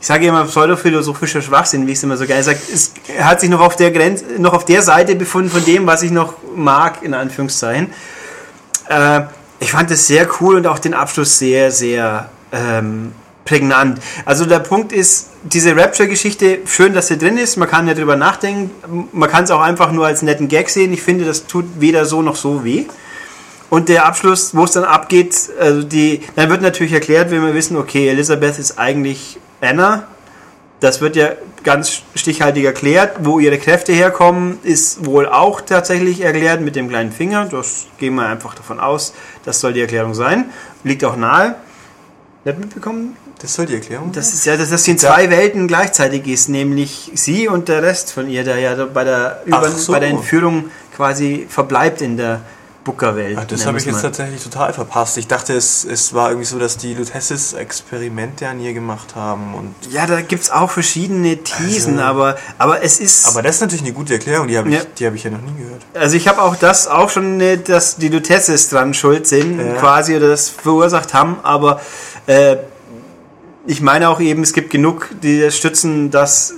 ich 0.00 0.06
sage 0.06 0.26
immer 0.26 0.44
pseudophilosophischer 0.44 1.42
Schwachsinn, 1.42 1.86
wie 1.86 1.92
ich 1.92 1.98
es 1.98 2.04
immer 2.04 2.16
so 2.16 2.26
gerne 2.26 2.42
sage, 2.42 2.58
es 2.72 2.92
hat 3.20 3.40
sich 3.40 3.50
noch 3.50 3.60
auf 3.60 3.76
der 3.76 3.90
Grenze, 3.90 4.24
noch 4.38 4.52
auf 4.52 4.64
der 4.64 4.82
Seite 4.82 5.14
befunden 5.14 5.50
von 5.50 5.64
dem, 5.64 5.86
was 5.86 6.02
ich 6.02 6.10
noch 6.10 6.34
mag, 6.54 7.02
in 7.02 7.14
Anführungszeichen. 7.14 7.92
Äh, 8.88 9.22
ich 9.60 9.70
fand 9.70 9.90
es 9.90 10.06
sehr 10.06 10.28
cool 10.40 10.56
und 10.56 10.66
auch 10.66 10.78
den 10.78 10.92
Abschluss 10.92 11.38
sehr, 11.38 11.70
sehr 11.70 12.28
ähm, 12.52 13.12
prägnant. 13.44 14.00
Also 14.24 14.44
der 14.44 14.58
Punkt 14.58 14.92
ist, 14.92 15.30
diese 15.42 15.76
Rapture-Geschichte, 15.76 16.60
schön, 16.66 16.94
dass 16.94 17.08
sie 17.08 17.18
drin 17.18 17.36
ist, 17.36 17.56
man 17.56 17.68
kann 17.68 17.88
ja 17.88 17.94
drüber 17.94 18.16
nachdenken, 18.16 19.08
man 19.12 19.30
kann 19.30 19.44
es 19.44 19.50
auch 19.50 19.60
einfach 19.60 19.92
nur 19.92 20.06
als 20.06 20.22
netten 20.22 20.48
Gag 20.48 20.68
sehen. 20.68 20.92
Ich 20.92 21.02
finde, 21.02 21.24
das 21.24 21.46
tut 21.46 21.64
weder 21.78 22.04
so 22.04 22.22
noch 22.22 22.36
so 22.36 22.64
weh. 22.64 22.86
Und 23.72 23.88
der 23.88 24.04
Abschluss, 24.04 24.54
wo 24.54 24.64
es 24.64 24.72
dann 24.72 24.84
abgeht, 24.84 25.48
also 25.58 25.82
die, 25.82 26.20
dann 26.36 26.50
wird 26.50 26.60
natürlich 26.60 26.92
erklärt, 26.92 27.30
wenn 27.30 27.42
wir 27.42 27.54
wissen, 27.54 27.78
okay, 27.78 28.06
Elisabeth 28.10 28.58
ist 28.58 28.78
eigentlich 28.78 29.38
Anna. 29.62 30.08
Das 30.80 31.00
wird 31.00 31.16
ja 31.16 31.30
ganz 31.64 32.02
stichhaltig 32.14 32.66
erklärt. 32.66 33.20
Wo 33.20 33.38
ihre 33.38 33.56
Kräfte 33.56 33.94
herkommen, 33.94 34.58
ist 34.62 35.06
wohl 35.06 35.26
auch 35.26 35.62
tatsächlich 35.62 36.20
erklärt 36.20 36.60
mit 36.60 36.76
dem 36.76 36.90
kleinen 36.90 37.12
Finger. 37.12 37.46
Das 37.50 37.86
gehen 37.96 38.14
wir 38.16 38.26
einfach 38.26 38.54
davon 38.54 38.78
aus. 38.78 39.14
Das 39.46 39.60
soll 39.60 39.72
die 39.72 39.80
Erklärung 39.80 40.12
sein. 40.12 40.50
Liegt 40.84 41.02
auch 41.02 41.16
nahe. 41.16 41.54
Nicht 42.44 42.58
mitbekommen? 42.58 43.16
Das 43.40 43.54
soll 43.54 43.64
die 43.64 43.74
Erklärung 43.76 44.12
Das 44.12 44.34
ist 44.34 44.44
ja, 44.44 44.58
dass 44.58 44.68
das 44.68 44.86
in 44.86 44.98
zwei 44.98 45.30
Welten 45.30 45.66
gleichzeitig 45.66 46.26
ist, 46.26 46.50
nämlich 46.50 47.10
sie 47.14 47.48
und 47.48 47.70
der 47.70 47.82
Rest 47.82 48.12
von 48.12 48.28
ihr, 48.28 48.44
der 48.44 48.58
ja 48.58 48.84
bei 48.84 49.04
der, 49.04 49.44
so. 49.76 49.92
bei 49.92 50.00
der 50.00 50.10
Entführung 50.10 50.66
quasi 50.94 51.46
verbleibt 51.48 52.02
in 52.02 52.18
der 52.18 52.42
Booker-Welt. 52.84 53.38
Ah, 53.38 53.44
das 53.46 53.66
habe 53.66 53.78
ich 53.78 53.84
jetzt 53.84 54.02
tatsächlich 54.02 54.42
total 54.42 54.72
verpasst. 54.72 55.16
Ich 55.16 55.28
dachte, 55.28 55.54
es, 55.54 55.84
es 55.84 56.14
war 56.14 56.30
irgendwie 56.30 56.46
so, 56.46 56.58
dass 56.58 56.76
die 56.76 56.94
Lutesis 56.94 57.52
Experimente 57.52 58.48
an 58.48 58.60
ihr 58.60 58.74
gemacht 58.74 59.14
haben. 59.14 59.54
Und 59.54 59.74
ja, 59.90 60.06
da 60.06 60.20
gibt 60.20 60.42
es 60.42 60.50
auch 60.50 60.70
verschiedene 60.70 61.36
Thesen, 61.38 62.00
also, 62.00 62.10
aber, 62.10 62.36
aber 62.58 62.82
es 62.82 62.98
ist. 62.98 63.28
Aber 63.28 63.42
das 63.42 63.56
ist 63.56 63.60
natürlich 63.60 63.84
eine 63.84 63.92
gute 63.92 64.14
Erklärung, 64.14 64.48
die 64.48 64.58
habe 64.58 64.68
ich, 64.68 64.74
ja. 64.98 65.06
hab 65.06 65.14
ich 65.14 65.24
ja 65.24 65.30
noch 65.30 65.40
nie 65.40 65.62
gehört. 65.62 65.82
Also 65.94 66.16
ich 66.16 66.26
habe 66.26 66.42
auch 66.42 66.56
das 66.56 66.88
auch 66.88 67.10
schon, 67.10 67.40
dass 67.64 67.96
die 67.96 68.08
Lutesis 68.08 68.68
dran 68.68 68.94
schuld 68.94 69.26
sind, 69.26 69.60
ja. 69.60 69.74
quasi, 69.74 70.16
oder 70.16 70.28
das 70.28 70.48
verursacht 70.48 71.14
haben, 71.14 71.36
aber 71.42 71.80
äh, 72.26 72.56
ich 73.66 73.80
meine 73.80 74.08
auch 74.08 74.20
eben, 74.20 74.42
es 74.42 74.52
gibt 74.52 74.70
genug, 74.70 75.08
die 75.22 75.40
das 75.40 75.56
stützen, 75.56 76.10
dass 76.10 76.54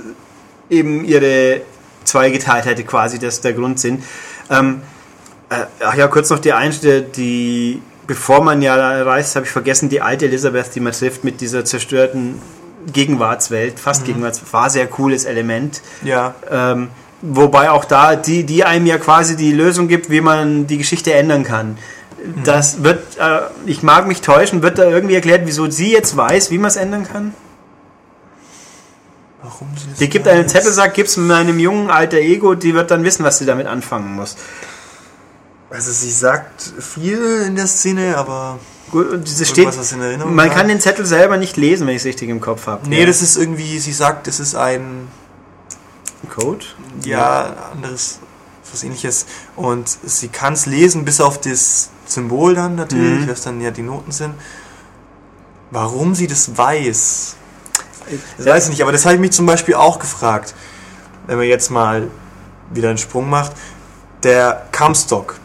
eben 0.70 1.04
ihre 1.04 1.60
Zweigeteiltheit 2.04 2.87
quasi 2.87 3.18
das 3.18 3.40
der 3.42 3.52
Grund 3.52 3.78
sind. 3.78 4.02
Ähm, 4.50 4.80
äh, 4.80 4.93
ach 5.48 5.94
ja, 5.94 6.09
kurz 6.09 6.30
noch 6.30 6.38
die 6.38 6.52
Einstellung, 6.52 7.12
die, 7.12 7.80
bevor 8.07 8.42
man 8.42 8.62
ja 8.62 9.02
reist, 9.02 9.37
habe 9.37 9.46
ich 9.46 9.52
vergessen, 9.52 9.88
die 9.88 10.00
alte 10.00 10.26
Elisabeth, 10.26 10.74
die 10.74 10.80
man 10.80 10.92
trifft 10.92 11.24
mit 11.24 11.40
dieser 11.40 11.64
zerstörten 11.64 12.40
Gegenwartswelt, 12.92 13.78
fast 13.78 14.02
mhm. 14.02 14.07
Gegenwartswelt, 14.07 14.52
war 14.52 14.70
sehr 14.70 14.87
cooles 14.87 15.24
Element. 15.24 15.83
Ja. 16.02 16.35
Ähm, 16.50 16.88
wobei 17.22 17.70
auch 17.70 17.85
da, 17.85 18.16
die, 18.16 18.44
die 18.44 18.64
einem 18.64 18.87
ja 18.87 18.98
quasi 18.98 19.37
die 19.37 19.52
Lösung 19.52 19.88
gibt, 19.88 20.11
wie 20.11 20.20
man 20.20 20.66
die 20.66 20.78
Geschichte 20.78 21.12
ändern 21.14 21.44
kann. 21.44 21.78
Mhm. 22.24 22.44
Das 22.44 22.83
wird, 22.83 23.18
äh, 23.18 23.40
ich 23.66 23.83
mag 23.83 24.07
mich 24.07 24.20
täuschen, 24.20 24.62
wird 24.62 24.78
da 24.78 24.85
irgendwie 24.85 25.14
erklärt, 25.14 25.42
wieso 25.44 25.70
sie 25.70 25.92
jetzt 25.92 26.16
weiß, 26.16 26.50
wie 26.50 26.59
man 26.59 26.68
es 26.68 26.76
ändern 26.76 27.07
kann? 27.07 27.35
Warum 29.42 29.68
sie 29.76 29.90
es 29.92 29.98
Die 29.98 30.09
gibt 30.09 30.26
einen 30.26 30.48
Zettel, 30.48 30.72
sagt, 30.72 30.94
gib's 30.94 31.16
meinem 31.16 31.59
jungen 31.59 31.90
alter 31.90 32.18
Ego, 32.18 32.54
die 32.54 32.74
wird 32.74 32.90
dann 32.90 33.04
wissen, 33.04 33.24
was 33.24 33.38
sie 33.38 33.46
damit 33.46 33.66
anfangen 33.66 34.14
muss. 34.14 34.37
Also 35.74 35.90
sie 35.90 36.12
sagt 36.12 36.72
viel 36.78 37.42
in 37.46 37.56
der 37.56 37.66
Szene, 37.66 38.16
aber 38.16 38.60
Gut, 38.92 39.10
und 39.10 39.28
diese 39.28 39.44
steht, 39.44 39.68
man 40.24 40.50
kann 40.50 40.68
den 40.68 40.78
Zettel 40.78 41.04
selber 41.04 41.37
nicht 41.37 41.56
lesen, 41.56 41.88
wenn 41.88 41.96
ich 41.96 42.02
es 42.02 42.06
richtig 42.06 42.28
im 42.28 42.40
Kopf 42.40 42.68
habe. 42.68 42.88
Nee, 42.88 43.00
ja. 43.00 43.06
das 43.06 43.22
ist 43.22 43.37
irgendwie, 43.37 43.80
sie 43.80 43.92
sagt, 43.92 44.28
es 44.28 44.38
ist 44.38 44.54
ein 44.54 45.08
Code? 46.32 46.64
Ja, 47.04 47.18
ja. 47.18 47.56
anderes, 47.72 48.20
was 48.70 48.84
ähnliches. 48.84 49.26
Und 49.56 49.88
sie 49.88 50.28
kann 50.28 50.52
es 50.52 50.66
lesen, 50.66 51.04
bis 51.04 51.20
auf 51.20 51.40
das 51.40 51.90
Symbol 52.06 52.54
dann 52.54 52.76
natürlich, 52.76 53.26
mhm. 53.26 53.28
was 53.28 53.42
dann 53.42 53.60
ja 53.60 53.72
die 53.72 53.82
Noten 53.82 54.12
sind. 54.12 54.34
Warum 55.72 56.14
sie 56.14 56.28
das 56.28 56.56
weiß, 56.56 57.34
das 58.37 58.46
weiß 58.46 58.64
ich 58.66 58.70
nicht, 58.70 58.82
aber 58.82 58.92
das 58.92 59.04
habe 59.06 59.16
ich 59.16 59.20
mich 59.20 59.32
zum 59.32 59.46
Beispiel 59.46 59.74
auch 59.74 59.98
gefragt. 59.98 60.54
Wenn 61.26 61.38
man 61.38 61.48
jetzt 61.48 61.72
mal 61.72 62.10
wieder 62.70 62.90
einen 62.90 62.98
Sprung 62.98 63.28
macht. 63.28 63.52
Der 64.22 64.68
Comstock, 64.70 65.40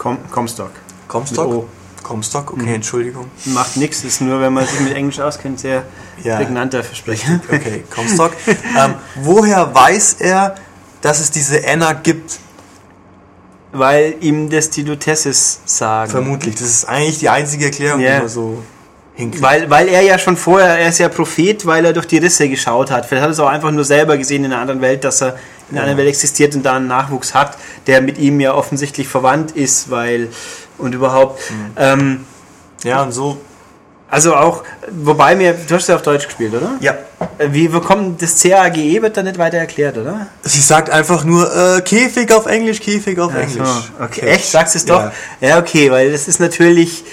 Com 0.00 0.16
Comstock. 0.30 0.70
Comstock? 1.08 1.68
Comstock, 2.02 2.52
okay, 2.54 2.62
mhm. 2.62 2.74
Entschuldigung. 2.76 3.30
Macht 3.44 3.76
nichts, 3.76 4.02
ist 4.02 4.22
nur, 4.22 4.40
wenn 4.40 4.54
man 4.54 4.66
sich 4.66 4.80
mit 4.80 4.94
Englisch 4.94 5.20
auskennt, 5.20 5.60
sehr 5.60 5.84
ja. 6.24 6.36
prägnanter 6.36 6.82
Versprecher. 6.82 7.38
Okay, 7.46 7.84
Comstock. 7.94 8.32
ähm, 8.46 8.94
woher 9.16 9.74
weiß 9.74 10.14
er, 10.20 10.54
dass 11.02 11.20
es 11.20 11.30
diese 11.30 11.68
Anna 11.68 11.92
gibt? 11.92 12.38
Weil 13.72 14.14
ihm 14.20 14.48
das 14.48 14.70
die 14.70 14.84
Lutesses 14.84 15.60
sagen. 15.66 16.10
Vermutlich, 16.10 16.54
das 16.54 16.68
ist 16.68 16.84
eigentlich 16.86 17.18
die 17.18 17.28
einzige 17.28 17.66
Erklärung, 17.66 18.00
yeah. 18.00 18.14
die 18.14 18.20
man 18.20 18.28
so 18.30 18.62
hinkriegt. 19.12 19.42
Weil, 19.42 19.68
weil 19.68 19.88
er 19.88 20.00
ja 20.00 20.18
schon 20.18 20.38
vorher, 20.38 20.78
er 20.78 20.88
ist 20.88 20.98
ja 20.98 21.10
Prophet, 21.10 21.66
weil 21.66 21.84
er 21.84 21.92
durch 21.92 22.06
die 22.06 22.18
Risse 22.18 22.48
geschaut 22.48 22.90
hat. 22.90 23.04
Vielleicht 23.04 23.22
hat 23.22 23.28
er 23.28 23.32
es 23.32 23.40
auch 23.40 23.48
einfach 23.48 23.70
nur 23.70 23.84
selber 23.84 24.16
gesehen 24.16 24.46
in 24.46 24.52
einer 24.52 24.62
anderen 24.62 24.80
Welt, 24.80 25.04
dass 25.04 25.20
er 25.20 25.36
in 25.70 25.78
einer 25.78 25.96
Welt 25.96 26.08
existiert 26.08 26.54
und 26.54 26.64
da 26.64 26.76
einen 26.76 26.86
Nachwuchs 26.86 27.34
hat, 27.34 27.56
der 27.86 28.00
mit 28.00 28.18
ihm 28.18 28.40
ja 28.40 28.54
offensichtlich 28.54 29.08
verwandt 29.08 29.52
ist, 29.52 29.90
weil 29.90 30.28
und 30.78 30.94
überhaupt. 30.94 31.50
Mhm. 31.50 31.72
Ähm, 31.76 32.24
ja, 32.84 33.02
und 33.02 33.12
so. 33.12 33.38
Also 34.10 34.34
auch, 34.34 34.64
wobei 34.90 35.36
mir, 35.36 35.54
du 35.54 35.74
hast 35.74 35.88
ja 35.88 35.94
auf 35.94 36.02
Deutsch 36.02 36.26
gespielt, 36.26 36.52
oder? 36.52 36.72
Ja. 36.80 36.98
Äh, 37.38 37.48
wie 37.52 37.68
bekommt 37.68 38.20
das 38.20 38.42
CAGE 38.42 39.00
wird 39.02 39.16
da 39.16 39.22
nicht 39.22 39.38
weiter 39.38 39.58
erklärt, 39.58 39.96
oder? 39.98 40.26
Sie 40.42 40.60
sagt 40.60 40.90
einfach 40.90 41.22
nur 41.22 41.46
äh, 41.46 41.80
Käfig 41.82 42.32
auf 42.32 42.46
Englisch, 42.46 42.80
Käfig 42.80 43.20
auf 43.20 43.30
Ach 43.32 43.40
Englisch. 43.40 43.68
So, 43.68 44.04
okay. 44.04 44.26
Echt? 44.26 44.50
Sagst 44.50 44.74
du 44.74 44.78
es 44.78 44.84
doch? 44.84 45.12
Ja. 45.40 45.48
ja, 45.48 45.58
okay, 45.60 45.92
weil 45.92 46.10
das 46.10 46.26
ist 46.26 46.40
natürlich, 46.40 47.04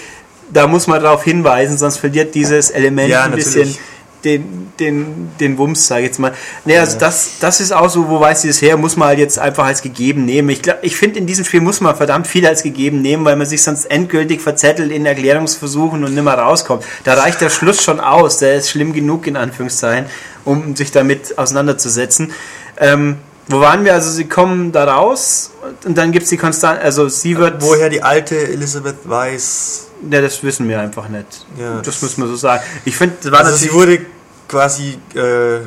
da 0.52 0.66
muss 0.66 0.88
man 0.88 1.00
darauf 1.00 1.22
hinweisen, 1.22 1.78
sonst 1.78 1.98
verliert 1.98 2.34
dieses 2.34 2.70
Element 2.70 3.10
ja, 3.10 3.22
ein 3.22 3.30
natürlich. 3.30 3.54
bisschen 3.54 3.78
den, 4.24 4.72
den, 4.80 5.30
den 5.38 5.58
Wumms, 5.58 5.86
sage 5.86 6.02
ich 6.02 6.06
jetzt 6.08 6.18
mal. 6.18 6.32
Nee, 6.64 6.78
also 6.78 6.98
das, 6.98 7.32
das 7.40 7.60
ist 7.60 7.72
auch 7.72 7.88
so, 7.88 8.08
wo 8.08 8.20
weiß 8.20 8.42
sie 8.42 8.48
das 8.48 8.60
her, 8.60 8.76
muss 8.76 8.96
man 8.96 9.08
halt 9.08 9.18
jetzt 9.18 9.38
einfach 9.38 9.66
als 9.66 9.82
gegeben 9.82 10.24
nehmen. 10.24 10.48
Ich, 10.48 10.62
ich 10.82 10.96
finde, 10.96 11.18
in 11.18 11.26
diesem 11.26 11.44
Spiel 11.44 11.60
muss 11.60 11.80
man 11.80 11.94
verdammt 11.96 12.26
viel 12.26 12.46
als 12.46 12.62
gegeben 12.62 13.00
nehmen, 13.00 13.24
weil 13.24 13.36
man 13.36 13.46
sich 13.46 13.62
sonst 13.62 13.86
endgültig 13.86 14.40
verzettelt 14.40 14.90
in 14.90 15.06
Erklärungsversuchen 15.06 16.04
und 16.04 16.14
nimmer 16.14 16.34
rauskommt. 16.34 16.84
Da 17.04 17.14
reicht 17.14 17.40
der 17.40 17.50
Schluss 17.50 17.82
schon 17.82 18.00
aus, 18.00 18.38
der 18.38 18.56
ist 18.56 18.70
schlimm 18.70 18.92
genug, 18.92 19.26
in 19.26 19.36
Anführungszeichen, 19.36 20.06
um 20.44 20.74
sich 20.74 20.90
damit 20.90 21.38
auseinanderzusetzen. 21.38 22.32
Ähm, 22.78 23.18
wo 23.48 23.60
waren 23.60 23.84
wir? 23.84 23.94
Also 23.94 24.10
sie 24.10 24.26
kommen 24.26 24.72
da 24.72 24.84
raus 24.84 25.52
und 25.84 25.96
dann 25.96 26.12
gibt 26.12 26.24
es 26.24 26.30
die 26.30 26.36
Konstant, 26.36 26.80
also 26.82 27.08
sie 27.08 27.38
wird... 27.38 27.62
Woher 27.62 27.88
die 27.88 28.02
alte 28.02 28.36
Elisabeth 28.36 28.96
weiß 29.04 29.87
Ja, 30.10 30.20
das 30.20 30.42
wissen 30.42 30.68
wir 30.68 30.80
einfach 30.80 31.08
nicht. 31.08 31.46
Ja, 31.58 31.80
das 31.82 32.00
muss 32.02 32.16
man 32.18 32.28
so 32.28 32.36
sagen. 32.36 32.62
Ich 32.84 32.96
finde, 32.96 33.32
war 33.32 33.40
Also 33.40 33.56
sie 33.56 33.72
wurde 33.72 34.00
quasi 34.48 34.98
äh, 35.14 35.60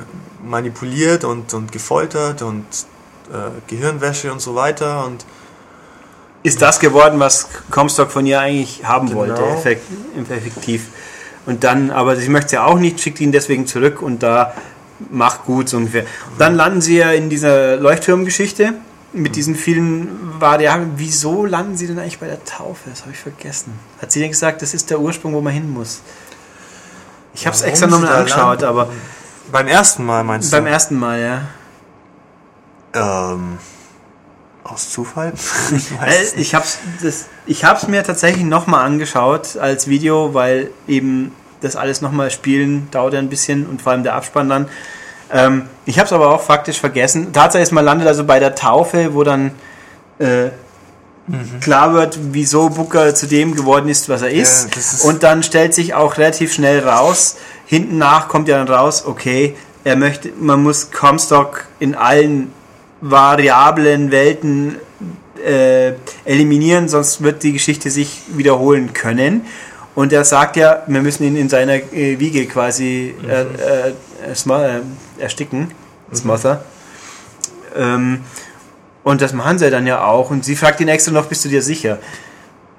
manipuliert 0.44 1.24
und, 1.24 1.54
und 1.54 1.72
gefoltert 1.72 2.42
und 2.42 2.66
äh, 3.32 3.36
Gehirnwäsche 3.68 4.32
und 4.32 4.42
so 4.42 4.56
weiter 4.56 5.06
und 5.06 5.26
ist 6.44 6.62
das 6.62 6.80
geworden, 6.80 7.20
was 7.20 7.48
Comstock 7.70 8.12
von 8.12 8.26
ihr 8.26 8.40
eigentlich 8.40 8.84
haben 8.84 9.08
Genau. 9.08 9.20
wollte, 9.20 9.44
effekt, 9.44 9.84
effektiv. 10.30 10.88
Und 11.46 11.64
dann, 11.64 11.92
aber 11.92 12.16
sie 12.16 12.30
möchte 12.30 12.48
es 12.48 12.52
ja 12.54 12.66
auch 12.66 12.80
nicht, 12.80 13.00
schickt 13.00 13.20
ihn 13.20 13.32
deswegen 13.32 13.68
zurück 13.68 14.02
und 14.02 14.24
da 14.24 14.54
macht 15.12 15.46
gut 15.46 15.70
so 15.70 15.78
ungefähr. 15.78 16.04
Und 16.32 16.40
dann 16.40 16.56
landen 16.56 16.82
sie 16.82 16.98
ja 16.98 17.12
in 17.12 17.30
dieser 17.30 17.78
Leuchtturmgeschichte 17.78 18.74
mit 19.14 19.36
diesen 19.36 19.56
vielen 19.56 20.40
Variablen. 20.40 20.94
Wieso 20.96 21.46
landen 21.46 21.78
sie 21.78 21.88
denn 21.88 22.00
eigentlich 22.00 22.20
bei 22.20 22.28
der 22.28 22.44
Taufe? 22.46 22.90
Das 22.90 23.02
habe 23.02 23.12
ich 23.12 23.20
vergessen. 23.20 23.74
Hat 24.02 24.12
sie 24.12 24.20
denn 24.20 24.30
gesagt, 24.30 24.62
das 24.62 24.74
ist 24.74 24.90
der 24.90 25.00
Ursprung, 25.00 25.34
wo 25.34 25.42
man 25.42 25.54
hin 25.54 25.70
muss? 25.70 26.02
Ich 27.34 27.46
habe 27.46 27.56
es 27.56 27.62
extra 27.62 27.88
nochmal 27.88 28.14
angeschaut, 28.14 28.64
aber 28.64 28.90
beim 29.52 29.68
ersten 29.68 30.06
Mal 30.06 30.24
meinst 30.24 30.52
beim 30.52 30.66
du? 30.66 30.72
ersten 30.72 30.96
Mal, 30.96 31.20
ja. 31.20 31.42
Ähm, 32.94 33.58
aus 34.64 34.90
Zufall? 34.90 35.34
ich 35.76 36.00
weiß 36.00 36.22
es 36.22 36.34
Äh, 36.34 36.42
ich 36.42 36.56
hab's, 36.56 36.80
das, 37.02 37.26
ich 37.46 37.64
hab's 37.64 37.88
mir 37.88 38.04
tatsächlich 38.04 38.44
nochmal 38.44 38.86
angeschaut 38.86 39.58
als 39.58 39.88
Video, 39.88 40.34
weil 40.34 40.72
eben 40.88 41.32
das 41.62 41.76
alles 41.76 42.02
nochmal 42.02 42.32
spielen 42.32 42.90
dauert 42.92 43.14
ja 43.14 43.20
ein 43.20 43.30
bisschen 43.30 43.66
und 43.66 43.82
vor 43.82 43.92
allem 43.94 44.04
der 44.04 44.16
Abspann 44.16 44.50
dann. 44.50 44.68
Ähm, 45.34 45.64
ich 45.86 46.00
hab's 46.00 46.12
aber 46.14 46.30
auch 46.30 46.42
faktisch 46.42 46.80
vergessen. 46.80 47.34
Tatsache 47.34 47.64
ist, 47.64 47.72
man 47.72 47.86
landet 47.86 48.08
also 48.08 48.24
bei 48.26 48.40
der 48.40 48.56
Taufe, 48.56 49.14
wo 49.14 49.24
dann 49.24 49.52
äh, 50.20 50.50
klar 51.62 51.94
wird, 51.94 52.18
wieso 52.32 52.70
Booker 52.70 53.16
zu 53.16 53.28
dem 53.28 53.56
geworden 53.56 53.90
ist, 53.90 54.10
was 54.10 54.22
er 54.22 54.32
ist. 54.32 54.70
Ja, 54.72 54.80
ist- 54.80 55.06
und 55.06 55.24
dann 55.24 55.44
stellt 55.44 55.74
sich 55.74 55.94
auch 55.94 56.18
relativ 56.18 56.54
schnell 56.54 56.88
raus, 56.88 57.38
hinten 57.66 57.98
nach 57.98 58.28
kommt 58.28 58.48
ja 58.48 58.58
dann 58.58 58.68
raus, 58.68 59.06
okay, 59.06 59.56
er 59.84 59.96
möchte, 59.96 60.30
man 60.40 60.62
muss 60.62 60.92
Comstock 60.92 61.66
in 61.80 61.96
allen 61.96 62.52
variablen 63.02 64.12
Welten 64.12 64.76
äh, 65.44 65.94
eliminieren, 66.26 66.88
sonst 66.88 67.24
wird 67.24 67.44
die 67.44 67.54
Geschichte 67.54 67.90
sich 67.90 68.22
wiederholen 68.36 68.94
können. 68.94 69.46
Und 69.96 70.14
er 70.14 70.24
sagt 70.24 70.56
ja, 70.56 70.84
wir 70.88 71.02
müssen 71.02 71.24
ihn 71.24 71.36
in 71.36 71.50
seiner 71.50 71.74
äh, 71.74 72.20
Wiege 72.20 72.46
quasi 72.46 73.14
äh, 73.28 73.92
äh, 74.28 74.36
sma- 74.36 74.66
äh, 74.66 74.82
ersticken, 75.20 75.72
Smother. 76.14 76.64
Ähm, 77.76 78.24
und 79.04 79.22
das 79.22 79.34
machen 79.34 79.58
sie 79.58 79.70
dann 79.70 79.88
ja 79.88 80.04
auch. 80.04 80.30
Und 80.30 80.46
sie 80.46 80.56
fragt 80.56 80.80
ihn 80.82 80.88
extra 80.88 81.12
noch, 81.12 81.26
bist 81.28 81.44
du 81.46 81.50
dir 81.50 81.62
sicher? 81.62 82.00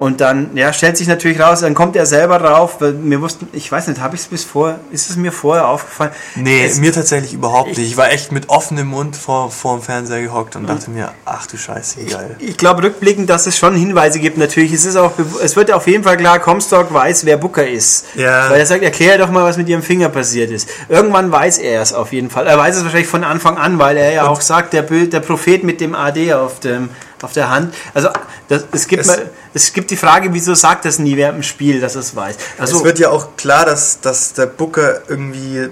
Und 0.03 0.19
dann, 0.19 0.49
ja, 0.57 0.73
stellt 0.73 0.97
sich 0.97 1.07
natürlich 1.07 1.39
raus, 1.39 1.61
dann 1.61 1.75
kommt 1.75 1.95
er 1.95 2.05
selber 2.05 2.37
drauf, 2.37 2.75
weil 2.81 2.93
wir 3.09 3.21
wussten, 3.21 3.47
ich 3.53 3.71
weiß 3.71 3.87
nicht, 3.87 4.01
habe 4.01 4.15
ich 4.15 4.21
es 4.23 4.27
bis 4.27 4.43
vor, 4.43 4.75
ist 4.91 5.09
es 5.09 5.15
mir 5.15 5.31
vorher 5.31 5.65
aufgefallen? 5.69 6.11
Nee, 6.35 6.65
Es- 6.65 6.77
mir 6.77 6.91
tatsächlich 6.91 7.31
überhaupt 7.33 7.69
Ich- 7.69 7.77
nicht. 7.77 7.87
Ich 7.91 7.95
war 7.95 8.11
echt 8.11 8.33
mit 8.33 8.49
offenem 8.49 8.87
Mund 8.87 9.15
vor, 9.15 9.49
vor 9.49 9.77
dem 9.77 9.81
Fernseher 9.81 10.21
gehockt 10.21 10.57
und 10.57 10.67
dachte 10.67 10.89
mir, 10.91 11.11
ach 11.23 11.47
du 11.47 11.55
Scheiße, 11.55 12.01
wie 12.01 12.05
geil. 12.07 12.35
Ich 12.39 12.57
glaube 12.57 12.83
rückblickend, 12.83 13.29
dass 13.29 13.47
es 13.47 13.57
schon 13.57 13.75
Hinweise 13.75 14.19
gibt. 14.19 14.37
Natürlich, 14.37 14.73
es 14.73 14.83
ist 14.83 14.97
auch, 14.97 15.13
es 15.41 15.55
wird 15.55 15.71
auf 15.71 15.87
jeden 15.87 16.03
Fall 16.03 16.17
klar, 16.17 16.39
Comstock 16.39 16.93
weiß, 16.93 17.23
wer 17.25 17.37
Booker 17.37 17.65
ist. 17.65 18.07
Ja. 18.15 18.49
Weil 18.49 18.59
er 18.59 18.65
sagt, 18.65 18.83
erklär 18.83 19.17
doch 19.17 19.31
mal, 19.31 19.45
was 19.45 19.55
mit 19.55 19.69
ihrem 19.69 19.83
Finger 19.83 20.09
passiert 20.09 20.51
ist. 20.51 20.67
Irgendwann 20.89 21.31
weiß 21.31 21.59
er 21.59 21.81
es 21.81 21.93
auf 21.93 22.11
jeden 22.11 22.29
Fall. 22.29 22.45
Er 22.45 22.57
weiß 22.57 22.75
es 22.75 22.83
wahrscheinlich 22.83 23.07
von 23.07 23.23
Anfang 23.23 23.57
an, 23.57 23.79
weil 23.79 23.95
er 23.95 24.11
ja 24.11 24.27
auch 24.27 24.41
sagt, 24.41 24.73
der, 24.73 24.81
Bild, 24.81 25.13
der 25.13 25.21
Prophet 25.21 25.63
mit 25.63 25.79
dem 25.79 25.95
AD 25.95 26.33
auf 26.33 26.59
dem 26.59 26.89
auf 27.21 27.31
der 27.31 27.49
Hand. 27.49 27.73
Also 27.93 28.09
das, 28.49 28.65
es 28.73 28.85
gibt 28.85 28.99
Es- 29.03 29.07
mal, 29.07 29.29
es 29.53 29.73
gibt 29.73 29.91
die 29.91 29.97
Frage, 29.97 30.33
wieso 30.33 30.53
sagt 30.53 30.85
das 30.85 30.99
nie 30.99 31.15
während 31.15 31.37
dem 31.37 31.43
Spiel, 31.43 31.79
dass 31.79 31.95
es 31.95 32.15
weiß. 32.15 32.35
Also 32.57 32.77
es 32.77 32.83
wird 32.83 32.99
ja 32.99 33.09
auch 33.09 33.35
klar, 33.37 33.65
dass, 33.65 34.01
dass 34.01 34.33
der 34.33 34.47
Booker 34.47 35.01
irgendwie 35.07 35.69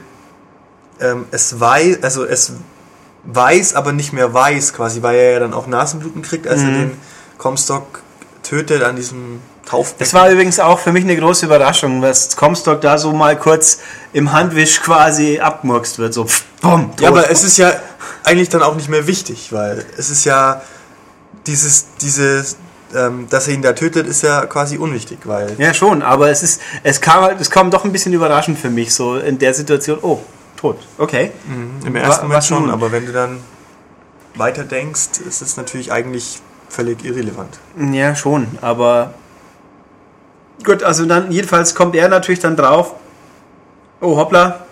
ähm, 1.00 1.26
es 1.32 1.60
weiß, 1.60 2.04
also 2.04 2.26
es 2.26 2.54
weiß, 3.24 3.76
aber 3.76 3.92
nicht 3.92 4.14
mehr 4.14 4.34
weiß, 4.34 4.74
quasi, 4.74 5.02
weil 5.02 5.16
er 5.16 5.32
ja 5.32 5.40
dann 5.40 5.54
auch 5.54 5.68
Nasenbluten 5.68 6.22
kriegt, 6.22 6.48
als 6.48 6.62
er 6.62 6.72
den 6.72 6.98
Comstock 7.38 8.02
tötet 8.44 8.84
an 8.84 8.96
diesem 8.96 9.42
Taufbecken. 9.66 10.00
Das 10.00 10.14
war 10.14 10.30
übrigens 10.30 10.60
auch 10.60 10.80
für 10.80 10.92
mich 10.92 11.04
eine 11.04 11.16
große 11.16 11.46
Überraschung, 11.46 12.02
dass 12.02 12.36
Comstock 12.36 12.82
da 12.82 12.98
so 12.98 13.14
mal 13.14 13.38
kurz 13.38 13.80
im 14.14 14.32
Handwisch 14.32 14.82
quasi 14.82 15.40
abmurkst 15.40 16.00
wird. 16.00 16.14
So, 16.14 16.26
pff, 16.26 16.44
bumm, 16.62 16.92
ja, 17.00 17.10
aber 17.10 17.30
es 17.30 17.44
ist 17.44 17.58
ja 17.58 17.72
eigentlich 18.24 18.50
dann 18.50 18.64
auch 18.64 18.76
nicht 18.76 18.90
mehr 18.90 19.08
wichtig, 19.08 19.54
weil 19.54 19.86
es 19.98 20.10
ist 20.10 20.26
ja 20.26 20.62
dieses, 21.48 21.86
dieses, 22.02 22.58
ähm, 22.96 23.28
dass 23.30 23.48
er 23.48 23.54
ihn 23.54 23.62
da 23.62 23.74
tötet, 23.74 24.08
ist 24.08 24.24
ja 24.24 24.46
quasi 24.46 24.78
unwichtig, 24.78 25.20
weil 25.26 25.56
Ja, 25.58 25.74
schon, 25.74 26.02
aber 26.02 26.30
es 26.30 26.44
ist, 26.44 26.62
es 26.84 27.02
kam, 27.02 27.22
halt- 27.24 27.42
es 27.42 27.50
kam 27.50 27.72
doch 27.72 27.86
ein 27.86 27.92
bisschen 27.92 28.14
überraschend 28.14 28.58
für 28.60 28.70
mich, 28.70 28.94
so 28.94 29.18
in 29.18 29.38
der 29.40 29.54
Situation, 29.54 30.00
oh, 30.02 30.20
tot, 30.58 30.78
okay. 30.98 31.32
im 31.86 31.96
ersten 31.96 32.24
Wa- 32.24 32.28
Moment 32.28 32.44
schon, 32.44 32.62
nun? 32.64 32.72
aber 32.72 32.92
wenn 32.92 33.06
du 33.06 33.12
dann 33.12 33.40
weiter 34.36 34.64
denkst, 34.64 35.20
ist 35.28 35.42
es 35.42 35.58
natürlich 35.58 35.92
eigentlich 35.92 36.40
völlig 36.70 37.04
irrelevant. 37.04 37.60
Ja, 37.92 38.16
schon, 38.16 38.48
aber 38.62 39.14
gut, 40.64 40.84
also 40.84 41.06
dann, 41.06 41.32
jedenfalls 41.32 41.76
kommt 41.76 41.96
er 41.96 42.08
natürlich 42.10 42.40
dann 42.40 42.56
drauf, 42.56 42.94
oh 44.00 44.16
hoppla, 44.18 44.66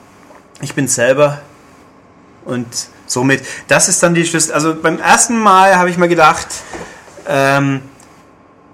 ich 0.61 0.73
bin 0.75 0.87
selber 0.87 1.39
und 2.45 2.67
somit, 3.05 3.43
das 3.67 3.89
ist 3.89 4.01
dann 4.03 4.13
die 4.13 4.25
Schlüssel, 4.25 4.53
also 4.53 4.75
beim 4.75 4.99
ersten 4.99 5.37
Mal 5.39 5.75
habe 5.77 5.89
ich 5.89 5.97
mir 5.97 6.07
gedacht, 6.07 6.47
ähm, 7.27 7.81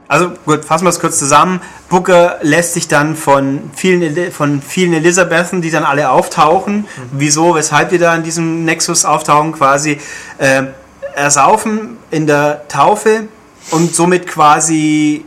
also 0.08 0.32
gut, 0.46 0.66
fassen 0.66 0.86
wir 0.86 0.90
es 0.90 1.00
kurz 1.00 1.18
zusammen. 1.18 1.62
Booker 1.90 2.38
lässt 2.42 2.74
sich 2.74 2.88
dann 2.88 3.16
von 3.16 3.72
vielen, 3.76 4.32
von 4.32 4.62
vielen 4.62 4.94
Elisabethen, 4.94 5.62
die 5.62 5.72
dann 5.72 5.84
alle 5.84 6.10
auftauchen, 6.10 6.88
wieso, 7.12 7.56
weshalb 7.56 7.90
die 7.90 7.98
da 7.98 8.16
in 8.16 8.24
diesem 8.24 8.66
Nexus 8.66 9.06
auftauchen, 9.06 9.52
quasi 9.54 10.00
äh, 10.38 10.64
ersaufen 11.16 11.98
in 12.12 12.28
der 12.28 12.68
Taufe 12.68 13.28
und 13.72 13.96
somit 13.96 14.28
quasi 14.28 15.26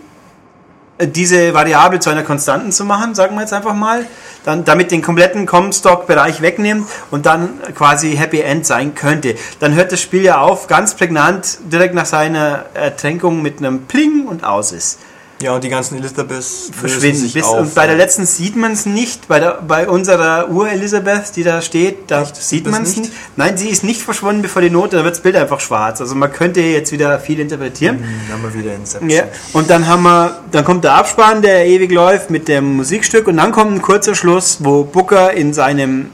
diese 1.01 1.55
Variable 1.55 2.01
zu 2.01 2.11
einer 2.11 2.23
Konstanten 2.23 2.73
zu 2.73 2.85
machen, 2.85 3.15
sagen 3.15 3.35
wir 3.37 3.43
jetzt 3.43 3.53
einfach 3.53 3.75
mal, 3.75 4.07
dann 4.45 4.65
damit 4.65 4.91
den 4.91 5.03
kompletten 5.03 5.47
Comstock-Bereich 5.47 6.41
wegnimmt 6.41 6.89
und 7.11 7.27
dann 7.27 7.61
quasi 7.75 8.17
Happy 8.17 8.41
End 8.41 8.67
sein 8.67 8.95
könnte. 8.95 9.35
Dann 9.61 9.75
hört 9.75 9.93
das 9.93 10.01
Spiel 10.01 10.23
ja 10.23 10.41
auf, 10.41 10.67
ganz 10.67 10.95
prägnant, 10.95 11.59
direkt 11.71 11.95
nach 11.95 12.07
seiner 12.07 12.67
Ertränkung 12.75 13.43
mit 13.43 13.59
einem 13.59 13.83
Pling 13.83 14.27
und 14.27 14.45
aus 14.45 14.73
ist. 14.73 14.99
Ja, 15.41 15.55
und 15.55 15.63
die 15.63 15.69
ganzen 15.69 15.99
Elizabeths 15.99 16.71
Verschwinden. 16.77 17.21
sich 17.21 17.35
Bis, 17.35 17.45
auf. 17.45 17.61
und 17.61 17.75
bei 17.75 17.87
der 17.87 17.97
letzten 17.97 18.27
sieht 18.27 18.57
man 18.57 18.73
es 18.73 18.87
nicht, 18.87 19.29
bei, 19.29 19.39
der, 19.39 19.63
bei 19.67 19.89
unserer 19.89 20.51
Ur-Elisabeth, 20.51 21.37
die 21.37 21.45
da 21.45 21.63
steht, 21.63 22.11
da 22.11 22.23
Echt? 22.23 22.35
sieht 22.37 22.67
man 22.69 22.83
es 22.83 22.97
nicht? 22.97 23.03
nicht. 23.03 23.13
Nein, 23.37 23.57
sie 23.57 23.69
ist 23.69 23.85
nicht 23.85 24.03
verschwunden 24.03 24.43
bevor 24.43 24.63
die 24.63 24.71
Note, 24.71 24.97
da 24.97 25.05
wird 25.05 25.15
das 25.15 25.23
Bild 25.23 25.37
einfach 25.37 25.61
schwarz. 25.61 26.01
Also 26.01 26.17
man 26.17 26.33
könnte 26.33 26.61
jetzt 26.61 26.91
wieder 26.91 27.21
viel 27.21 27.39
interpretieren. 27.39 27.99
Hm, 27.99 28.33
haben 28.33 28.43
wir 28.43 28.55
wieder 28.55 28.75
Inception. 28.75 29.11
Ja, 29.11 29.25
und 29.53 29.71
dann 29.71 29.87
haben 29.87 30.03
wir, 30.03 30.39
dann 30.51 30.65
kommt 30.65 30.83
der 30.83 30.95
Abspann, 30.95 31.41
der 31.41 31.67
ewig 31.67 31.93
läuft 31.93 32.31
mit 32.31 32.49
dem 32.49 32.77
Musikstück 32.77 33.29
und 33.29 33.37
dann 33.37 33.53
kommt 33.53 33.73
ein 33.73 33.83
kurzer 33.83 34.17
Schluss, 34.17 34.59
wo 34.61 34.83
Booker 34.83 35.33
in 35.35 35.53
seinem, 35.55 36.11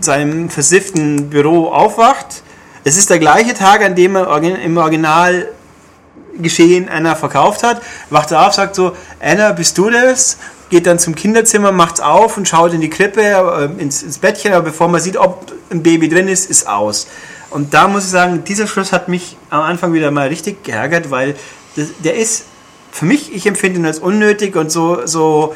seinem 0.00 0.50
versifften 0.50 1.30
Büro 1.30 1.68
aufwacht. 1.68 2.42
Es 2.82 2.96
ist 2.96 3.10
der 3.10 3.20
gleiche 3.20 3.54
Tag, 3.54 3.84
an 3.84 3.94
dem 3.94 4.16
er 4.16 4.42
im 4.42 4.76
Original 4.76 5.48
geschehen 6.40 6.88
Anna 6.88 7.14
verkauft 7.14 7.62
hat. 7.62 7.82
Wacht 8.10 8.32
auf, 8.32 8.54
sagt 8.54 8.74
so, 8.74 8.96
Anna, 9.20 9.52
bist 9.52 9.78
du 9.78 9.90
das? 9.90 10.38
Geht 10.68 10.86
dann 10.86 10.98
zum 10.98 11.14
Kinderzimmer, 11.14 11.72
macht's 11.72 12.00
auf 12.00 12.36
und 12.36 12.48
schaut 12.48 12.72
in 12.72 12.80
die 12.80 12.90
Krippe, 12.90 13.22
äh, 13.22 13.80
ins, 13.80 14.02
ins 14.02 14.18
Bettchen, 14.18 14.52
aber 14.52 14.64
bevor 14.64 14.88
man 14.88 15.00
sieht, 15.00 15.16
ob 15.16 15.52
ein 15.70 15.82
Baby 15.82 16.08
drin 16.08 16.28
ist, 16.28 16.50
ist 16.50 16.68
aus. 16.68 17.06
Und 17.50 17.72
da 17.72 17.86
muss 17.88 18.04
ich 18.04 18.10
sagen, 18.10 18.42
dieser 18.44 18.66
Schluss 18.66 18.92
hat 18.92 19.08
mich 19.08 19.36
am 19.50 19.62
Anfang 19.62 19.92
wieder 19.92 20.10
mal 20.10 20.28
richtig 20.28 20.64
geärgert, 20.64 21.10
weil 21.10 21.36
das, 21.76 21.88
der 22.02 22.16
ist 22.16 22.44
für 22.90 23.04
mich, 23.04 23.34
ich 23.34 23.46
empfinde 23.46 23.78
ihn 23.78 23.86
als 23.86 23.98
unnötig 23.98 24.56
und 24.56 24.72
so, 24.72 25.06
so 25.06 25.54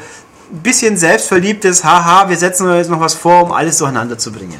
ein 0.51 0.59
bisschen 0.59 0.97
selbstverliebtes, 0.97 1.83
haha, 1.83 2.29
wir 2.29 2.37
setzen 2.37 2.67
uns 2.67 2.77
jetzt 2.77 2.89
noch 2.89 2.99
was 2.99 3.13
vor, 3.13 3.43
um 3.43 3.51
alles 3.51 3.77
durcheinander 3.77 4.17
zu 4.17 4.31
bringen. 4.31 4.59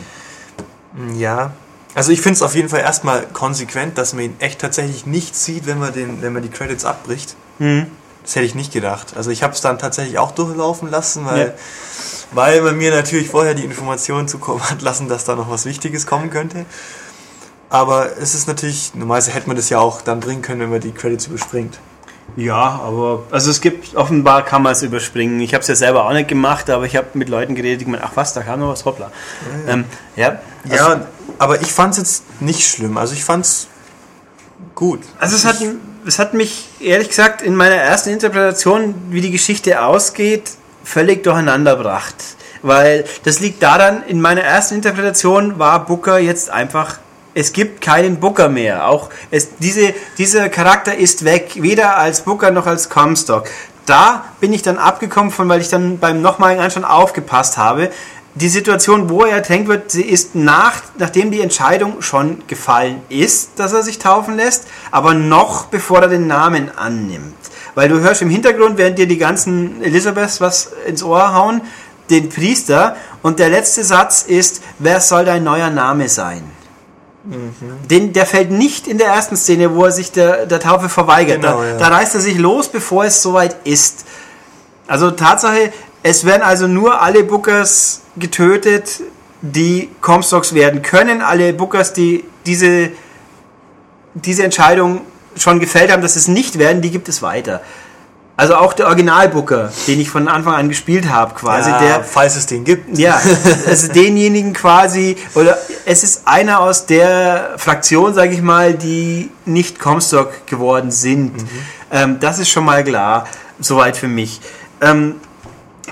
Ja. 1.17 1.53
Also 1.93 2.11
ich 2.11 2.21
finde 2.21 2.35
es 2.37 2.41
auf 2.41 2.55
jeden 2.55 2.69
Fall 2.69 2.79
erstmal 2.79 3.25
konsequent, 3.27 3.97
dass 3.97 4.13
man 4.13 4.23
ihn 4.25 4.35
echt 4.39 4.59
tatsächlich 4.59 5.05
nicht 5.05 5.35
sieht, 5.35 5.65
wenn 5.67 5.79
man, 5.79 5.93
den, 5.93 6.21
wenn 6.21 6.31
man 6.33 6.41
die 6.41 6.49
Credits 6.49 6.85
abbricht. 6.85 7.35
Mhm. 7.59 7.87
Das 8.23 8.35
hätte 8.35 8.45
ich 8.45 8.55
nicht 8.55 8.71
gedacht. 8.71 9.17
Also 9.17 9.31
ich 9.31 9.43
habe 9.43 9.53
es 9.53 9.61
dann 9.61 9.79
tatsächlich 9.79 10.17
auch 10.19 10.31
durchlaufen 10.31 10.89
lassen, 10.89 11.25
weil, 11.25 11.47
Ja. 11.47 11.53
weil 12.31 12.61
man 12.61 12.77
mir 12.77 12.91
natürlich 12.91 13.29
vorher 13.29 13.55
die 13.55 13.65
Information 13.65 14.27
zukommen 14.27 14.61
hat 14.69 14.81
lassen, 14.81 15.09
dass 15.09 15.25
da 15.25 15.35
noch 15.35 15.49
was 15.49 15.65
Wichtiges 15.65 16.05
kommen 16.05 16.29
könnte. 16.29 16.65
Aber 17.69 18.17
es 18.17 18.35
ist 18.35 18.47
natürlich, 18.47 18.93
normalerweise 18.95 19.31
hätte 19.31 19.47
man 19.47 19.55
das 19.55 19.69
ja 19.69 19.79
auch 19.79 20.01
dann 20.01 20.19
bringen 20.19 20.41
können, 20.41 20.59
wenn 20.61 20.69
man 20.69 20.81
die 20.81 20.91
Credits 20.91 21.27
überspringt. 21.27 21.79
Ja, 22.36 22.82
aber 22.86 23.23
also 23.32 23.51
es 23.51 23.61
gibt 23.61 23.95
offenbar 23.95 24.45
kann 24.45 24.61
man 24.61 24.73
es 24.73 24.84
überspringen. 24.84 25.39
Ich 25.41 25.53
habe 25.53 25.61
es 25.61 25.67
ja 25.67 25.75
selber 25.75 26.05
auch 26.05 26.13
nicht 26.13 26.27
gemacht, 26.27 26.69
aber 26.69 26.86
ich 26.86 26.95
habe 26.95 27.07
mit 27.13 27.29
Leuten 27.29 27.55
geredet, 27.55 27.82
die 27.82 27.86
gemeint, 27.86 28.03
ach 28.05 28.11
was, 28.15 28.34
da 28.34 28.41
kam 28.41 28.59
noch 28.59 28.69
was, 28.69 28.86
hoppla. 28.86 29.11
Ja, 29.67 29.73
ähm, 29.73 29.86
ja, 30.15 30.39
also, 30.69 30.75
Ja, 30.75 31.07
aber 31.38 31.61
ich 31.61 31.71
fand 31.71 31.93
es 31.93 31.99
jetzt 31.99 32.41
nicht 32.41 32.67
schlimm. 32.67 32.97
Also 32.97 33.13
ich 33.13 33.23
fand 33.23 33.45
es 33.45 33.67
gut. 34.75 35.01
also 35.19 35.36
es 35.36 35.45
hat, 35.45 35.57
es 36.05 36.19
hat 36.19 36.34
mich 36.34 36.69
ehrlich 36.79 37.09
gesagt 37.09 37.41
in 37.41 37.55
meiner 37.55 37.75
ersten 37.75 38.09
Interpretation, 38.09 38.95
wie 39.09 39.21
die 39.21 39.32
Geschichte 39.32 39.84
ausgeht, 39.84 40.51
völlig 40.84 41.23
durcheinander 41.23 41.75
gebracht. 41.75 42.15
Weil 42.61 43.05
das 43.23 43.39
liegt 43.39 43.63
daran, 43.63 44.03
in 44.07 44.21
meiner 44.21 44.41
ersten 44.41 44.75
Interpretation 44.75 45.57
war 45.57 45.86
Booker 45.86 46.19
jetzt 46.19 46.49
einfach 46.49 46.99
es 47.34 47.53
gibt 47.53 47.82
keinen 47.82 48.19
Booker 48.19 48.49
mehr. 48.49 48.88
Auch 48.88 49.09
es, 49.29 49.49
diese, 49.59 49.93
dieser 50.17 50.49
Charakter 50.49 50.95
ist 50.95 51.23
weg, 51.23 51.53
weder 51.55 51.97
als 51.97 52.21
Booker 52.21 52.51
noch 52.51 52.67
als 52.67 52.89
Comstock. 52.89 53.47
Da 53.86 54.25
bin 54.39 54.53
ich 54.53 54.61
dann 54.61 54.77
abgekommen 54.77 55.32
von, 55.32 55.49
weil 55.49 55.61
ich 55.61 55.69
dann 55.69 55.97
beim 55.99 56.21
nochmaligen 56.21 56.63
Anschauen 56.63 56.86
aufgepasst 56.86 57.57
habe. 57.57 57.91
Die 58.36 58.47
Situation, 58.47 59.09
wo 59.09 59.23
er 59.23 59.36
ertränkt 59.36 59.67
wird, 59.67 59.91
sie 59.91 60.03
ist 60.03 60.36
nach, 60.36 60.75
nachdem 60.97 61.32
die 61.32 61.41
Entscheidung 61.41 62.01
schon 62.01 62.43
gefallen 62.47 63.01
ist, 63.09 63.51
dass 63.57 63.73
er 63.73 63.84
sich 63.84 63.99
taufen 63.99 64.38
lässt, 64.38 64.67
aber 64.89 65.13
noch 65.13 65.65
bevor 65.65 66.01
er 66.01 66.07
den 66.07 66.27
Namen 66.27 66.71
annimmt. 66.77 67.36
Weil 67.75 67.89
du 67.89 67.99
hörst 67.99 68.21
im 68.21 68.29
Hintergrund, 68.29 68.77
während 68.77 68.97
dir 68.97 69.07
die 69.07 69.17
ganzen 69.17 69.82
Elisabeths 69.84 70.39
was 70.39 70.71
ins 70.88 71.03
Ohr 71.03 71.34
hauen, 71.34 71.61
den 72.09 72.29
Priester 72.29 72.95
und 73.21 73.39
der 73.39 73.49
letzte 73.49 73.84
Satz 73.84 74.23
ist, 74.23 74.61
wer 74.79 75.01
soll 75.01 75.25
dein 75.25 75.43
neuer 75.43 75.69
Name 75.69 76.07
sein? 76.07 76.43
Mhm. 77.24 77.88
Den, 77.89 78.13
der 78.13 78.26
fällt 78.26 78.51
nicht 78.51 78.88
in 78.88 78.97
der 78.97 79.07
ersten 79.07 79.36
Szene, 79.36 79.76
wo 79.76 79.86
er 79.86 79.91
sich 79.91 80.11
der, 80.11 80.45
der 80.45 80.59
Taufe 80.59 80.89
verweigert. 80.89 81.41
Genau, 81.41 81.61
da, 81.61 81.67
ja. 81.67 81.78
da 81.78 81.88
reißt 81.89 82.15
er 82.15 82.22
sich 82.22 82.38
los, 82.38 82.69
bevor 82.69 83.05
es 83.05 83.22
soweit 83.22 83.55
ist. 83.63 84.05
Also 84.88 85.11
Tatsache, 85.11 85.72
es 86.03 86.26
werden 86.26 86.41
also 86.41 86.67
nur 86.67 87.01
alle 87.01 87.24
Bookers 87.24 88.01
getötet, 88.17 89.01
die 89.41 89.89
Comstocks 90.01 90.53
werden 90.53 90.82
können. 90.82 91.22
Alle 91.22 91.53
Bookers, 91.53 91.93
die 91.93 92.24
diese, 92.45 92.89
diese 94.15 94.43
Entscheidung 94.43 95.01
schon 95.36 95.59
gefällt 95.59 95.91
haben, 95.91 96.01
dass 96.01 96.15
es 96.15 96.28
nicht 96.28 96.59
werden, 96.59 96.82
die 96.82 96.91
gibt 96.91 97.07
es 97.07 97.22
weiter. 97.22 97.61
Also 98.41 98.55
auch 98.55 98.73
der 98.73 98.87
Originalbooker, 98.87 99.71
den 99.85 99.99
ich 99.99 100.09
von 100.09 100.27
Anfang 100.27 100.55
an 100.55 100.67
gespielt 100.67 101.07
habe, 101.07 101.35
quasi. 101.35 101.69
Ja, 101.69 101.77
der, 101.77 102.03
falls 102.03 102.35
es 102.35 102.47
den 102.47 102.63
gibt. 102.63 102.97
Ja, 102.97 103.21
also 103.67 103.89
denjenigen 103.89 104.53
quasi, 104.53 105.15
oder 105.35 105.59
es 105.85 106.03
ist 106.03 106.23
einer 106.25 106.59
aus 106.59 106.87
der 106.87 107.51
Fraktion, 107.57 108.15
sage 108.15 108.33
ich 108.33 108.41
mal, 108.41 108.73
die 108.73 109.29
nicht 109.45 109.77
Comstock 109.77 110.47
geworden 110.47 110.89
sind. 110.89 111.37
Mhm. 111.37 111.49
Ähm, 111.91 112.19
das 112.19 112.39
ist 112.39 112.49
schon 112.49 112.65
mal 112.65 112.83
klar, 112.83 113.27
soweit 113.59 113.95
für 113.95 114.07
mich. 114.07 114.41
Ähm, 114.81 115.17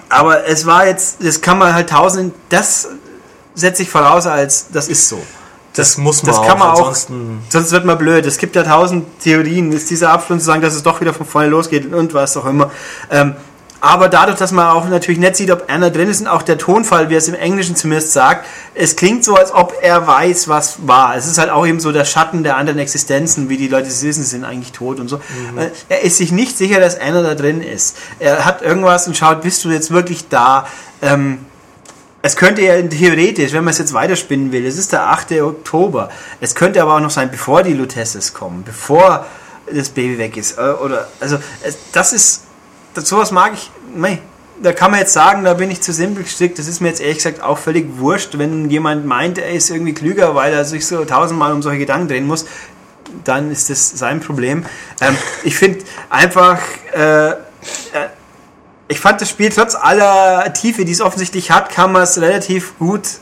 aber 0.10 0.48
es 0.48 0.66
war 0.66 0.88
jetzt, 0.88 1.24
das 1.24 1.42
kann 1.42 1.60
man 1.60 1.76
halt 1.76 1.92
tausend, 1.92 2.34
das 2.50 2.88
setze 3.54 3.84
ich 3.84 3.92
voraus 3.92 4.26
als, 4.26 4.70
das 4.74 4.88
ist 4.88 5.08
so. 5.08 5.22
Das, 5.80 5.98
muss 5.98 6.24
man 6.24 6.36
das 6.36 6.46
kann 6.46 6.60
man 6.60 6.70
auch, 6.70 6.96
sonst 7.50 7.72
wird 7.72 7.86
man 7.86 7.98
blöd. 7.98 8.26
Es 8.26 8.38
gibt 8.38 8.56
ja 8.56 8.64
tausend 8.64 9.06
Theorien. 9.22 9.72
Ist 9.72 9.90
dieser 9.90 10.12
Abstand 10.12 10.42
zu 10.42 10.48
sagen, 10.48 10.62
dass 10.62 10.76
es 10.76 10.84
doch 10.84 11.02
wieder 11.02 11.14
von 11.14 11.26
vorne 11.26 11.48
losgeht 11.48 11.92
und 11.94 12.14
was 12.14 12.38
auch 12.38 12.46
immer. 12.46 12.72
Ähm, 13.10 13.36
aber 13.82 14.10
dadurch, 14.10 14.38
dass 14.38 14.52
man 14.52 14.68
auch 14.68 14.90
natürlich 14.90 15.20
nicht 15.20 15.38
sieht, 15.38 15.52
ob 15.52 15.70
einer 15.70 15.90
drin 15.90 16.10
ist 16.10 16.20
und 16.22 16.28
auch 16.28 16.42
der 16.42 16.58
Tonfall, 16.58 17.10
wie 17.10 17.16
er 17.16 17.20
es 17.20 17.30
im 17.30 17.36
Englischen 17.36 17.76
zumindest 17.76 18.12
sagt, 18.12 18.46
es 18.76 18.96
klingt 18.96 19.24
so, 19.24 19.36
als 19.36 19.54
ob 19.54 19.74
er 19.82 20.06
weiß, 20.06 20.50
was 20.50 20.86
war. 20.86 21.16
Es 21.16 21.28
ist 21.28 21.38
halt 21.38 21.50
auch 21.50 21.66
eben 21.66 21.80
so 21.80 21.92
der 21.92 22.04
Schatten 22.04 22.44
der 22.44 22.58
anderen 22.58 22.80
Existenzen, 22.80 23.48
wie 23.48 23.58
die 23.58 23.70
Leute 23.70 23.88
wissen, 23.88 24.24
sie 24.24 24.30
sind 24.30 24.44
eigentlich 24.44 24.74
tot 24.74 25.00
und 25.00 25.08
so. 25.08 25.18
Mhm. 25.18 25.58
Äh, 25.58 25.70
er 25.88 26.02
ist 26.02 26.18
sich 26.18 26.32
nicht 26.32 26.58
sicher, 26.58 26.80
dass 26.82 27.00
einer 27.00 27.24
da 27.24 27.36
drin 27.36 27.62
ist. 27.62 27.96
Er 28.20 28.44
hat 28.44 28.62
irgendwas 28.62 29.08
und 29.08 29.16
schaut, 29.16 29.42
bist 29.42 29.64
du 29.64 29.70
jetzt 29.70 29.92
wirklich 29.92 30.28
da? 30.28 30.68
Ähm, 31.02 31.40
es 32.22 32.36
könnte 32.36 32.62
ja 32.62 32.82
theoretisch, 32.82 33.54
wenn 33.54 33.64
man 33.64 33.72
es 33.72 33.78
jetzt 33.78 33.94
weiterspinnen 33.94 34.52
will, 34.52 34.66
es 34.66 34.78
ist 34.78 34.92
der 34.92 35.10
8. 35.10 35.32
Oktober. 35.42 36.10
Es 36.42 36.54
könnte 36.54 36.82
aber 36.82 36.96
auch 36.96 37.00
noch 37.00 37.12
sein, 37.12 37.32
bevor 37.32 37.64
die 37.64 37.74
Lutesses 37.74 38.34
kommen, 38.34 38.64
bevor 38.64 39.26
das 39.72 39.90
Baby 39.90 40.18
weg 40.18 40.36
ist. 40.36 40.58
Äh, 40.58 40.62
oder, 40.62 41.08
also, 41.20 41.38
das 41.94 42.14
ist, 42.14 42.44
das, 42.94 43.08
sowas 43.08 43.32
mag 43.32 43.54
ich, 43.54 43.72
mei, 43.96 44.20
da 44.62 44.74
kann 44.74 44.92
man 44.92 45.00
jetzt 45.00 45.14
sagen, 45.14 45.46
da 45.46 45.54
bin 45.54 45.72
ich 45.72 45.82
zu 45.82 45.94
simpel 45.94 46.24
gestrickt. 46.24 46.60
Das 46.60 46.68
ist 46.68 46.82
mir 46.82 46.90
jetzt 46.90 47.00
ehrlich 47.00 47.18
gesagt 47.18 47.42
auch 47.42 47.58
völlig 47.58 47.98
wurscht, 47.98 48.38
wenn 48.38 48.70
jemand 48.70 49.06
meint, 49.06 49.38
er 49.38 49.52
ist 49.52 49.70
irgendwie 49.70 49.94
klüger, 49.94 50.36
weil 50.36 50.52
er 50.52 50.66
sich 50.66 50.86
so 50.86 51.06
tausendmal 51.06 51.54
um 51.54 51.62
solche 51.62 51.80
Gedanken 51.80 52.10
drehen 52.10 52.28
muss, 52.28 52.46
dann 53.24 53.52
ist 53.52 53.70
das 53.70 53.92
sein 53.92 54.20
Problem. 54.20 54.66
Ähm, 55.00 55.16
ich 55.44 55.56
finde 55.56 55.86
einfach, 56.10 56.60
äh, 56.94 57.30
äh 57.30 57.36
ich 58.90 59.00
fand 59.00 59.22
das 59.22 59.30
Spiel 59.30 59.50
trotz 59.50 59.76
aller 59.76 60.52
Tiefe, 60.54 60.84
die 60.84 60.92
es 60.92 61.00
offensichtlich 61.00 61.52
hat, 61.52 61.70
man 61.94 62.02
es 62.02 62.20
relativ 62.20 62.78
gut 62.80 63.20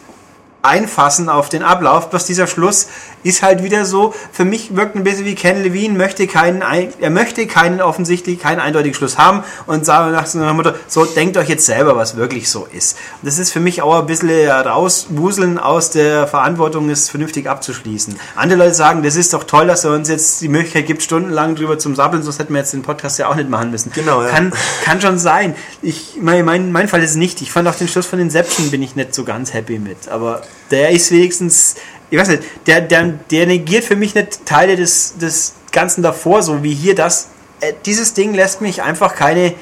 einfassen 0.68 1.30
auf 1.30 1.50
den 1.50 1.64
Ablauf. 1.64 2.10
Bloß 2.10 2.26
dieser 2.26 2.48
Schluss 2.48 2.88
ist 3.24 3.42
halt 3.42 3.64
wieder 3.64 3.86
so, 3.86 4.14
für 4.32 4.46
mich 4.46 4.76
wirkt 4.76 4.96
ein 4.96 5.04
bisschen 5.04 5.26
wie 5.26 5.36
Ken 5.36 5.62
Levine, 5.64 5.98
möchte 5.98 6.28
keinen, 6.28 6.62
er 6.62 7.10
möchte 7.10 7.48
keinen 7.48 7.82
offensichtlich, 7.82 8.40
keinen 8.40 8.60
eindeutigen 8.60 8.94
Schluss 8.94 9.18
haben 9.18 9.44
und 9.66 9.86
sagt 9.86 10.12
nach 10.12 10.26
seiner 10.26 10.54
Mutter, 10.54 10.76
so 10.88 11.06
denkt 11.06 11.38
euch 11.38 11.50
jetzt 11.50 11.66
selber, 11.66 11.96
was 11.96 12.16
wirklich 12.16 12.50
so 12.50 12.68
ist. 12.72 12.98
Und 13.22 13.28
das 13.28 13.40
ist 13.40 13.52
für 13.52 13.60
mich 13.60 13.82
auch 13.82 14.00
ein 14.00 14.06
bisschen 14.06 14.50
rauswuseln 14.50 15.58
aus 15.58 15.90
der 15.90 16.28
Verantwortung, 16.28 16.90
es 16.90 17.10
vernünftig 17.10 17.50
abzuschließen. 17.50 18.18
Andere 18.36 18.60
Leute 18.60 18.76
sagen, 18.76 19.04
das 19.04 19.16
ist 19.16 19.34
doch 19.34 19.44
toll, 19.44 19.68
dass 19.68 19.84
er 19.84 19.94
uns 19.94 20.10
jetzt 20.10 20.42
die 20.42 20.50
Möglichkeit 20.50 20.86
gibt, 20.86 21.02
stundenlang 21.02 21.56
drüber 21.56 21.80
zum 21.80 21.96
Sabbeln, 21.96 22.24
sonst 22.24 22.40
hätten 22.40 22.54
wir 22.54 22.60
jetzt 22.60 22.74
den 22.74 22.82
Podcast 22.82 23.20
ja 23.20 23.30
auch 23.30 23.36
nicht 23.36 23.50
machen 23.50 23.72
müssen. 23.72 23.92
Genau, 23.94 24.22
ja. 24.22 24.30
Kann, 24.30 24.54
kann 24.84 25.02
schon 25.02 25.18
sein. 25.18 25.56
Ich, 25.82 26.18
mein, 26.22 26.46
mein, 26.46 26.72
mein 26.72 26.88
Fall 26.88 27.04
ist 27.04 27.16
nicht. 27.16 27.42
Ich 27.42 27.52
fand 27.52 27.68
auch 27.68 27.76
den 27.76 27.88
Schluss 27.88 28.06
von 28.06 28.20
Inception 28.20 28.72
bin 28.72 28.82
ich 28.82 28.96
nicht 28.96 29.14
so 29.14 29.24
ganz 29.24 29.54
happy 29.54 29.80
mit. 29.80 30.08
Aber 30.10 30.42
der 30.72 30.92
ist 30.92 31.12
wenigstens 31.12 31.76
ich 32.10 32.18
weiß 32.18 32.30
nicht, 32.30 32.44
der, 32.68 32.82
der, 32.82 33.04
der 33.30 33.48
negiert 33.48 33.84
für 33.84 33.96
mich 33.96 34.16
nicht 34.16 34.46
Teile 34.46 34.76
des, 34.76 35.18
des 35.18 35.56
Ganzen 35.72 36.04
davor, 36.04 36.42
so 36.42 36.64
wie 36.64 36.74
hier 36.74 36.96
das. 36.96 37.30
Äh, 37.60 37.74
dieses 37.86 38.14
Ding 38.14 38.34
lässt 38.34 38.62
mich 38.62 38.82
einfach 38.82 39.16
keine 39.16 39.54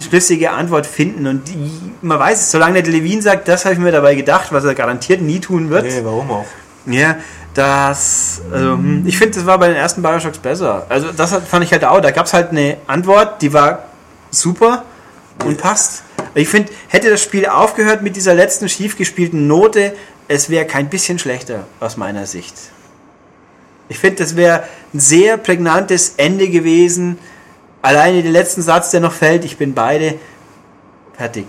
schlüssige 0.00 0.52
Antwort 0.52 0.86
finden. 0.86 1.26
Und 1.26 1.48
die, 1.48 1.70
man 2.02 2.18
weiß 2.18 2.40
es, 2.40 2.50
solange 2.50 2.82
der 2.82 2.92
Levin 2.92 3.20
sagt, 3.20 3.48
das 3.48 3.64
habe 3.64 3.74
ich 3.74 3.80
mir 3.80 3.92
dabei 3.92 4.14
gedacht, 4.14 4.52
was 4.52 4.64
er 4.64 4.74
garantiert 4.74 5.20
nie 5.20 5.40
tun 5.40 5.70
wird. 5.70 5.84
Nee, 5.84 6.00
warum 6.04 6.30
auch? 6.30 6.46
Ja, 6.86 7.16
das, 7.52 8.40
also, 8.52 8.74
hm, 8.74 9.04
ich 9.06 9.18
finde, 9.18 9.34
das 9.34 9.44
war 9.44 9.58
bei 9.58 9.68
den 9.68 9.76
ersten 9.76 10.02
Bioshocks 10.02 10.38
besser. 10.38 10.86
Also, 10.88 11.08
das 11.12 11.34
fand 11.48 11.64
ich 11.64 11.72
halt 11.72 11.84
auch. 11.84 12.00
Da 12.00 12.12
gab 12.12 12.26
es 12.26 12.32
halt 12.32 12.50
eine 12.50 12.76
Antwort, 12.86 13.42
die 13.42 13.52
war 13.52 13.86
super 14.30 14.84
und 15.44 15.58
passt. 15.58 16.04
Ich 16.34 16.48
finde, 16.48 16.72
hätte 16.88 17.10
das 17.10 17.22
Spiel 17.22 17.46
aufgehört 17.46 18.02
mit 18.02 18.16
dieser 18.16 18.34
letzten 18.34 18.68
schief 18.68 18.96
gespielten 18.96 19.46
Note, 19.46 19.94
es 20.28 20.48
wäre 20.48 20.64
kein 20.64 20.88
bisschen 20.88 21.18
schlechter 21.18 21.66
aus 21.80 21.96
meiner 21.96 22.26
Sicht. 22.26 22.54
Ich 23.88 23.98
finde, 23.98 24.22
das 24.22 24.36
wäre 24.36 24.64
ein 24.94 25.00
sehr 25.00 25.36
prägnantes 25.36 26.14
Ende 26.16 26.48
gewesen. 26.48 27.18
Alleine 27.82 28.22
der 28.22 28.30
letzten 28.30 28.62
Satz, 28.62 28.92
der 28.92 29.00
noch 29.00 29.12
fällt, 29.12 29.44
ich 29.44 29.56
bin 29.56 29.74
beide 29.74 30.14
fertig. 31.16 31.46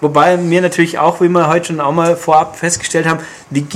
Wobei 0.00 0.38
mir 0.38 0.62
natürlich 0.62 0.98
auch, 0.98 1.20
wie 1.20 1.28
wir 1.28 1.48
heute 1.48 1.66
schon 1.66 1.80
auch 1.80 1.92
mal 1.92 2.16
vorab 2.16 2.56
festgestellt 2.56 3.06
haben, 3.06 3.20
wie, 3.50 3.66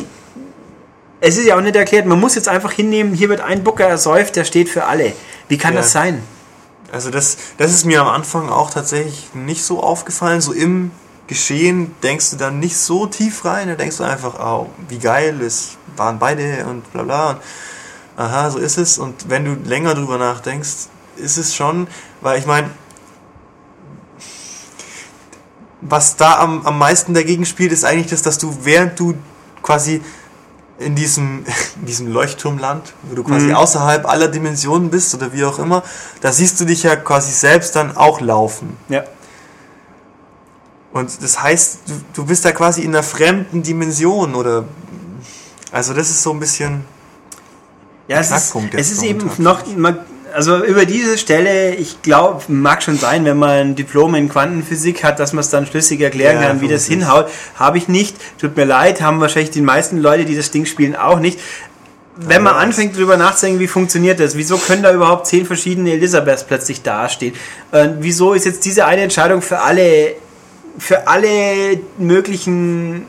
es 1.20 1.36
ist 1.36 1.47
ja 1.47 1.57
auch 1.57 1.61
nicht 1.61 1.76
erklärt, 1.76 2.07
man 2.07 2.18
muss 2.18 2.34
jetzt 2.34 2.49
einfach 2.49 2.72
hinnehmen, 2.72 3.12
hier 3.12 3.28
wird 3.28 3.42
ein 3.42 3.62
Booker 3.62 3.86
ersäuft, 3.86 4.36
der 4.36 4.45
steht 4.45 4.70
für 4.70 4.84
alle. 4.84 5.12
Wie 5.49 5.59
kann 5.59 5.74
ja. 5.74 5.80
das 5.80 5.92
sein? 5.92 6.22
Also 6.93 7.11
das, 7.11 7.37
das 7.59 7.72
ist 7.72 7.85
mir 7.85 8.01
am 8.01 8.09
Anfang 8.09 8.49
auch 8.49 8.70
tatsächlich 8.70 9.35
nicht 9.35 9.64
so 9.64 9.82
aufgefallen, 9.82 10.41
so 10.41 10.53
im 10.53 10.91
Geschehen 11.26 11.95
denkst 12.03 12.30
du 12.30 12.37
dann 12.37 12.59
nicht 12.61 12.76
so 12.76 13.07
tief 13.07 13.45
rein, 13.45 13.68
da 13.68 13.74
denkst 13.74 13.97
du 13.97 14.05
einfach, 14.05 14.39
oh, 14.39 14.68
wie 14.89 14.99
geil, 14.99 15.41
es 15.41 15.78
waren 15.97 16.18
beide 16.18 16.66
und 16.66 16.93
bla 16.93 17.03
bla 17.03 17.30
und 17.30 17.41
aha, 18.16 18.51
so 18.51 18.59
ist 18.59 18.78
es. 18.78 18.99
Und 18.99 19.28
wenn 19.28 19.45
du 19.45 19.55
länger 19.68 19.95
drüber 19.95 20.18
nachdenkst, 20.18 20.89
ist 21.16 21.37
es 21.37 21.55
schon, 21.55 21.87
weil 22.20 22.39
ich 22.39 22.47
meine, 22.47 22.70
was 25.80 26.16
da 26.16 26.39
am, 26.39 26.64
am 26.66 26.78
meisten 26.78 27.14
dagegen 27.14 27.45
spielt, 27.45 27.72
ist 27.72 27.85
eigentlich 27.85 28.09
das, 28.09 28.22
dass 28.22 28.39
du, 28.39 28.57
während 28.62 28.99
du 28.99 29.14
quasi 29.62 30.03
in 30.85 30.95
diesem, 30.95 31.45
in 31.80 31.87
diesem 31.87 32.12
Leuchtturmland, 32.12 32.93
wo 33.03 33.14
du 33.14 33.24
quasi 33.24 33.47
mhm. 33.47 33.55
außerhalb 33.55 34.07
aller 34.09 34.28
Dimensionen 34.28 34.91
bist 34.91 35.14
oder 35.14 35.32
wie 35.32 35.45
auch 35.45 35.59
immer, 35.59 35.82
da 36.20 36.32
siehst 36.32 36.61
du 36.61 36.64
dich 36.64 36.82
ja 36.82 36.97
quasi 36.97 37.32
selbst 37.32 37.74
dann 37.76 37.97
auch 37.97 38.20
laufen. 38.20 38.76
Ja. 38.89 39.05
Und 40.93 41.11
das 41.22 41.43
heißt, 41.43 41.78
du, 41.89 41.93
du 42.12 42.26
bist 42.26 42.45
da 42.45 42.53
quasi 42.53 42.82
in 42.82 42.95
einer 42.95 43.03
fremden 43.03 43.62
Dimension 43.62 44.35
oder. 44.37 44.64
Also, 45.72 45.93
das 45.93 46.09
ist 46.09 46.22
so 46.22 46.30
ein 46.30 46.39
bisschen. 46.39 46.85
Ja, 48.07 48.20
es 48.20 48.30
ist, 48.30 48.55
es 48.74 48.93
ist 48.93 49.03
eben 49.03 49.28
noch. 49.39 49.64
Also 50.35 50.64
über 50.64 50.85
diese 50.85 51.16
Stelle, 51.16 51.76
ich 51.76 52.03
glaube, 52.03 52.43
mag 52.49 52.82
schon 52.82 52.99
sein, 52.99 53.24
wenn 53.24 53.37
man 53.37 53.51
ein 53.51 53.74
Diplom 53.76 54.16
in 54.16 54.28
Quantenphysik 54.28 55.05
hat, 55.05 55.20
dass 55.20 55.32
man 55.32 55.41
es 55.41 55.51
dann 55.51 55.64
schlüssig 55.64 56.01
erklären 56.01 56.41
ja, 56.41 56.49
kann, 56.49 56.61
wie 56.61 56.66
das 56.66 56.87
hinhaut. 56.87 57.28
Habe 57.55 57.78
ich 57.78 57.87
nicht. 57.87 58.16
Tut 58.39 58.57
mir 58.57 58.64
leid, 58.64 59.01
haben 59.01 59.20
wahrscheinlich 59.20 59.53
die 59.53 59.62
meisten 59.62 59.99
Leute, 59.99 60.24
die 60.24 60.37
das 60.37 60.51
Ding 60.51 60.66
spielen, 60.66 60.97
auch 60.97 61.20
nicht. 61.20 61.39
Wenn 62.16 62.43
man 62.43 62.55
anfängt 62.55 62.97
darüber 62.97 63.16
nachzudenken, 63.16 63.61
wie 63.61 63.68
funktioniert 63.68 64.18
das? 64.18 64.37
Wieso 64.37 64.59
können 64.59 64.82
da 64.82 64.93
überhaupt 64.93 65.26
zehn 65.28 65.47
verschiedene 65.47 65.93
Elisabeths 65.93 66.45
plötzlich 66.45 66.82
dastehen? 66.82 67.35
Äh, 67.70 67.91
wieso 68.01 68.35
ist 68.35 68.45
jetzt 68.45 68.64
diese 68.64 68.87
eine 68.87 69.03
Entscheidung 69.03 69.41
für 69.41 69.61
alle 69.61 70.16
für 70.78 71.07
alle 71.07 71.78
möglichen 71.99 73.07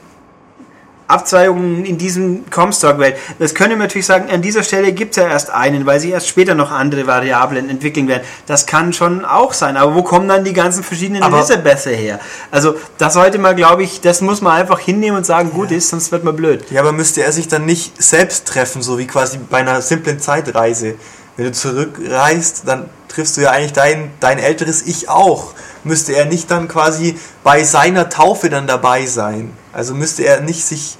Abzweigungen 1.07 1.85
in 1.85 1.97
diesem 1.97 2.49
Comstock-Welt. 2.49 3.15
Das 3.39 3.53
könnte 3.53 3.71
man 3.75 3.87
natürlich 3.87 4.07
sagen, 4.07 4.29
an 4.31 4.41
dieser 4.41 4.63
Stelle 4.63 4.91
gibt 4.91 5.11
es 5.11 5.23
ja 5.23 5.29
erst 5.29 5.49
einen, 5.51 5.85
weil 5.85 5.99
sich 5.99 6.11
erst 6.11 6.27
später 6.27 6.55
noch 6.55 6.71
andere 6.71 7.05
Variablen 7.07 7.69
entwickeln 7.69 8.07
werden. 8.07 8.23
Das 8.47 8.65
kann 8.65 8.91
schon 8.93 9.23
auch 9.23 9.53
sein. 9.53 9.77
Aber 9.77 9.93
wo 9.95 10.03
kommen 10.03 10.27
dann 10.27 10.43
die 10.43 10.53
ganzen 10.53 10.83
verschiedenen 10.83 11.21
Aber- 11.21 11.37
Elizabeth 11.37 11.85
her? 11.85 12.19
Also 12.51 12.75
das 12.97 13.13
sollte 13.13 13.37
man, 13.37 13.55
glaube 13.55 13.83
ich, 13.83 14.01
das 14.01 14.21
muss 14.21 14.41
man 14.41 14.53
einfach 14.59 14.79
hinnehmen 14.79 15.17
und 15.17 15.25
sagen, 15.25 15.51
gut 15.51 15.71
ist, 15.71 15.89
sonst 15.89 16.11
wird 16.11 16.23
man 16.23 16.35
blöd. 16.35 16.71
Ja, 16.71 16.81
aber 16.81 16.91
müsste 16.91 17.23
er 17.23 17.31
sich 17.31 17.47
dann 17.47 17.65
nicht 17.65 18.01
selbst 18.01 18.47
treffen, 18.47 18.81
so 18.81 18.97
wie 18.97 19.07
quasi 19.07 19.37
bei 19.37 19.57
einer 19.59 19.81
simplen 19.81 20.19
Zeitreise? 20.19 20.95
Wenn 21.37 21.45
du 21.45 21.51
zurückreist, 21.51 22.63
dann 22.65 22.89
triffst 23.09 23.37
du 23.37 23.41
ja 23.41 23.51
eigentlich 23.51 23.73
dein, 23.73 24.11
dein 24.19 24.39
älteres 24.39 24.81
Ich 24.81 25.09
auch. 25.09 25.53
Müsste 25.83 26.13
er 26.13 26.25
nicht 26.25 26.49
dann 26.49 26.67
quasi 26.67 27.17
bei 27.43 27.63
seiner 27.63 28.09
Taufe 28.09 28.49
dann 28.49 28.67
dabei 28.67 29.05
sein? 29.05 29.51
Also 29.75 29.93
müsste 29.93 30.23
er 30.25 30.41
nicht 30.41 30.63
sich, 30.65 30.97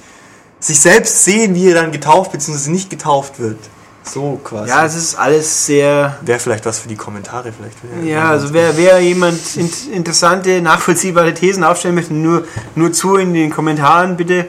sich 0.60 0.78
selbst 0.78 1.24
sehen, 1.24 1.54
wie 1.54 1.68
er 1.70 1.74
dann 1.74 1.92
getauft 1.92 2.32
bzw. 2.32 2.70
nicht 2.70 2.90
getauft 2.90 3.40
wird? 3.40 3.58
So 4.04 4.38
quasi. 4.44 4.68
Ja, 4.68 4.84
es 4.86 4.94
ist 4.94 5.16
alles 5.16 5.66
sehr 5.66 6.16
Wäre 6.20 6.38
vielleicht 6.38 6.64
was 6.64 6.78
für 6.78 6.88
die 6.88 6.94
Kommentare 6.94 7.52
vielleicht. 7.52 8.06
Ja, 8.06 8.30
also 8.30 8.52
wer, 8.52 8.76
wer 8.76 9.00
jemand 9.00 9.40
in, 9.56 9.68
interessante, 9.92 10.62
nachvollziehbare 10.62 11.34
Thesen 11.34 11.64
aufstellen 11.64 11.96
möchte, 11.96 12.14
nur, 12.14 12.44
nur 12.76 12.92
zu 12.92 13.16
in 13.16 13.34
den 13.34 13.50
Kommentaren 13.50 14.16
bitte. 14.16 14.46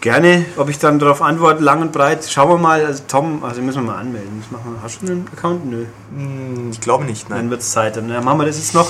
Gerne, 0.00 0.44
ob 0.56 0.68
ich 0.68 0.78
dann 0.78 1.00
darauf 1.00 1.22
antworte, 1.22 1.60
lang 1.64 1.80
und 1.82 1.90
breit. 1.90 2.24
Schauen 2.30 2.50
wir 2.50 2.58
mal. 2.58 2.84
Also 2.86 3.02
Tom, 3.08 3.42
also 3.42 3.60
müssen 3.62 3.82
wir 3.84 3.92
mal 3.94 3.98
anmelden. 3.98 4.42
Das 4.42 4.52
machen 4.52 4.74
wir. 4.74 4.82
Hast 4.82 5.02
du 5.02 5.06
einen 5.06 5.26
Account? 5.36 5.66
Nö. 5.66 5.86
Hm, 6.14 6.70
Ich 6.70 6.80
glaube 6.80 7.04
nicht, 7.04 7.28
Dann 7.30 7.36
nein. 7.38 7.50
wird 7.50 7.62
es 7.62 7.72
Zeit. 7.72 7.96
Dann 7.96 8.06
machen 8.24 8.38
wir 8.38 8.46
das 8.46 8.58
jetzt 8.58 8.74
noch. 8.74 8.88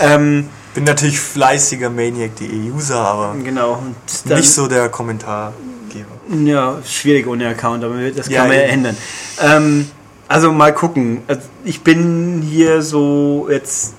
Ähm, 0.00 0.48
Bin 0.76 0.84
natürlich 0.84 1.18
fleißiger 1.18 1.88
Maniac.de 1.88 2.70
User, 2.70 2.98
aber 2.98 3.34
genau. 3.42 3.82
Nicht 4.26 4.52
so 4.52 4.68
der 4.68 4.90
Kommentargeber. 4.90 5.54
Ja, 6.44 6.76
schwierig 6.86 7.26
ohne 7.26 7.48
Account, 7.48 7.82
aber 7.82 7.94
das 8.10 8.26
kann 8.26 8.34
Ja, 8.34 8.42
man 8.44 8.52
ja 8.52 8.62
eben. 8.64 8.72
ändern. 8.72 8.96
Ähm, 9.40 9.90
also 10.28 10.52
mal 10.52 10.74
gucken. 10.74 11.22
Also 11.28 11.40
ich 11.64 11.80
bin 11.80 12.42
hier 12.46 12.82
so 12.82 13.48
jetzt 13.50 13.94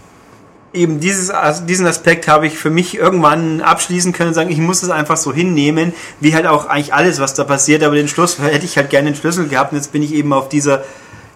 eben 0.71 0.99
dieses, 0.99 1.31
also 1.31 1.65
diesen 1.65 1.87
Aspekt 1.87 2.27
habe 2.27 2.45
ich 2.45 2.59
für 2.59 2.69
mich 2.69 2.95
irgendwann 2.95 3.61
abschließen 3.61 4.13
können 4.13 4.29
und 4.29 4.33
sagen, 4.35 4.51
ich 4.51 4.59
muss 4.59 4.83
es 4.83 4.91
einfach 4.91 5.17
so 5.17 5.33
hinnehmen, 5.33 5.93
wie 6.19 6.35
halt 6.35 6.45
auch 6.45 6.67
eigentlich 6.67 6.93
alles, 6.93 7.19
was 7.19 7.33
da 7.33 7.43
passiert, 7.43 7.81
aber 7.81 7.95
den 7.95 8.07
Schluss 8.07 8.37
hätte 8.39 8.65
ich 8.65 8.77
halt 8.77 8.91
gerne 8.91 9.09
den 9.11 9.15
Schlüssel 9.15 9.47
gehabt 9.47 9.71
und 9.71 9.79
jetzt 9.79 9.91
bin 9.91 10.03
ich 10.03 10.13
eben 10.13 10.31
auf 10.31 10.47
dieser 10.47 10.83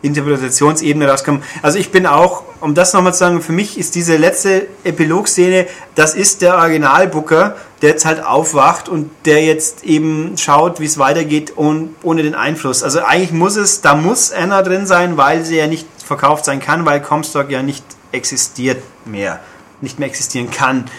Interpretationsebene 0.01 1.07
rausgekommen. 1.07 1.43
Also 1.61 1.77
ich 1.77 1.91
bin 1.91 2.05
auch, 2.05 2.43
um 2.59 2.73
das 2.73 2.93
nochmal 2.93 3.13
zu 3.13 3.19
sagen, 3.19 3.41
für 3.41 3.51
mich 3.51 3.77
ist 3.77 3.95
diese 3.95 4.17
letzte 4.17 4.67
Epilogszene, 4.83 5.67
das 5.95 6.15
ist 6.15 6.41
der 6.41 6.55
Originalbooker, 6.55 7.55
der 7.81 7.89
jetzt 7.89 8.05
halt 8.05 8.23
aufwacht 8.23 8.89
und 8.89 9.09
der 9.25 9.43
jetzt 9.43 9.83
eben 9.83 10.37
schaut, 10.37 10.79
wie 10.79 10.85
es 10.85 10.97
weitergeht 10.97 11.51
und 11.55 11.95
ohne 12.03 12.23
den 12.23 12.35
Einfluss. 12.35 12.83
Also 12.83 13.03
eigentlich 13.03 13.31
muss 13.31 13.55
es, 13.55 13.81
da 13.81 13.95
muss 13.95 14.31
Anna 14.31 14.61
drin 14.61 14.85
sein, 14.85 15.17
weil 15.17 15.43
sie 15.45 15.57
ja 15.57 15.67
nicht 15.67 15.87
verkauft 16.05 16.45
sein 16.45 16.59
kann, 16.59 16.85
weil 16.85 17.01
Comstock 17.01 17.49
ja 17.49 17.63
nicht 17.63 17.83
existiert 18.11 18.81
mehr, 19.05 19.39
nicht 19.81 19.99
mehr 19.99 20.07
existieren 20.07 20.51
kann. 20.51 20.89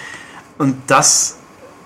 Und 0.58 0.76
das 0.86 1.36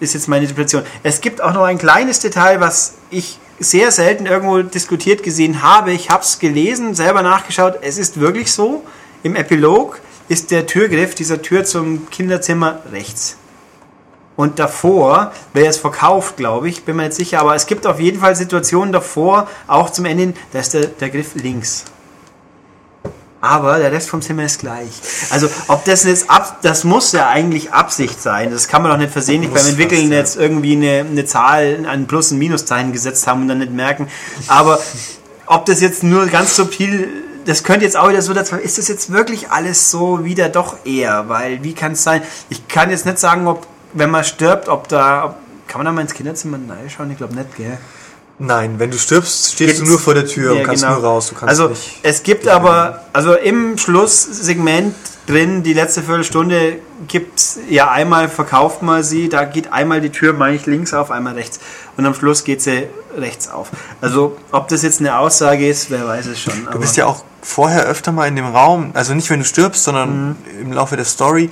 ist 0.00 0.14
jetzt 0.14 0.28
meine 0.28 0.44
Interpretation. 0.44 0.84
Es 1.02 1.20
gibt 1.20 1.40
auch 1.40 1.52
noch 1.52 1.62
ein 1.62 1.78
kleines 1.78 2.20
Detail, 2.20 2.60
was 2.60 2.94
ich 3.10 3.38
sehr 3.58 3.90
selten 3.90 4.26
irgendwo 4.26 4.62
diskutiert 4.62 5.22
gesehen 5.22 5.62
habe. 5.62 5.92
Ich 5.92 6.10
habe 6.10 6.22
es 6.22 6.38
gelesen, 6.38 6.94
selber 6.94 7.22
nachgeschaut. 7.22 7.78
Es 7.82 7.98
ist 7.98 8.20
wirklich 8.20 8.52
so. 8.52 8.84
Im 9.22 9.34
Epilog 9.34 10.00
ist 10.28 10.50
der 10.50 10.66
Türgriff 10.66 11.14
dieser 11.14 11.42
Tür 11.42 11.64
zum 11.64 12.10
Kinderzimmer 12.10 12.80
rechts. 12.92 13.36
Und 14.36 14.58
davor 14.58 15.32
wäre 15.54 15.68
es 15.68 15.78
verkauft, 15.78 16.36
glaube 16.36 16.68
ich, 16.68 16.84
bin 16.84 16.96
mir 16.96 17.04
nicht 17.04 17.14
sicher. 17.14 17.40
Aber 17.40 17.54
es 17.54 17.66
gibt 17.66 17.86
auf 17.86 17.98
jeden 17.98 18.20
Fall 18.20 18.36
Situationen 18.36 18.92
davor, 18.92 19.48
auch 19.66 19.90
zum 19.90 20.04
Ende, 20.04 20.34
da 20.52 20.58
ist 20.58 20.74
der, 20.74 20.86
der 20.86 21.08
Griff 21.08 21.34
links. 21.34 21.84
Aber 23.46 23.78
der 23.78 23.92
Rest 23.92 24.10
vom 24.10 24.20
Zimmer 24.22 24.44
ist 24.44 24.58
gleich. 24.58 24.90
Also, 25.30 25.48
ob 25.68 25.84
das 25.84 26.04
jetzt 26.04 26.28
ab, 26.28 26.58
das 26.62 26.84
muss 26.84 27.12
ja 27.12 27.28
eigentlich 27.28 27.72
Absicht 27.72 28.20
sein. 28.20 28.50
Das 28.50 28.66
kann 28.66 28.82
man 28.82 28.90
doch 28.90 28.98
nicht 28.98 29.12
versehentlich 29.12 29.52
beim 29.52 29.66
Entwickeln 29.66 30.00
fast, 30.00 30.12
ja. 30.12 30.18
jetzt 30.18 30.36
irgendwie 30.36 30.72
eine, 30.72 31.08
eine 31.08 31.24
Zahl, 31.24 31.86
ein 31.88 32.06
Plus- 32.06 32.32
und 32.32 32.38
Minuszeichen 32.38 32.92
gesetzt 32.92 33.26
haben 33.26 33.42
und 33.42 33.48
dann 33.48 33.58
nicht 33.58 33.72
merken. 33.72 34.08
Aber 34.48 34.80
ob 35.46 35.64
das 35.66 35.80
jetzt 35.80 36.02
nur 36.02 36.26
ganz 36.26 36.56
subtil, 36.56 37.08
das 37.44 37.62
könnte 37.62 37.84
jetzt 37.84 37.96
auch 37.96 38.08
wieder 38.08 38.22
so 38.22 38.34
dazu, 38.34 38.56
ist 38.56 38.78
das 38.78 38.88
jetzt 38.88 39.12
wirklich 39.12 39.50
alles 39.50 39.90
so 39.90 40.24
wieder 40.24 40.48
doch 40.48 40.84
eher? 40.84 41.28
Weil, 41.28 41.62
wie 41.62 41.74
kann 41.74 41.92
es 41.92 42.02
sein? 42.02 42.22
Ich 42.48 42.66
kann 42.66 42.90
jetzt 42.90 43.06
nicht 43.06 43.18
sagen, 43.18 43.46
ob, 43.46 43.66
wenn 43.92 44.10
man 44.10 44.24
stirbt, 44.24 44.68
ob 44.68 44.88
da, 44.88 45.26
ob, 45.26 45.36
kann 45.68 45.78
man 45.78 45.86
da 45.86 45.92
mal 45.92 46.00
ins 46.00 46.14
Kinderzimmer 46.14 46.58
reinschauen? 46.68 47.10
Ich 47.12 47.18
glaube 47.18 47.34
nicht, 47.34 47.56
gell? 47.56 47.78
Nein, 48.38 48.78
wenn 48.78 48.90
du 48.90 48.98
stirbst, 48.98 49.52
stehst 49.54 49.78
du 49.78 49.80
Geht's- 49.80 49.88
nur 49.90 49.98
vor 49.98 50.12
der 50.14 50.26
Tür 50.26 50.52
Ja, 50.52 50.60
und 50.60 50.66
kannst 50.66 50.82
genau. 50.82 50.96
nur 50.96 51.04
raus. 51.04 51.28
Du 51.30 51.34
kannst 51.36 51.48
also 51.48 51.68
nicht. 51.68 52.00
es 52.02 52.22
gibt 52.22 52.46
aber, 52.48 53.04
also 53.14 53.34
im 53.34 53.78
Schlusssegment 53.78 54.94
drin, 55.26 55.62
die 55.62 55.72
letzte 55.72 56.02
Viertelstunde 56.02 56.76
gibt's 57.08 57.58
ja 57.70 57.90
einmal, 57.90 58.28
verkauft 58.28 58.82
man 58.82 59.02
sie, 59.02 59.28
da 59.30 59.44
geht 59.44 59.72
einmal 59.72 60.00
die 60.02 60.10
Tür, 60.10 60.34
meine 60.34 60.54
ich, 60.54 60.66
links 60.66 60.92
auf, 60.92 61.10
einmal 61.10 61.32
rechts. 61.34 61.58
Und 61.96 62.04
am 62.04 62.12
Schluss 62.14 62.44
geht 62.44 62.60
sie 62.60 62.86
rechts 63.16 63.48
auf. 63.48 63.68
Also 64.02 64.36
ob 64.52 64.68
das 64.68 64.82
jetzt 64.82 65.00
eine 65.00 65.18
Aussage 65.18 65.66
ist, 65.66 65.90
wer 65.90 66.06
weiß 66.06 66.26
es 66.26 66.38
schon. 66.38 66.68
Du 66.70 66.78
bist 66.78 66.96
ja 66.98 67.06
auch 67.06 67.24
vorher 67.40 67.84
öfter 67.86 68.12
mal 68.12 68.26
in 68.28 68.36
dem 68.36 68.46
Raum, 68.54 68.90
also 68.92 69.14
nicht 69.14 69.30
wenn 69.30 69.38
du 69.40 69.46
stirbst, 69.46 69.82
sondern 69.84 70.28
Mhm. 70.30 70.36
im 70.60 70.72
Laufe 70.74 70.96
der 70.96 71.06
Story. 71.06 71.48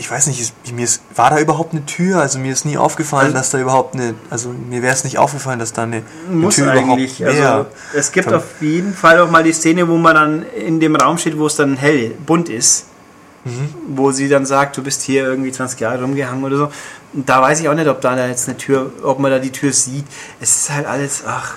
Ich 0.00 0.10
weiß 0.10 0.28
nicht, 0.28 0.40
ist, 0.40 0.54
mir 0.72 0.82
ist, 0.84 1.02
war 1.14 1.28
da 1.28 1.38
überhaupt 1.38 1.72
eine 1.74 1.84
Tür? 1.84 2.20
Also 2.22 2.38
mir 2.38 2.50
ist 2.54 2.64
nie 2.64 2.78
aufgefallen, 2.78 3.26
Also- 3.26 3.36
dass 3.36 3.50
da 3.50 3.58
überhaupt 3.60 3.94
eine, 3.94 4.14
also 4.30 4.48
mir 4.48 4.80
wäre 4.80 4.94
es 4.94 5.04
nicht 5.04 5.18
aufgefallen, 5.18 5.58
dass 5.58 5.74
da 5.74 5.82
eine, 5.82 5.96
eine 6.26 6.36
muss 6.36 6.54
Tür 6.54 6.70
eigentlich. 6.72 7.20
überhaupt 7.20 7.36
Also, 7.38 7.42
wäre. 7.42 7.66
es 7.94 8.10
gibt 8.10 8.32
auf 8.32 8.44
jeden 8.62 8.94
Fall 8.94 9.20
auch 9.20 9.30
mal 9.30 9.42
die 9.42 9.52
Szene, 9.52 9.86
wo 9.86 9.98
man 9.98 10.14
dann 10.14 10.42
in 10.56 10.80
dem 10.80 10.96
Raum 10.96 11.18
steht, 11.18 11.38
wo 11.38 11.46
es 11.46 11.56
dann 11.56 11.76
hell, 11.76 12.12
bunt 12.24 12.48
ist. 12.48 12.86
Mhm. 13.44 13.74
Wo 13.88 14.10
sie 14.10 14.30
dann 14.30 14.46
sagt, 14.46 14.78
du 14.78 14.82
bist 14.82 15.02
hier 15.02 15.24
irgendwie 15.24 15.52
20 15.52 15.78
Jahre 15.80 16.00
rumgehangen 16.00 16.44
oder 16.44 16.56
so. 16.56 16.72
Und 17.12 17.28
da 17.28 17.42
weiß 17.42 17.60
ich 17.60 17.68
auch 17.68 17.74
nicht, 17.74 17.88
ob 17.88 18.00
da 18.00 18.26
jetzt 18.26 18.48
eine 18.48 18.56
Tür, 18.56 18.90
ob 19.02 19.18
man 19.18 19.30
da 19.30 19.38
die 19.38 19.50
Tür 19.52 19.72
sieht. 19.72 20.06
Es 20.40 20.56
ist 20.56 20.70
halt 20.70 20.86
alles, 20.86 21.24
ach. 21.26 21.56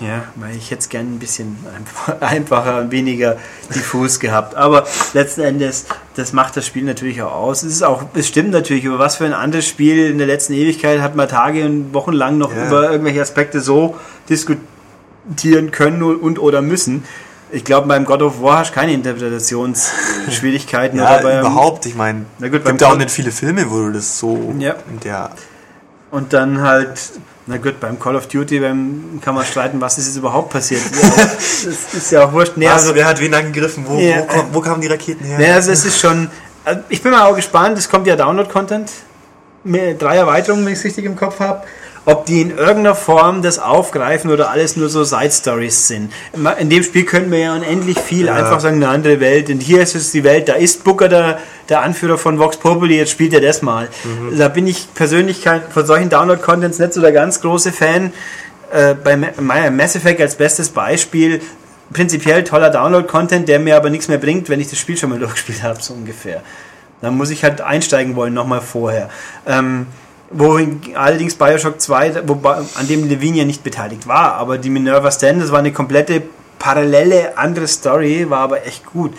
Ja, 0.00 0.24
weil 0.36 0.56
ich 0.56 0.72
es 0.72 0.88
gerne 0.88 1.10
ein 1.10 1.18
bisschen 1.18 1.58
einfach- 1.76 2.20
einfacher 2.22 2.80
und 2.80 2.90
weniger 2.90 3.36
diffus 3.74 4.18
gehabt. 4.18 4.54
Aber 4.54 4.86
letzten 5.12 5.42
Endes, 5.42 5.84
das 6.16 6.32
macht 6.32 6.56
das 6.56 6.66
Spiel 6.66 6.84
natürlich 6.84 7.20
auch 7.22 7.32
aus. 7.32 7.62
Es 7.62 7.72
ist 7.74 7.82
auch, 7.82 8.04
es 8.14 8.26
stimmt 8.26 8.50
natürlich, 8.50 8.84
über 8.84 8.98
was 8.98 9.16
für 9.16 9.26
ein 9.26 9.34
anderes 9.34 9.66
Spiel 9.66 10.06
in 10.10 10.16
der 10.18 10.26
letzten 10.26 10.54
Ewigkeit 10.54 11.00
hat 11.02 11.16
man 11.16 11.28
Tage 11.28 11.64
und 11.66 11.92
Wochen 11.92 12.12
lang 12.12 12.38
noch 12.38 12.54
Ja. 12.54 12.66
über 12.66 12.90
irgendwelche 12.90 13.20
Aspekte 13.20 13.60
so 13.60 13.96
diskutieren 14.30 15.70
können 15.70 16.02
und 16.02 16.38
oder 16.38 16.62
müssen. 16.62 17.04
Ich 17.52 17.64
glaube, 17.64 17.88
beim 17.88 18.04
God 18.04 18.22
of 18.22 18.40
War 18.42 18.58
hast 18.60 18.70
du 18.70 18.74
keine 18.76 18.92
Interpretationsschwierigkeiten. 18.92 20.98
Ja, 20.98 21.14
oder 21.16 21.22
beim, 21.22 21.40
überhaupt. 21.40 21.84
Ich 21.86 21.94
meine, 21.94 22.24
es 22.40 22.50
gibt 22.50 22.80
ja 22.80 22.88
auch 22.88 22.96
nicht 22.96 23.10
viele 23.10 23.32
Filme, 23.32 23.70
wo 23.70 23.78
du 23.80 23.92
das 23.92 24.18
so 24.18 24.54
Ja. 24.58 24.76
in 24.90 25.00
der. 25.00 25.30
Und 26.10 26.32
dann 26.32 26.60
halt, 26.62 26.98
na 27.50 27.56
gut, 27.58 27.78
beim 27.80 27.98
Call 27.98 28.16
of 28.16 28.28
Duty 28.28 28.60
beim, 28.60 29.20
kann 29.22 29.34
man 29.34 29.44
streiten, 29.44 29.80
was 29.80 29.98
ist 29.98 30.06
jetzt 30.06 30.16
überhaupt 30.16 30.50
passiert. 30.50 30.80
Ja, 31.02 31.10
das 31.26 31.64
ist 31.94 32.10
ja 32.12 32.24
auch 32.24 32.32
wurscht. 32.32 32.52
Nee, 32.56 32.68
also, 32.68 32.94
wer 32.94 33.06
hat 33.06 33.20
wen 33.20 33.34
angegriffen? 33.34 33.84
Wo, 33.86 33.98
Ja. 33.98 34.20
wo, 34.20 34.32
kom- 34.32 34.46
wo 34.52 34.60
kamen 34.60 34.80
die 34.80 34.86
Raketen 34.86 35.24
her? 35.24 35.38
Nee, 35.38 35.50
also 35.50 35.72
es 35.72 35.84
ist 35.84 36.00
schon. 36.00 36.30
also 36.64 36.80
Ich 36.88 37.02
bin 37.02 37.12
mal 37.12 37.26
auch 37.26 37.36
gespannt, 37.36 37.76
es 37.76 37.88
kommt 37.88 38.06
ja 38.06 38.16
Download-Content. 38.16 38.90
Drei 39.64 40.16
Erweiterungen, 40.16 40.64
wenn 40.64 40.72
ich 40.72 40.78
es 40.78 40.84
richtig 40.86 41.04
im 41.04 41.16
Kopf 41.16 41.38
habe. 41.40 41.62
Ob 42.06 42.24
die 42.26 42.40
in 42.40 42.50
irgendeiner 42.50 42.94
Form 42.94 43.42
das 43.42 43.58
aufgreifen 43.58 44.30
oder 44.30 44.50
alles 44.50 44.74
nur 44.76 44.88
so 44.88 45.04
Side-Stories 45.04 45.86
sind. 45.86 46.12
In 46.58 46.70
dem 46.70 46.82
Spiel 46.82 47.04
können 47.04 47.30
wir 47.30 47.38
ja 47.40 47.54
unendlich 47.54 47.98
viel 47.98 48.26
Ja. 48.26 48.34
einfach 48.34 48.58
sagen, 48.60 48.76
eine 48.76 48.88
andere 48.88 49.20
Welt. 49.20 49.50
Und 49.50 49.60
hier 49.60 49.82
ist 49.82 49.94
es 49.94 50.10
die 50.10 50.24
Welt, 50.24 50.48
da 50.48 50.54
ist 50.54 50.82
Booker 50.82 51.08
der, 51.08 51.38
der 51.68 51.82
Anführer 51.82 52.16
von 52.16 52.38
Vox 52.38 52.56
Populi, 52.56 52.96
jetzt 52.96 53.10
spielt 53.10 53.34
er 53.34 53.40
das 53.42 53.60
mal. 53.60 53.88
Mhm. 54.04 54.38
Da 54.38 54.48
bin 54.48 54.66
ich 54.66 54.88
persönlich 54.94 55.42
kein, 55.44 55.60
von 55.70 55.84
solchen 55.86 56.08
Download-Contents 56.08 56.78
nicht 56.78 56.94
so 56.94 57.00
der 57.02 57.12
ganz 57.12 57.40
große 57.42 57.70
Fan. 57.70 58.12
Äh, 58.72 58.94
bei 58.94 59.16
Ma- 59.16 59.70
Mass 59.70 59.94
Effect 59.94 60.20
als 60.22 60.36
bestes 60.36 60.70
Beispiel 60.70 61.40
prinzipiell 61.92 62.44
toller 62.44 62.70
Download-Content, 62.70 63.46
der 63.48 63.58
mir 63.58 63.76
aber 63.76 63.90
nichts 63.90 64.08
mehr 64.08 64.18
bringt, 64.18 64.48
wenn 64.48 64.60
ich 64.60 64.70
das 64.70 64.78
Spiel 64.78 64.96
schon 64.96 65.10
mal 65.10 65.18
durchgespielt 65.20 65.62
habe, 65.62 65.82
so 65.82 65.92
ungefähr. 65.92 66.40
Dann 67.02 67.16
muss 67.16 67.30
ich 67.30 67.44
halt 67.44 67.60
einsteigen 67.60 68.14
wollen, 68.16 68.32
nochmal 68.32 68.60
vorher. 68.62 69.10
Ähm, 69.46 69.86
wohin 70.30 70.80
allerdings 70.94 71.34
Bioshock 71.34 71.80
2, 71.80 72.28
wobei, 72.28 72.58
an 72.74 72.88
dem 72.88 73.08
Levine 73.08 73.38
ja 73.38 73.44
nicht 73.44 73.64
beteiligt 73.64 74.06
war, 74.06 74.34
aber 74.34 74.58
die 74.58 74.70
Minerva 74.70 75.10
Stand, 75.10 75.42
das 75.42 75.50
war 75.52 75.58
eine 75.58 75.72
komplette 75.72 76.22
parallele 76.58 77.36
andere 77.36 77.66
Story, 77.66 78.28
war 78.30 78.40
aber 78.40 78.66
echt 78.66 78.86
gut. 78.86 79.14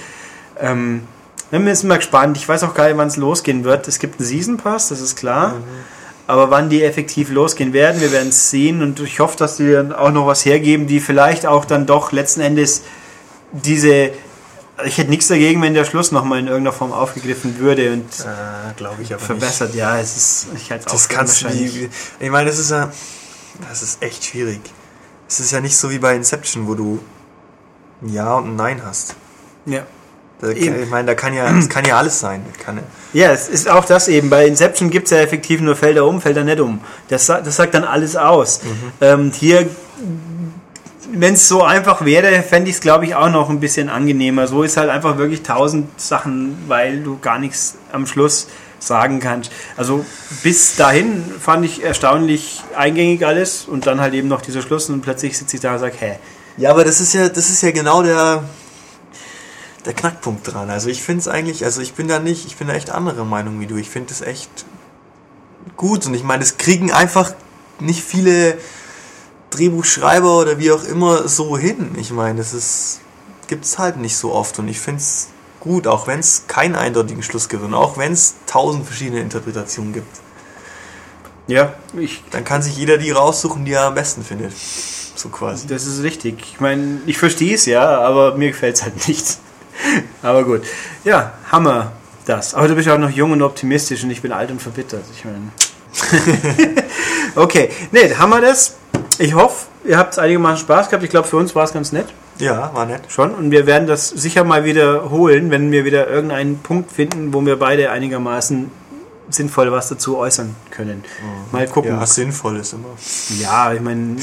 Ähm, 0.59 1.01
wir 1.49 1.75
sind 1.75 1.89
mal 1.89 1.97
gespannt. 1.97 2.37
Ich 2.37 2.47
weiß 2.47 2.63
auch 2.63 2.73
gar 2.73 2.87
nicht, 2.87 2.97
wann 2.97 3.09
es 3.09 3.17
losgehen 3.17 3.65
wird. 3.65 3.87
Es 3.87 3.99
gibt 3.99 4.19
einen 4.19 4.27
Season 4.27 4.57
Pass, 4.57 4.87
das 4.87 5.01
ist 5.01 5.17
klar. 5.17 5.55
Aber 6.27 6.49
wann 6.49 6.69
die 6.69 6.81
effektiv 6.81 7.29
losgehen 7.29 7.73
werden, 7.73 7.99
wir 7.99 8.13
werden 8.13 8.29
es 8.29 8.49
sehen. 8.49 8.81
Und 8.81 9.01
ich 9.01 9.19
hoffe, 9.19 9.35
dass 9.37 9.57
die 9.57 9.69
dann 9.69 9.91
auch 9.91 10.11
noch 10.11 10.27
was 10.27 10.45
hergeben, 10.45 10.87
die 10.87 11.01
vielleicht 11.01 11.45
auch 11.45 11.65
dann 11.65 11.85
doch 11.85 12.13
letzten 12.13 12.39
Endes 12.39 12.83
diese 13.51 14.11
Ich 14.85 14.97
hätte 14.97 15.09
nichts 15.11 15.27
dagegen, 15.27 15.61
wenn 15.61 15.73
der 15.75 15.85
Schluss 15.85 16.11
nochmal 16.11 16.39
in 16.39 16.47
irgendeiner 16.47 16.75
Form 16.75 16.91
aufgegriffen 16.91 17.59
würde 17.59 17.93
und 17.93 18.07
Äh, 18.21 18.73
Glaube 18.77 19.01
ich 19.03 19.13
aber 19.13 19.21
verbessert. 19.23 19.69
nicht. 19.69 19.77
Ja, 19.79 19.99
es 19.99 20.15
ist. 20.17 20.47
Ich 20.55 20.71
halte 20.71 20.85
es 20.87 20.91
Das 20.91 21.03
auch 21.05 21.09
für 21.09 21.15
kannst 21.15 21.43
wie, 21.53 21.89
Ich 22.19 22.29
meine, 22.31 22.49
das 22.49 22.57
ist 22.59 22.71
ja. 22.71 22.91
Das 23.69 23.83
ist 23.83 24.01
echt 24.01 24.23
schwierig. 24.25 24.61
Es 25.29 25.39
ist 25.39 25.51
ja 25.51 25.59
nicht 25.61 25.77
so 25.77 25.91
wie 25.91 25.99
bei 25.99 26.15
Inception, 26.15 26.67
wo 26.67 26.73
du 26.73 26.99
ein 28.01 28.09
Ja 28.13 28.35
und 28.35 28.49
ein 28.51 28.55
Nein 28.55 28.81
hast. 28.83 29.15
Ja. 29.65 29.83
Eben. 30.43 30.81
ich 30.83 30.89
meine, 30.89 31.05
da 31.05 31.13
kann 31.13 31.35
ja, 31.35 31.51
das 31.55 31.69
kann 31.69 31.85
ja 31.85 31.97
alles 31.99 32.19
sein. 32.19 32.43
Kann, 32.65 32.77
ja- 32.77 32.83
Ja, 33.13 33.31
es 33.31 33.47
ist 33.49 33.69
auch 33.69 33.85
das 33.85 34.07
eben. 34.07 34.31
Bei 34.31 34.47
Inception 34.47 34.89
gibt 34.89 35.05
es 35.05 35.11
ja 35.11 35.17
effektiv 35.19 35.61
nur 35.61 35.75
Felder 35.75 36.07
um, 36.07 36.19
Felder 36.21 36.43
nicht 36.43 36.59
um. 36.59 36.81
Das, 37.09 37.27
das 37.27 37.55
sagt 37.55 37.75
dann 37.75 37.83
alles 37.83 38.15
aus. 38.15 38.61
Ähm, 38.99 39.31
hier, 39.31 39.69
wenn 41.13 41.33
es 41.33 41.47
so 41.47 41.63
einfach 41.63 42.05
wäre, 42.05 42.41
fände 42.43 42.69
ich 42.69 42.77
es, 42.77 42.81
glaube 42.81 43.05
ich, 43.05 43.15
auch 43.15 43.29
noch 43.29 43.49
ein 43.49 43.59
bisschen 43.59 43.89
angenehmer. 43.89 44.47
So 44.47 44.63
ist 44.63 44.77
halt 44.77 44.89
einfach 44.89 45.17
wirklich 45.17 45.43
tausend 45.43 45.99
Sachen, 45.99 46.57
weil 46.67 47.01
du 47.01 47.19
gar 47.19 47.39
nichts 47.39 47.75
am 47.91 48.05
Schluss 48.05 48.47
sagen 48.79 49.19
kannst. 49.19 49.51
Also 49.77 50.05
bis 50.41 50.75
dahin 50.75 51.23
fand 51.39 51.65
ich 51.65 51.83
erstaunlich 51.83 52.63
eingängig 52.75 53.25
alles 53.25 53.65
und 53.65 53.85
dann 53.85 54.01
halt 54.01 54.13
eben 54.13 54.27
noch 54.27 54.41
dieser 54.41 54.61
Schluss 54.61 54.89
und 54.89 55.01
plötzlich 55.01 55.37
sitze 55.37 55.57
ich 55.57 55.61
da 55.61 55.73
und 55.73 55.79
sage, 55.79 55.95
hä? 55.99 56.15
Ja, 56.57 56.71
aber 56.71 56.83
das 56.83 56.99
ist 56.99 57.13
ja, 57.13 57.29
das 57.29 57.49
ist 57.49 57.61
ja 57.61 57.71
genau 57.71 58.01
der, 58.03 58.43
der 59.85 59.93
Knackpunkt 59.93 60.51
dran. 60.51 60.69
Also 60.69 60.89
ich 60.89 61.03
finde 61.03 61.21
es 61.21 61.27
eigentlich, 61.27 61.63
also 61.63 61.81
ich 61.81 61.93
bin 61.93 62.07
da 62.07 62.19
nicht, 62.19 62.45
ich 62.45 62.57
bin 62.57 62.67
da 62.67 62.73
echt 62.73 62.89
anderer 62.89 63.25
Meinung 63.25 63.59
wie 63.59 63.67
du. 63.67 63.77
Ich 63.77 63.89
finde 63.89 64.11
es 64.11 64.21
echt 64.21 64.49
gut 65.77 66.05
und 66.05 66.13
ich 66.13 66.23
meine, 66.23 66.43
es 66.43 66.57
kriegen 66.57 66.91
einfach 66.91 67.33
nicht 67.79 68.03
viele 68.03 68.57
Drehbuchschreiber 69.51 70.39
oder 70.39 70.57
wie 70.57 70.71
auch 70.71 70.83
immer 70.83 71.27
so 71.27 71.57
hin. 71.57 71.95
Ich 71.97 72.11
meine, 72.11 72.39
das 72.39 72.53
ist, 72.53 73.01
gibt's 73.47 73.77
halt 73.77 73.97
nicht 73.97 74.17
so 74.17 74.33
oft 74.33 74.57
und 74.59 74.67
ich 74.67 74.79
finde 74.79 75.01
es 75.01 75.27
gut, 75.59 75.87
auch 75.87 76.07
wenn 76.07 76.19
es 76.19 76.45
keinen 76.47 76.75
eindeutigen 76.75 77.23
Schluss 77.23 77.47
gibt 77.47 77.63
und 77.63 77.73
auch 77.73 77.97
wenn 77.97 78.13
es 78.13 78.35
tausend 78.47 78.85
verschiedene 78.85 79.21
Interpretationen 79.21 79.93
gibt. 79.93 80.19
Ja, 81.47 81.73
ich 81.97 82.23
Dann 82.31 82.43
kann 82.43 82.61
sich 82.61 82.77
jeder 82.77 82.97
die 82.97 83.11
raussuchen, 83.11 83.65
die 83.65 83.73
er 83.73 83.83
am 83.83 83.95
besten 83.95 84.23
findet. 84.23 84.53
So 85.15 85.29
quasi. 85.29 85.67
Das 85.67 85.85
ist 85.85 86.01
richtig. 86.01 86.39
Ich 86.53 86.59
meine, 86.59 87.01
ich 87.05 87.17
verstehe 87.17 87.55
es 87.55 87.65
ja, 87.65 87.99
aber 87.99 88.35
mir 88.37 88.51
gefällt 88.51 88.75
es 88.77 88.83
halt 88.83 89.07
nicht. 89.07 89.37
aber 90.21 90.43
gut. 90.43 90.61
Ja, 91.03 91.33
Hammer 91.51 91.91
das. 92.25 92.53
Aber 92.53 92.67
du 92.67 92.75
bist 92.75 92.87
auch 92.89 92.97
noch 92.97 93.09
jung 93.09 93.31
und 93.31 93.41
optimistisch 93.41 94.03
und 94.03 94.11
ich 94.11 94.21
bin 94.21 94.31
alt 94.31 94.51
und 94.51 94.61
verbittert. 94.61 95.03
Ich 95.15 95.25
meine. 95.25 95.51
okay, 97.35 97.69
nee, 97.91 98.13
Hammer 98.15 98.41
das. 98.41 98.77
Ich 99.21 99.35
hoffe, 99.35 99.67
ihr 99.85 99.99
habt 99.99 100.17
einigermaßen 100.17 100.57
Spaß 100.65 100.89
gehabt. 100.89 101.03
Ich 101.03 101.11
glaube, 101.11 101.27
für 101.27 101.37
uns 101.37 101.53
war 101.53 101.63
es 101.63 101.73
ganz 101.73 101.91
nett. 101.91 102.07
Ja, 102.39 102.73
war 102.73 102.87
nett. 102.87 103.03
Schon. 103.07 103.31
Und 103.35 103.51
wir 103.51 103.67
werden 103.67 103.87
das 103.87 104.09
sicher 104.09 104.43
mal 104.43 104.63
wiederholen, 104.63 105.51
wenn 105.51 105.71
wir 105.71 105.85
wieder 105.85 106.07
irgendeinen 106.07 106.57
Punkt 106.57 106.91
finden, 106.91 107.31
wo 107.31 107.45
wir 107.45 107.59
beide 107.59 107.91
einigermaßen 107.91 108.71
sinnvoll 109.29 109.71
was 109.71 109.89
dazu 109.89 110.17
äußern 110.17 110.55
können. 110.71 111.03
Mal 111.51 111.67
gucken. 111.67 111.91
Ja, 111.91 112.05
sinnvoll 112.05 112.57
ist 112.57 112.73
immer. 112.73 112.89
Ja, 113.39 113.71
ich 113.71 113.79
meine, 113.79 114.15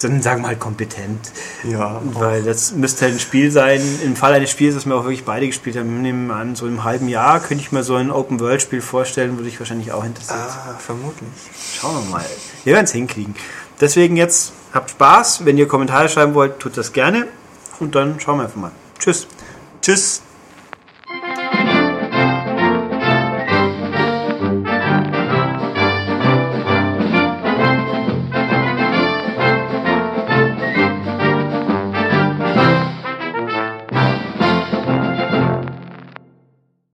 dann 0.00 0.22
sagen 0.22 0.42
wir 0.42 0.48
halt 0.48 0.60
kompetent. 0.60 1.32
Ja, 1.64 2.00
Weil 2.04 2.44
das 2.44 2.72
müsste 2.72 3.06
halt 3.06 3.14
ein 3.14 3.20
Spiel 3.20 3.50
sein, 3.50 3.82
im 4.04 4.14
Fall 4.14 4.34
eines 4.34 4.50
Spiels, 4.50 4.76
das 4.76 4.86
wir 4.86 4.94
auch 4.94 5.02
wirklich 5.02 5.24
beide 5.24 5.48
gespielt 5.48 5.76
haben, 5.76 6.00
nehmen 6.00 6.28
wir 6.28 6.36
an, 6.36 6.54
so 6.54 6.68
im 6.68 6.84
halben 6.84 7.08
Jahr 7.08 7.40
könnte 7.40 7.64
ich 7.64 7.72
mir 7.72 7.82
so 7.82 7.96
ein 7.96 8.12
Open-World-Spiel 8.12 8.80
vorstellen, 8.82 9.36
würde 9.36 9.48
ich 9.48 9.58
wahrscheinlich 9.58 9.90
auch 9.90 10.04
interessiert. 10.04 10.38
ah, 10.38 10.76
vermutlich. 10.78 11.28
Schauen 11.74 11.96
wir 12.04 12.10
mal. 12.12 12.24
Wir 12.62 12.74
werden 12.74 12.84
es 12.84 12.92
hinkriegen. 12.92 13.34
Deswegen 13.80 14.16
jetzt 14.16 14.52
habt 14.72 14.90
Spaß. 14.90 15.44
Wenn 15.44 15.58
ihr 15.58 15.68
Kommentare 15.68 16.08
schreiben 16.08 16.34
wollt, 16.34 16.58
tut 16.58 16.76
das 16.76 16.92
gerne. 16.92 17.26
Und 17.80 17.94
dann 17.94 18.18
schauen 18.20 18.38
wir 18.38 18.44
einfach 18.44 18.56
mal. 18.56 18.72
Tschüss. 18.98 19.26
Tschüss. 19.80 20.22